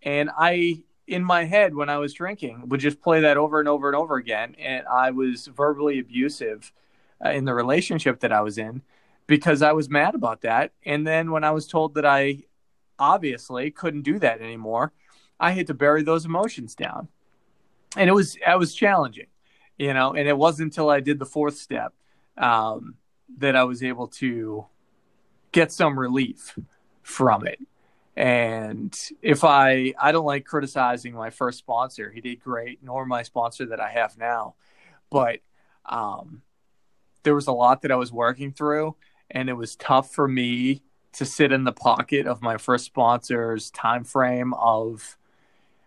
and 0.01 0.31
I 0.35 0.83
in 1.05 1.23
my 1.23 1.45
head 1.45 1.75
when 1.75 1.89
I 1.89 1.97
was 1.97 2.13
drinking 2.13 2.67
would 2.67 2.79
just 2.79 3.01
play 3.01 3.21
that 3.21 3.37
over 3.37 3.59
and 3.59 3.69
over 3.69 3.87
and 3.87 3.95
over 3.95 4.15
again, 4.15 4.55
and 4.59 4.87
I 4.87 5.11
was 5.11 5.45
verbally 5.45 5.99
abusive 5.99 6.73
uh, 7.23 7.29
in 7.29 7.45
the 7.45 7.53
relationship 7.53 8.19
that 8.21 8.31
I 8.31 8.41
was 8.41 8.57
in 8.57 8.81
because 9.27 9.61
I 9.61 9.73
was 9.73 9.89
mad 9.89 10.15
about 10.15 10.41
that. 10.41 10.71
And 10.85 11.05
then 11.05 11.31
when 11.31 11.43
I 11.43 11.51
was 11.51 11.67
told 11.67 11.95
that 11.95 12.05
I 12.05 12.43
obviously 12.97 13.69
couldn't 13.71 14.01
do 14.01 14.17
that 14.19 14.41
anymore, 14.41 14.93
I 15.39 15.51
had 15.51 15.67
to 15.67 15.73
bury 15.73 16.01
those 16.01 16.25
emotions 16.25 16.73
down, 16.73 17.09
and 17.95 18.09
it 18.09 18.13
was 18.13 18.37
I 18.45 18.55
was 18.55 18.73
challenging, 18.73 19.27
you 19.77 19.93
know. 19.93 20.13
And 20.13 20.27
it 20.27 20.37
wasn't 20.37 20.71
until 20.71 20.89
I 20.89 20.99
did 20.99 21.19
the 21.19 21.25
fourth 21.25 21.57
step 21.57 21.93
um, 22.37 22.95
that 23.37 23.55
I 23.55 23.63
was 23.65 23.83
able 23.83 24.07
to 24.07 24.65
get 25.51 25.71
some 25.71 25.99
relief 25.99 26.57
from 27.03 27.45
it. 27.45 27.59
And 28.15 28.97
if 29.21 29.43
I 29.43 29.93
I 29.99 30.11
don't 30.11 30.25
like 30.25 30.45
criticizing 30.45 31.13
my 31.13 31.29
first 31.29 31.59
sponsor, 31.59 32.09
he 32.09 32.19
did 32.19 32.39
great, 32.39 32.79
nor 32.81 33.05
my 33.05 33.21
sponsor 33.21 33.67
that 33.67 33.79
I 33.79 33.91
have 33.91 34.17
now, 34.17 34.55
but 35.11 35.41
um, 35.85 36.41
there 37.21 37.35
was 37.35 37.47
a 37.47 37.51
lot 37.51 37.83
that 37.83 37.91
I 37.91 37.95
was 37.95 38.11
working 38.11 38.51
through, 38.53 38.95
and 39.29 39.49
it 39.49 39.53
was 39.53 39.75
tough 39.75 40.13
for 40.13 40.27
me 40.27 40.81
to 41.13 41.25
sit 41.25 41.51
in 41.51 41.63
the 41.63 41.71
pocket 41.71 42.27
of 42.27 42.41
my 42.41 42.57
first 42.57 42.85
sponsor's 42.85 43.71
time 43.71 44.03
frame 44.03 44.53
of 44.53 45.17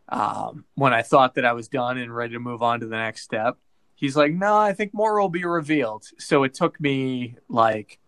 um, 0.08 0.64
when 0.74 0.92
I 0.92 1.02
thought 1.02 1.34
that 1.36 1.44
I 1.44 1.52
was 1.52 1.68
done 1.68 1.98
and 1.98 2.14
ready 2.14 2.34
to 2.34 2.40
move 2.40 2.62
on 2.62 2.80
to 2.80 2.86
the 2.86 2.96
next 2.96 3.22
step. 3.22 3.56
He's 3.94 4.16
like, 4.16 4.32
no, 4.32 4.56
I 4.56 4.72
think 4.72 4.92
more 4.92 5.20
will 5.20 5.28
be 5.28 5.44
revealed. 5.44 6.04
So 6.18 6.42
it 6.42 6.54
took 6.54 6.80
me 6.80 7.36
like, 7.48 7.98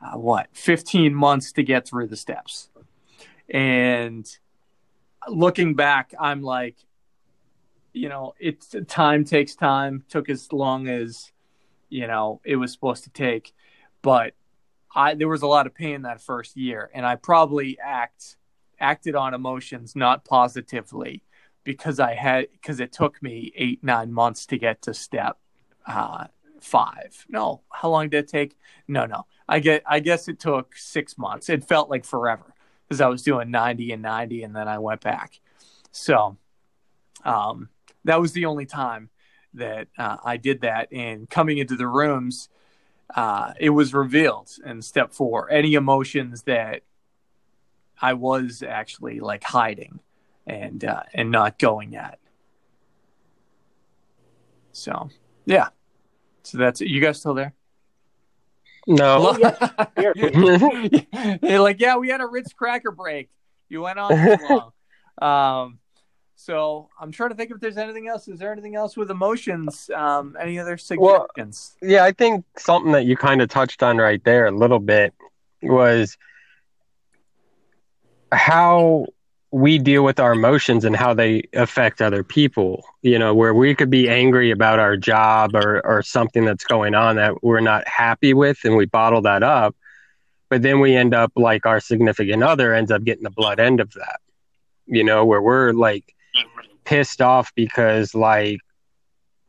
uh, 0.00 0.16
what, 0.16 0.48
15 0.52 1.14
months 1.14 1.52
to 1.52 1.62
get 1.62 1.88
through 1.88 2.06
the 2.06 2.16
steps. 2.16 2.68
And 3.48 4.26
looking 5.28 5.74
back, 5.74 6.14
I'm 6.20 6.42
like, 6.42 6.76
you 7.92 8.08
know, 8.08 8.34
it's 8.38 8.76
time 8.86 9.24
takes 9.24 9.56
time, 9.56 10.04
took 10.08 10.28
as 10.28 10.52
long 10.52 10.88
as, 10.88 11.32
you 11.88 12.06
know, 12.06 12.40
it 12.44 12.56
was 12.56 12.72
supposed 12.72 13.04
to 13.04 13.10
take. 13.10 13.52
But 14.02 14.34
I, 14.94 15.14
there 15.14 15.28
was 15.28 15.42
a 15.42 15.46
lot 15.46 15.66
of 15.66 15.74
pain 15.74 16.02
that 16.02 16.20
first 16.20 16.56
year, 16.56 16.90
and 16.92 17.06
I 17.06 17.16
probably 17.16 17.78
act 17.82 18.36
acted 18.78 19.14
on 19.14 19.34
emotions 19.34 19.94
not 19.94 20.24
positively 20.24 21.22
because 21.64 22.00
I 22.00 22.14
had 22.14 22.48
because 22.52 22.80
it 22.80 22.92
took 22.92 23.22
me 23.22 23.52
eight 23.56 23.84
nine 23.84 24.12
months 24.12 24.46
to 24.46 24.58
get 24.58 24.82
to 24.82 24.94
step 24.94 25.38
uh, 25.86 26.26
five. 26.60 27.26
No, 27.28 27.62
how 27.70 27.90
long 27.90 28.08
did 28.08 28.24
it 28.24 28.28
take? 28.28 28.56
No, 28.88 29.06
no. 29.06 29.26
I 29.48 29.60
get. 29.60 29.82
I 29.86 30.00
guess 30.00 30.28
it 30.28 30.38
took 30.38 30.76
six 30.76 31.18
months. 31.18 31.48
It 31.48 31.64
felt 31.64 31.90
like 31.90 32.04
forever 32.04 32.54
because 32.88 33.00
I 33.00 33.08
was 33.08 33.22
doing 33.22 33.50
ninety 33.50 33.92
and 33.92 34.02
ninety, 34.02 34.42
and 34.42 34.54
then 34.54 34.68
I 34.68 34.78
went 34.78 35.00
back. 35.00 35.40
So, 35.92 36.36
um, 37.24 37.68
that 38.04 38.20
was 38.20 38.32
the 38.32 38.46
only 38.46 38.66
time 38.66 39.10
that 39.54 39.88
uh, 39.98 40.18
I 40.24 40.36
did 40.36 40.60
that. 40.60 40.92
And 40.92 41.28
coming 41.28 41.58
into 41.58 41.76
the 41.76 41.88
rooms, 41.88 42.48
uh, 43.14 43.52
it 43.58 43.70
was 43.70 43.94
revealed 43.94 44.50
in 44.64 44.82
step 44.82 45.12
four 45.12 45.50
any 45.50 45.74
emotions 45.74 46.42
that 46.42 46.82
I 48.00 48.14
was 48.14 48.62
actually 48.62 49.20
like 49.20 49.44
hiding 49.44 50.00
and 50.46 50.84
uh, 50.84 51.02
and 51.12 51.30
not 51.30 51.58
going 51.58 51.96
at. 51.96 52.18
So 54.72 55.10
yeah, 55.44 55.68
so 56.42 56.58
that's 56.58 56.80
it. 56.80 56.88
You 56.88 57.00
guys 57.00 57.18
still 57.18 57.34
there? 57.34 57.54
No. 58.86 59.32
They're 59.96 61.60
like, 61.60 61.80
yeah, 61.80 61.96
we 61.96 62.08
had 62.08 62.20
a 62.20 62.26
Ritz 62.26 62.52
cracker 62.52 62.90
break. 62.90 63.28
You 63.68 63.82
went 63.82 63.98
on 63.98 64.10
too 64.10 64.36
long. 64.48 64.72
um, 65.66 65.78
so 66.40 66.88
I'm 66.98 67.12
trying 67.12 67.30
to 67.30 67.36
think 67.36 67.50
if 67.50 67.60
there's 67.60 67.76
anything 67.76 68.08
else. 68.08 68.26
Is 68.26 68.38
there 68.38 68.50
anything 68.50 68.74
else 68.74 68.96
with 68.96 69.10
emotions? 69.10 69.90
Um, 69.94 70.36
any 70.40 70.58
other 70.58 70.78
suggestions? 70.78 71.76
Well, 71.82 71.90
yeah, 71.90 72.02
I 72.02 72.12
think 72.12 72.46
something 72.56 72.92
that 72.92 73.04
you 73.04 73.14
kind 73.14 73.42
of 73.42 73.50
touched 73.50 73.82
on 73.82 73.98
right 73.98 74.24
there 74.24 74.46
a 74.46 74.50
little 74.50 74.78
bit 74.78 75.12
was 75.62 76.16
how 78.32 79.06
we 79.50 79.78
deal 79.78 80.02
with 80.02 80.18
our 80.18 80.32
emotions 80.32 80.86
and 80.86 80.96
how 80.96 81.12
they 81.12 81.42
affect 81.52 82.00
other 82.00 82.24
people. 82.24 82.86
You 83.02 83.18
know, 83.18 83.34
where 83.34 83.52
we 83.52 83.74
could 83.74 83.90
be 83.90 84.08
angry 84.08 84.50
about 84.50 84.78
our 84.78 84.96
job 84.96 85.54
or, 85.54 85.84
or 85.84 86.02
something 86.02 86.46
that's 86.46 86.64
going 86.64 86.94
on 86.94 87.16
that 87.16 87.44
we're 87.44 87.60
not 87.60 87.86
happy 87.86 88.32
with 88.32 88.60
and 88.64 88.76
we 88.76 88.86
bottle 88.86 89.20
that 89.22 89.42
up. 89.42 89.76
But 90.48 90.62
then 90.62 90.80
we 90.80 90.96
end 90.96 91.12
up 91.12 91.32
like 91.36 91.66
our 91.66 91.80
significant 91.80 92.42
other 92.42 92.72
ends 92.72 92.90
up 92.90 93.04
getting 93.04 93.24
the 93.24 93.30
blood 93.30 93.60
end 93.60 93.78
of 93.78 93.92
that, 93.92 94.20
you 94.86 95.04
know, 95.04 95.26
where 95.26 95.42
we're 95.42 95.72
like 95.72 96.14
pissed 96.90 97.22
off 97.22 97.54
because 97.54 98.16
like 98.16 98.58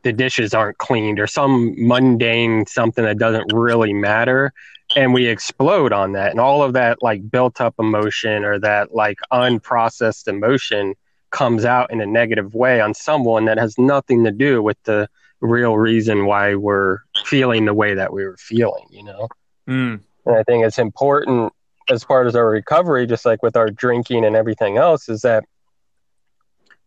the 0.04 0.14
dishes 0.14 0.54
aren't 0.54 0.78
cleaned 0.78 1.20
or 1.20 1.26
some 1.26 1.74
mundane 1.76 2.68
something 2.68 3.04
that 3.04 3.18
doesn't 3.18 3.52
really 3.52 3.94
matter 3.94 4.54
and 4.96 5.12
we 5.12 5.26
explode 5.26 5.92
on 5.92 6.12
that 6.12 6.30
and 6.30 6.39
all 6.39 6.62
of 6.62 6.74
that 6.74 7.00
like 7.02 7.32
built 7.32 7.60
up 7.60 7.74
emotion 7.80 8.46
or 8.46 8.60
that 8.60 8.94
like 8.94 9.18
unprocessed 9.34 10.28
emotion 10.28 10.94
comes 11.32 11.66
out 11.66 11.92
in 11.92 12.00
a 12.00 12.06
negative 12.06 12.54
way 12.54 12.80
on 12.80 12.94
someone 12.94 13.46
that 13.46 13.58
has 13.58 13.76
nothing 13.80 14.24
to 14.24 14.32
do 14.32 14.62
with 14.62 14.78
the 14.84 15.10
real 15.39 15.80
reason 15.80 16.28
why 16.28 16.54
we're 16.54 17.00
feeling 17.26 17.66
the 17.66 17.74
way 17.74 17.96
that 17.96 18.14
we 18.14 18.24
were 18.24 18.38
feeling 18.38 18.86
you 18.92 19.04
know 19.04 19.28
mm. 19.68 20.00
and 20.28 20.36
i 20.36 20.44
think 20.44 20.64
it's 20.64 20.78
important 20.78 21.52
as 21.89 22.04
part 22.04 22.28
of 22.28 22.36
our 22.36 22.52
recovery 22.52 23.08
just 23.08 23.26
like 23.26 23.42
with 23.42 23.56
our 23.56 23.72
drinking 23.72 24.24
and 24.26 24.36
everything 24.36 24.78
else 24.78 25.10
is 25.10 25.22
that 25.22 25.44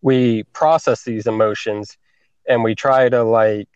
we 0.04 0.44
process 0.52 1.04
these 1.04 1.26
emotions 1.26 1.98
and 2.48 2.62
we 2.62 2.74
try 2.74 3.08
to 3.08 3.24
like 3.24 3.68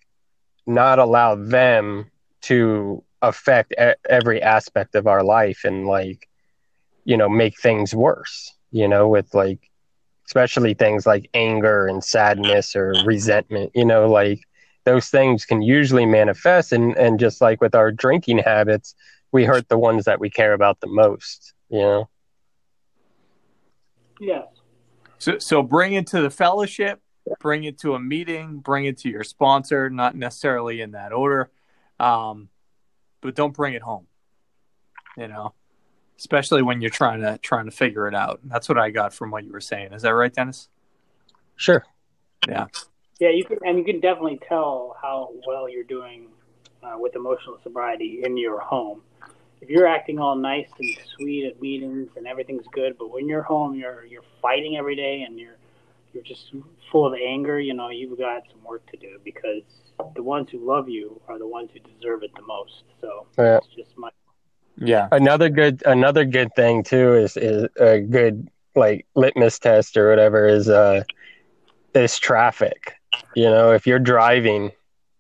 not 0.66 0.98
allow 0.98 1.34
them 1.34 2.10
to 2.42 3.02
affect 3.22 3.74
every 4.08 4.42
aspect 4.42 4.94
of 4.94 5.06
our 5.06 5.24
life 5.24 5.64
and 5.64 5.86
like 5.88 6.28
you 7.04 7.16
know 7.16 7.28
make 7.28 7.58
things 7.60 7.94
worse 7.94 8.54
you 8.70 8.86
know 8.86 9.08
with 9.08 9.34
like 9.34 9.70
especially 10.26 10.74
things 10.74 11.06
like 11.06 11.30
anger 11.34 11.86
and 11.86 12.04
sadness 12.04 12.76
or 12.76 12.92
resentment 13.04 13.72
you 13.74 13.84
know 13.84 14.08
like 14.10 14.40
those 14.84 15.08
things 15.08 15.44
can 15.46 15.62
usually 15.62 16.06
manifest 16.06 16.72
and 16.72 16.96
and 16.98 17.18
just 17.18 17.40
like 17.40 17.60
with 17.60 17.74
our 17.74 17.90
drinking 17.90 18.38
habits 18.38 18.94
we 19.32 19.44
hurt 19.44 19.68
the 19.68 19.78
ones 19.78 20.04
that 20.04 20.20
we 20.20 20.30
care 20.30 20.52
about 20.52 20.80
the 20.80 20.88
most 20.88 21.54
you 21.70 21.80
know? 21.80 22.08
Yes 24.20 24.57
so 25.18 25.38
so 25.38 25.62
bring 25.62 25.92
it 25.92 26.06
to 26.06 26.20
the 26.20 26.30
fellowship 26.30 27.00
bring 27.40 27.64
it 27.64 27.78
to 27.78 27.94
a 27.94 28.00
meeting 28.00 28.58
bring 28.58 28.86
it 28.86 28.96
to 28.96 29.08
your 29.08 29.24
sponsor 29.24 29.90
not 29.90 30.16
necessarily 30.16 30.80
in 30.80 30.92
that 30.92 31.12
order 31.12 31.50
um, 32.00 32.48
but 33.20 33.34
don't 33.34 33.54
bring 33.54 33.74
it 33.74 33.82
home. 33.82 34.06
You 35.16 35.28
know, 35.28 35.54
especially 36.18 36.62
when 36.62 36.80
you're 36.80 36.90
trying 36.90 37.20
to 37.22 37.38
trying 37.38 37.64
to 37.64 37.70
figure 37.70 38.06
it 38.06 38.14
out. 38.14 38.40
That's 38.44 38.68
what 38.68 38.78
I 38.78 38.90
got 38.90 39.12
from 39.12 39.30
what 39.30 39.44
you 39.44 39.52
were 39.52 39.60
saying. 39.60 39.92
Is 39.92 40.02
that 40.02 40.14
right, 40.14 40.32
Dennis? 40.32 40.68
Sure. 41.56 41.84
Yeah. 42.46 42.66
Yeah, 43.18 43.30
you 43.30 43.44
can, 43.44 43.58
and 43.64 43.78
you 43.78 43.84
can 43.84 43.98
definitely 43.98 44.38
tell 44.48 44.96
how 45.02 45.30
well 45.44 45.68
you're 45.68 45.82
doing 45.82 46.28
uh, 46.84 46.94
with 46.96 47.16
emotional 47.16 47.58
sobriety 47.64 48.20
in 48.22 48.36
your 48.36 48.60
home. 48.60 49.02
If 49.60 49.68
you're 49.68 49.86
acting 49.86 50.18
all 50.18 50.36
nice 50.36 50.68
and 50.78 50.96
sweet 51.16 51.46
at 51.46 51.60
meetings 51.60 52.10
and 52.16 52.26
everything's 52.26 52.66
good, 52.72 52.96
but 52.98 53.10
when 53.10 53.28
you're 53.28 53.42
home, 53.42 53.74
you're 53.74 54.04
you're 54.04 54.24
fighting 54.40 54.76
every 54.76 54.96
day 54.96 55.24
and 55.26 55.38
you're 55.38 55.56
you're 56.12 56.22
just 56.22 56.52
full 56.90 57.06
of 57.06 57.14
anger. 57.14 57.58
You 57.58 57.74
know, 57.74 57.90
you've 57.90 58.18
got 58.18 58.42
some 58.50 58.62
work 58.64 58.88
to 58.90 58.96
do 58.96 59.18
because 59.24 59.62
the 60.14 60.22
ones 60.22 60.48
who 60.50 60.58
love 60.58 60.88
you 60.88 61.20
are 61.28 61.38
the 61.38 61.46
ones 61.46 61.70
who 61.72 61.80
deserve 61.80 62.22
it 62.22 62.30
the 62.34 62.42
most. 62.42 62.84
So 63.00 63.26
yeah. 63.36 63.58
it's 63.58 63.66
just 63.76 63.96
my 63.96 64.10
yeah. 64.76 65.08
Another 65.10 65.48
good 65.48 65.82
another 65.86 66.24
good 66.24 66.54
thing 66.54 66.84
too 66.84 67.14
is 67.14 67.36
is 67.36 67.68
a 67.80 68.00
good 68.00 68.48
like 68.76 69.06
litmus 69.14 69.58
test 69.58 69.96
or 69.96 70.08
whatever 70.08 70.46
is 70.46 70.68
uh 70.68 71.02
is 71.94 72.18
traffic. 72.18 72.94
You 73.34 73.50
know, 73.50 73.72
if 73.72 73.86
you're 73.86 73.98
driving 73.98 74.70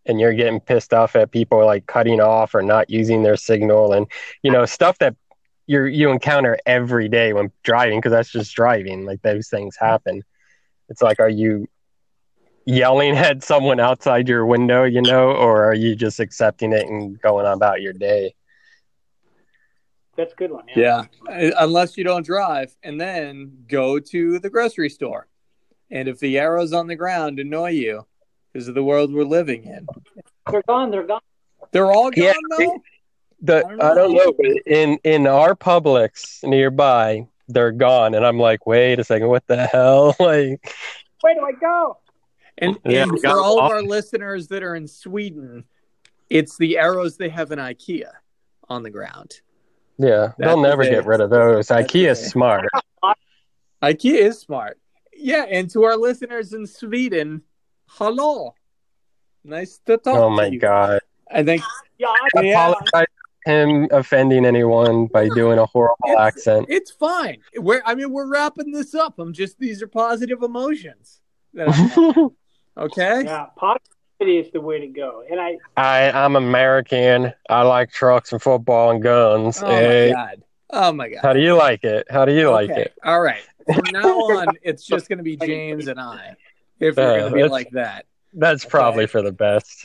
and 0.08 0.20
you're 0.20 0.34
getting 0.34 0.60
pissed 0.60 0.92
off 0.92 1.14
at 1.16 1.30
people 1.30 1.64
like 1.64 1.86
cutting 1.86 2.20
off 2.20 2.54
or 2.54 2.62
not 2.62 2.90
using 2.90 3.22
their 3.22 3.36
signal 3.36 3.92
and 3.92 4.06
you 4.42 4.50
know 4.50 4.64
stuff 4.64 4.98
that 4.98 5.14
you 5.66 5.84
you 5.84 6.10
encounter 6.10 6.58
every 6.66 7.08
day 7.08 7.32
when 7.32 7.52
driving 7.62 7.98
because 7.98 8.12
that's 8.12 8.30
just 8.30 8.54
driving 8.54 9.04
like 9.04 9.20
those 9.22 9.48
things 9.48 9.76
happen 9.76 10.22
it's 10.88 11.02
like 11.02 11.20
are 11.20 11.28
you 11.28 11.68
yelling 12.68 13.16
at 13.16 13.42
someone 13.42 13.80
outside 13.80 14.28
your 14.28 14.46
window, 14.46 14.84
you 14.84 15.02
know, 15.02 15.30
or 15.30 15.64
are 15.64 15.74
you 15.74 15.96
just 15.96 16.20
accepting 16.20 16.72
it 16.72 16.86
and 16.86 17.20
going 17.20 17.46
about 17.46 17.80
your 17.80 17.92
day? 17.92 18.34
That's 20.16 20.32
a 20.32 20.36
good 20.36 20.50
one. 20.50 20.64
Yeah. 20.74 21.04
yeah. 21.28 21.50
Uh, 21.50 21.64
unless 21.64 21.96
you 21.96 22.04
don't 22.04 22.26
drive 22.26 22.74
and 22.82 23.00
then 23.00 23.64
go 23.68 24.00
to 24.00 24.38
the 24.40 24.50
grocery 24.50 24.90
store. 24.90 25.28
And 25.90 26.08
if 26.08 26.18
the 26.18 26.38
arrows 26.38 26.72
on 26.72 26.86
the 26.86 26.96
ground 26.96 27.38
annoy 27.38 27.70
you 27.70 28.04
because 28.52 28.68
of 28.68 28.74
the 28.74 28.82
world 28.84 29.12
we're 29.12 29.24
living 29.24 29.64
in, 29.64 29.86
they're 30.50 30.62
gone. 30.66 30.90
They're 30.90 31.06
gone. 31.06 31.20
They're 31.72 31.90
all 31.92 32.10
gone 32.10 32.24
Yeah, 32.24 32.32
though. 32.58 32.82
The 33.42 33.56
I 33.66 33.70
I 33.70 33.76
don't 33.76 33.78
don't, 33.96 34.12
know. 34.14 34.24
know, 34.24 34.32
but 34.36 34.46
in 34.66 34.98
in 35.04 35.26
our 35.26 35.54
Publix 35.54 36.42
nearby, 36.44 37.26
they're 37.48 37.72
gone, 37.72 38.14
and 38.14 38.26
I'm 38.26 38.38
like, 38.38 38.66
wait 38.66 38.98
a 38.98 39.04
second, 39.04 39.28
what 39.28 39.46
the 39.46 39.66
hell? 39.66 40.16
Like, 40.20 40.74
Where 41.20 41.34
do 41.34 41.40
I 41.44 41.52
go? 41.52 41.98
And, 42.58 42.76
Yeah, 42.84 43.02
and 43.04 43.12
for 43.12 43.18
got 43.22 43.38
all 43.38 43.60
of 43.60 43.70
our 43.70 43.82
listeners 43.82 44.48
that 44.48 44.62
are 44.64 44.74
in 44.74 44.88
Sweden, 44.88 45.64
it's 46.28 46.56
the 46.58 46.78
arrows 46.78 47.16
they 47.16 47.28
have 47.28 47.52
in 47.52 47.58
IKEA 47.60 48.10
on 48.68 48.82
the 48.82 48.90
ground. 48.90 49.40
yeah, 49.98 50.32
they'll 50.38 50.60
never 50.60 50.84
the 50.84 50.90
get 50.90 51.06
rid 51.06 51.20
of 51.20 51.30
those. 51.30 51.68
That's 51.68 51.92
the 51.92 51.98
IKEA's 52.00 52.20
thing. 52.20 52.30
smart. 52.30 52.64
IKEA 53.82 54.14
is 54.18 54.40
smart. 54.40 54.78
Yeah, 55.14 55.44
and 55.48 55.70
to 55.70 55.84
our 55.84 55.96
listeners 55.96 56.52
in 56.52 56.66
Sweden, 56.66 57.42
hello. 57.88 58.54
Nice 59.44 59.78
to 59.86 59.96
talk 59.96 60.16
Oh 60.16 60.28
to 60.30 60.36
my 60.36 60.46
you. 60.46 60.58
god. 60.58 61.00
Oh, 61.02 61.36
I 61.38 61.42
think 61.42 61.62
Yeah, 61.98 62.08
I 62.36 62.40
Yeah. 62.42 62.52
apologize 62.68 63.06
him 63.46 63.88
offending 63.92 64.44
anyone 64.44 65.06
by 65.06 65.28
doing 65.30 65.58
a 65.58 65.66
horrible 65.66 65.96
It's- 66.06 66.20
accent. 66.26 66.66
it's 66.68 66.90
fine. 66.90 67.38
We're 67.56 67.82
I 67.84 67.94
mean 67.94 68.12
we're 68.12 68.26
wrapping 68.26 68.72
this 68.72 68.94
up. 68.94 69.18
I'm 69.18 69.32
just 69.32 69.58
these 69.58 69.82
are 69.82 69.86
positive 69.88 70.42
emotions. 70.42 71.20
okay? 71.56 73.24
yeah. 73.24 73.46
Positivity 73.56 74.38
is 74.38 74.50
the 74.52 74.60
way 74.60 74.80
to 74.80 74.86
go. 74.88 75.22
And 75.30 75.40
I, 75.40 75.56
I 75.76 76.10
I'm 76.10 76.36
American. 76.36 77.32
I 77.48 77.62
like 77.62 77.90
trucks 77.90 78.32
and 78.32 78.42
football 78.42 78.90
and 78.90 79.02
guns. 79.02 79.62
Oh 79.62 79.66
Hey, 79.66 80.12
my 80.14 80.20
eh? 80.22 80.26
god. 80.26 80.42
Oh 80.70 80.92
my 80.92 81.08
god. 81.08 81.20
how 81.22 81.32
do 81.32 81.40
you 81.40 81.54
like 81.54 81.84
it? 81.84 82.06
How 82.10 82.24
do 82.24 82.34
you 82.34 82.50
like 82.50 82.70
it? 82.70 82.92
All 83.04 83.20
right. 83.20 83.42
From 83.72 83.84
now 83.92 84.08
on, 84.08 84.46
it's 84.62 84.84
just 84.84 85.08
going 85.08 85.18
to 85.18 85.22
be 85.24 85.36
James 85.36 85.88
and 85.88 85.98
I. 86.00 86.34
If 86.80 86.96
you're 86.96 87.06
Uh, 87.12 87.18
going 87.18 87.32
to 87.32 87.36
be 87.36 87.48
like 87.48 87.70
that. 87.70 88.06
That's 88.34 88.64
probably 88.64 89.06
for 89.06 89.22
the 89.22 89.32
best. 89.32 89.84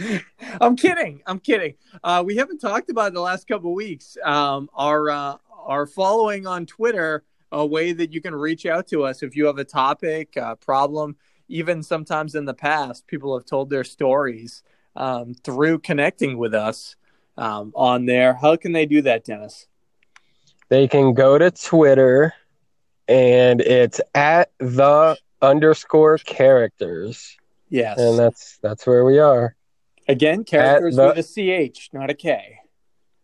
I'm 0.60 0.76
kidding. 0.76 1.22
I'm 1.26 1.38
kidding. 1.40 1.74
Uh, 2.04 2.22
we 2.24 2.36
haven't 2.36 2.58
talked 2.58 2.90
about 2.90 3.08
it 3.08 3.14
the 3.14 3.20
last 3.20 3.48
couple 3.48 3.70
of 3.70 3.74
weeks. 3.74 4.16
Um, 4.24 4.68
our 4.74 5.10
uh, 5.10 5.36
our 5.56 5.86
following 5.86 6.46
on 6.46 6.66
Twitter, 6.66 7.24
a 7.52 7.64
way 7.64 7.92
that 7.92 8.12
you 8.12 8.20
can 8.20 8.34
reach 8.34 8.66
out 8.66 8.86
to 8.88 9.04
us 9.04 9.22
if 9.22 9.34
you 9.34 9.46
have 9.46 9.58
a 9.58 9.64
topic, 9.64 10.36
a 10.36 10.56
problem. 10.56 11.16
Even 11.48 11.82
sometimes 11.82 12.34
in 12.34 12.44
the 12.44 12.54
past, 12.54 13.06
people 13.06 13.36
have 13.36 13.44
told 13.46 13.70
their 13.70 13.82
stories 13.84 14.62
um, 14.94 15.34
through 15.34 15.80
connecting 15.80 16.38
with 16.38 16.54
us 16.54 16.96
um, 17.36 17.72
on 17.74 18.06
there. 18.06 18.34
How 18.34 18.56
can 18.56 18.72
they 18.72 18.86
do 18.86 19.02
that, 19.02 19.24
Dennis? 19.24 19.66
They 20.68 20.86
can 20.86 21.14
go 21.14 21.38
to 21.38 21.50
Twitter 21.50 22.32
and 23.08 23.60
it's 23.60 24.00
at 24.14 24.52
the 24.58 25.18
underscore 25.42 26.18
characters. 26.18 27.36
Yes. 27.68 27.98
And 27.98 28.18
that's 28.18 28.58
that's 28.62 28.86
where 28.86 29.04
we 29.04 29.18
are. 29.18 29.54
Again, 30.08 30.44
characters 30.44 30.96
the- 30.96 31.06
with 31.14 31.18
a 31.18 31.22
CH, 31.72 31.90
not 31.92 32.10
a 32.10 32.14
K. 32.14 32.58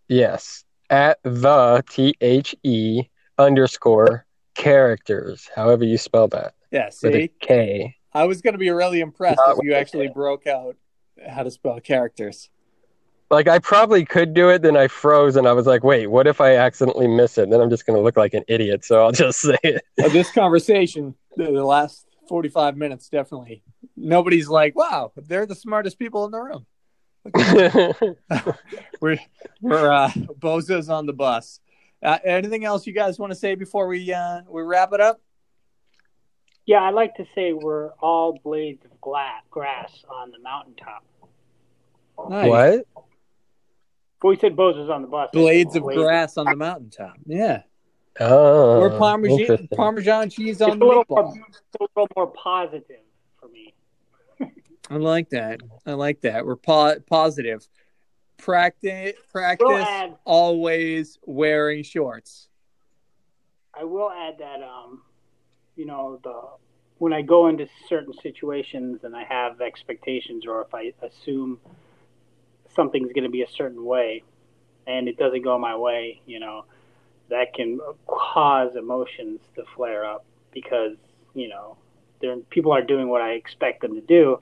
Yes. 0.08 0.64
At 0.88 1.18
the 1.24 1.82
T 1.88 2.14
H 2.20 2.54
E 2.62 3.02
underscore 3.38 4.24
characters. 4.54 5.48
However 5.54 5.84
you 5.84 5.98
spell 5.98 6.28
that. 6.28 6.54
Yeah, 6.70 6.90
With 7.02 7.14
a 7.14 7.28
K. 7.40 7.96
I 8.12 8.24
was 8.24 8.40
going 8.40 8.54
to 8.54 8.58
be 8.58 8.70
really 8.70 9.00
impressed 9.00 9.38
Not 9.44 9.56
if 9.58 9.64
you 9.64 9.74
actually 9.74 10.08
broke 10.08 10.46
out 10.46 10.76
how 11.28 11.42
to 11.42 11.50
spell 11.50 11.80
characters. 11.80 12.48
Like 13.30 13.48
I 13.48 13.58
probably 13.58 14.04
could 14.04 14.32
do 14.34 14.48
it, 14.50 14.62
then 14.62 14.76
I 14.76 14.86
froze 14.88 15.34
and 15.36 15.48
I 15.48 15.52
was 15.52 15.66
like, 15.66 15.82
wait, 15.82 16.06
what 16.06 16.26
if 16.28 16.40
I 16.40 16.54
accidentally 16.56 17.08
miss 17.08 17.36
it? 17.38 17.50
Then 17.50 17.60
I'm 17.60 17.68
just 17.70 17.84
gonna 17.84 18.00
look 18.00 18.16
like 18.16 18.34
an 18.34 18.44
idiot, 18.46 18.84
so 18.84 19.04
I'll 19.04 19.12
just 19.12 19.40
say 19.42 19.56
it. 19.64 19.82
This 19.96 20.30
conversation, 20.30 21.14
the 21.36 21.50
last 21.50 22.05
45 22.28 22.76
minutes, 22.76 23.08
definitely. 23.08 23.62
Nobody's 23.96 24.48
like, 24.48 24.76
wow, 24.76 25.12
they're 25.16 25.46
the 25.46 25.54
smartest 25.54 25.98
people 25.98 26.24
in 26.24 26.30
the 26.30 26.40
room. 26.40 26.66
We're, 29.00 29.18
we're 29.60 29.90
uh, 29.90 30.10
bozos 30.10 30.88
on 30.88 31.06
the 31.06 31.12
bus. 31.12 31.58
Uh, 32.00 32.18
anything 32.24 32.64
else 32.64 32.86
you 32.86 32.92
guys 32.92 33.18
want 33.18 33.32
to 33.32 33.36
say 33.36 33.56
before 33.56 33.88
we 33.88 34.12
uh, 34.12 34.42
we 34.48 34.62
wrap 34.62 34.92
it 34.92 35.00
up? 35.00 35.20
yeah, 36.66 36.82
i'd 36.82 36.94
like 36.94 37.14
to 37.14 37.24
say 37.34 37.52
we're 37.52 37.90
all 38.00 38.38
blades 38.44 38.84
of 38.84 39.00
gla- 39.00 39.40
grass 39.50 40.04
on 40.08 40.30
the 40.32 40.38
mountaintop. 40.40 41.04
Nice. 42.28 42.48
what? 42.48 42.86
But 44.20 44.28
we 44.28 44.36
said 44.36 44.56
Bose 44.56 44.76
was 44.76 44.90
on 44.90 45.02
the 45.02 45.08
bus. 45.08 45.30
Blades 45.32 45.76
of 45.76 45.82
Blades. 45.82 46.00
grass 46.00 46.36
on 46.36 46.46
the 46.46 46.56
mountaintop. 46.56 47.14
Yeah. 47.26 47.62
Oh 48.20 48.80
or 48.80 48.90
Parmesan. 48.98 49.68
Parmesan 49.74 50.30
cheese 50.30 50.60
It's 50.60 50.62
on 50.62 50.76
a 50.76 50.78
the 50.78 50.84
little, 50.84 51.04
meatball. 51.04 51.34
more, 51.36 51.46
a 51.80 51.84
little 51.94 52.08
more 52.16 52.26
positive 52.28 53.00
for 53.38 53.48
me. 53.48 53.74
I 54.90 54.96
like 54.96 55.30
that. 55.30 55.60
I 55.84 55.92
like 55.92 56.20
that. 56.22 56.46
We're 56.46 56.56
po- 56.56 57.00
positive. 57.08 57.66
Practice, 58.38 59.14
practice. 59.32 59.68
Add- 59.86 60.16
always 60.24 61.18
wearing 61.26 61.82
shorts. 61.82 62.48
I 63.78 63.84
will 63.84 64.10
add 64.10 64.38
that 64.38 64.62
um, 64.62 65.02
you 65.74 65.84
know, 65.86 66.18
the 66.22 66.40
when 66.98 67.12
I 67.12 67.20
go 67.20 67.48
into 67.48 67.68
certain 67.88 68.14
situations 68.22 69.00
and 69.04 69.14
I 69.14 69.24
have 69.24 69.60
expectations, 69.60 70.46
or 70.46 70.62
if 70.62 70.74
I 70.74 70.92
assume 71.02 71.58
something's 72.74 73.12
going 73.12 73.24
to 73.24 73.30
be 73.30 73.42
a 73.42 73.50
certain 73.50 73.84
way, 73.84 74.22
and 74.86 75.08
it 75.08 75.18
doesn't 75.18 75.42
go 75.42 75.58
my 75.58 75.76
way, 75.76 76.20
you 76.24 76.40
know, 76.40 76.64
that 77.28 77.54
can 77.54 77.80
cause 78.06 78.76
emotions 78.76 79.40
to 79.54 79.64
flare 79.74 80.04
up 80.04 80.24
because 80.52 80.96
you 81.36 81.48
know, 81.48 81.76
people 82.48 82.72
are 82.72 82.82
doing 82.82 83.08
what 83.08 83.20
I 83.20 83.32
expect 83.32 83.82
them 83.82 83.94
to 83.94 84.00
do, 84.00 84.40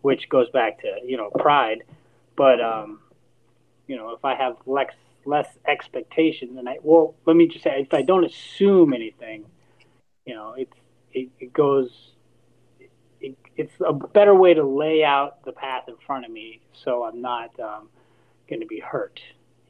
which 0.00 0.28
goes 0.30 0.48
back 0.50 0.80
to 0.80 0.96
you 1.04 1.16
know 1.16 1.30
pride. 1.30 1.84
But 2.34 2.60
um, 2.60 3.00
you 3.86 3.96
know, 3.96 4.10
if 4.10 4.24
I 4.24 4.34
have 4.34 4.56
less 4.66 4.92
less 5.26 5.46
expectation, 5.68 6.56
then 6.56 6.66
I 6.66 6.78
well, 6.82 7.14
let 7.26 7.36
me 7.36 7.46
just 7.46 7.62
say, 7.62 7.82
if 7.82 7.92
I 7.92 8.02
don't 8.02 8.24
assume 8.24 8.94
anything, 8.94 9.44
you 10.24 10.34
know, 10.34 10.54
it's 10.56 10.76
it, 11.12 11.28
it 11.38 11.52
goes. 11.52 11.90
It, 13.20 13.36
it's 13.54 13.74
a 13.86 13.92
better 13.92 14.34
way 14.34 14.54
to 14.54 14.64
lay 14.64 15.04
out 15.04 15.44
the 15.44 15.52
path 15.52 15.88
in 15.88 15.96
front 16.06 16.24
of 16.24 16.30
me, 16.30 16.62
so 16.72 17.04
I'm 17.04 17.20
not 17.20 17.50
um, 17.60 17.90
going 18.48 18.60
to 18.60 18.66
be 18.66 18.80
hurt, 18.80 19.20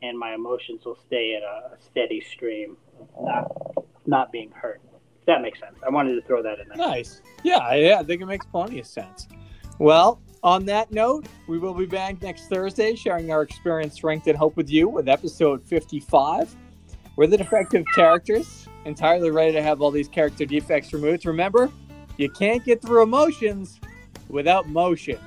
and 0.03 0.19
my 0.19 0.35
emotions 0.35 0.85
will 0.85 0.99
stay 1.07 1.35
at 1.35 1.43
a 1.43 1.77
steady 1.81 2.21
stream, 2.21 2.77
not 3.21 3.51
not 4.07 4.33
being 4.33 4.51
hurt. 4.51 4.81
If 5.21 5.27
that 5.27 5.43
makes 5.43 5.61
sense. 5.61 5.77
I 5.87 5.91
wanted 5.91 6.15
to 6.15 6.23
throw 6.23 6.43
that 6.43 6.59
in 6.59 6.69
there. 6.69 6.77
Nice. 6.77 7.21
Yeah, 7.43 7.75
yeah, 7.75 7.99
I 8.01 8.03
think 8.03 8.23
it 8.23 8.27
makes 8.27 8.47
plenty 8.47 8.81
of 8.81 8.87
sense. 8.87 9.29
Well, 9.79 10.21
on 10.43 10.65
that 10.67 10.91
note, 10.91 11.27
we 11.47 11.59
will 11.59 11.75
be 11.75 11.87
back 11.87 12.23
next 12.23 12.49
Thursday 12.49 12.95
sharing 12.95 13.31
our 13.31 13.43
experience, 13.43 13.95
strength, 13.95 14.27
and 14.27 14.37
hope 14.37 14.57
with 14.57 14.71
you 14.71 14.89
with 14.89 15.09
episode 15.09 15.63
55. 15.65 16.55
We're 17.17 17.27
the 17.27 17.37
defective 17.37 17.85
characters, 17.95 18.67
entirely 18.87 19.31
ready 19.31 19.53
to 19.53 19.63
have 19.63 19.83
all 19.83 19.91
these 19.91 20.09
character 20.09 20.47
defects 20.47 20.93
removed. 20.95 21.27
Remember, 21.27 21.71
you 22.17 22.31
can't 22.31 22.65
get 22.65 22.81
through 22.81 23.03
emotions 23.03 23.81
without 24.29 24.69
motion. 24.69 25.19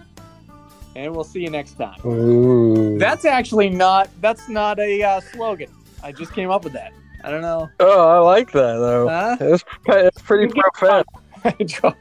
And 0.95 1.13
we'll 1.15 1.23
see 1.23 1.41
you 1.41 1.49
next 1.49 1.73
time. 1.73 1.99
Ooh. 2.05 2.97
That's 2.97 3.25
actually 3.25 3.69
not 3.69 4.09
that's 4.21 4.47
not 4.49 4.79
a 4.79 5.01
uh, 5.01 5.21
slogan. 5.21 5.69
I 6.03 6.11
just 6.11 6.33
came 6.33 6.49
up 6.49 6.63
with 6.63 6.73
that. 6.73 6.93
I 7.23 7.31
don't 7.31 7.41
know. 7.41 7.69
Oh, 7.79 8.09
I 8.09 8.19
like 8.19 8.51
that 8.51 8.77
though. 8.77 9.07
Huh? 9.07 9.37
It's, 9.39 9.63
it's 9.87 10.21
pretty 10.21 10.53
profound. 10.53 11.05
Enjoy. 11.59 11.93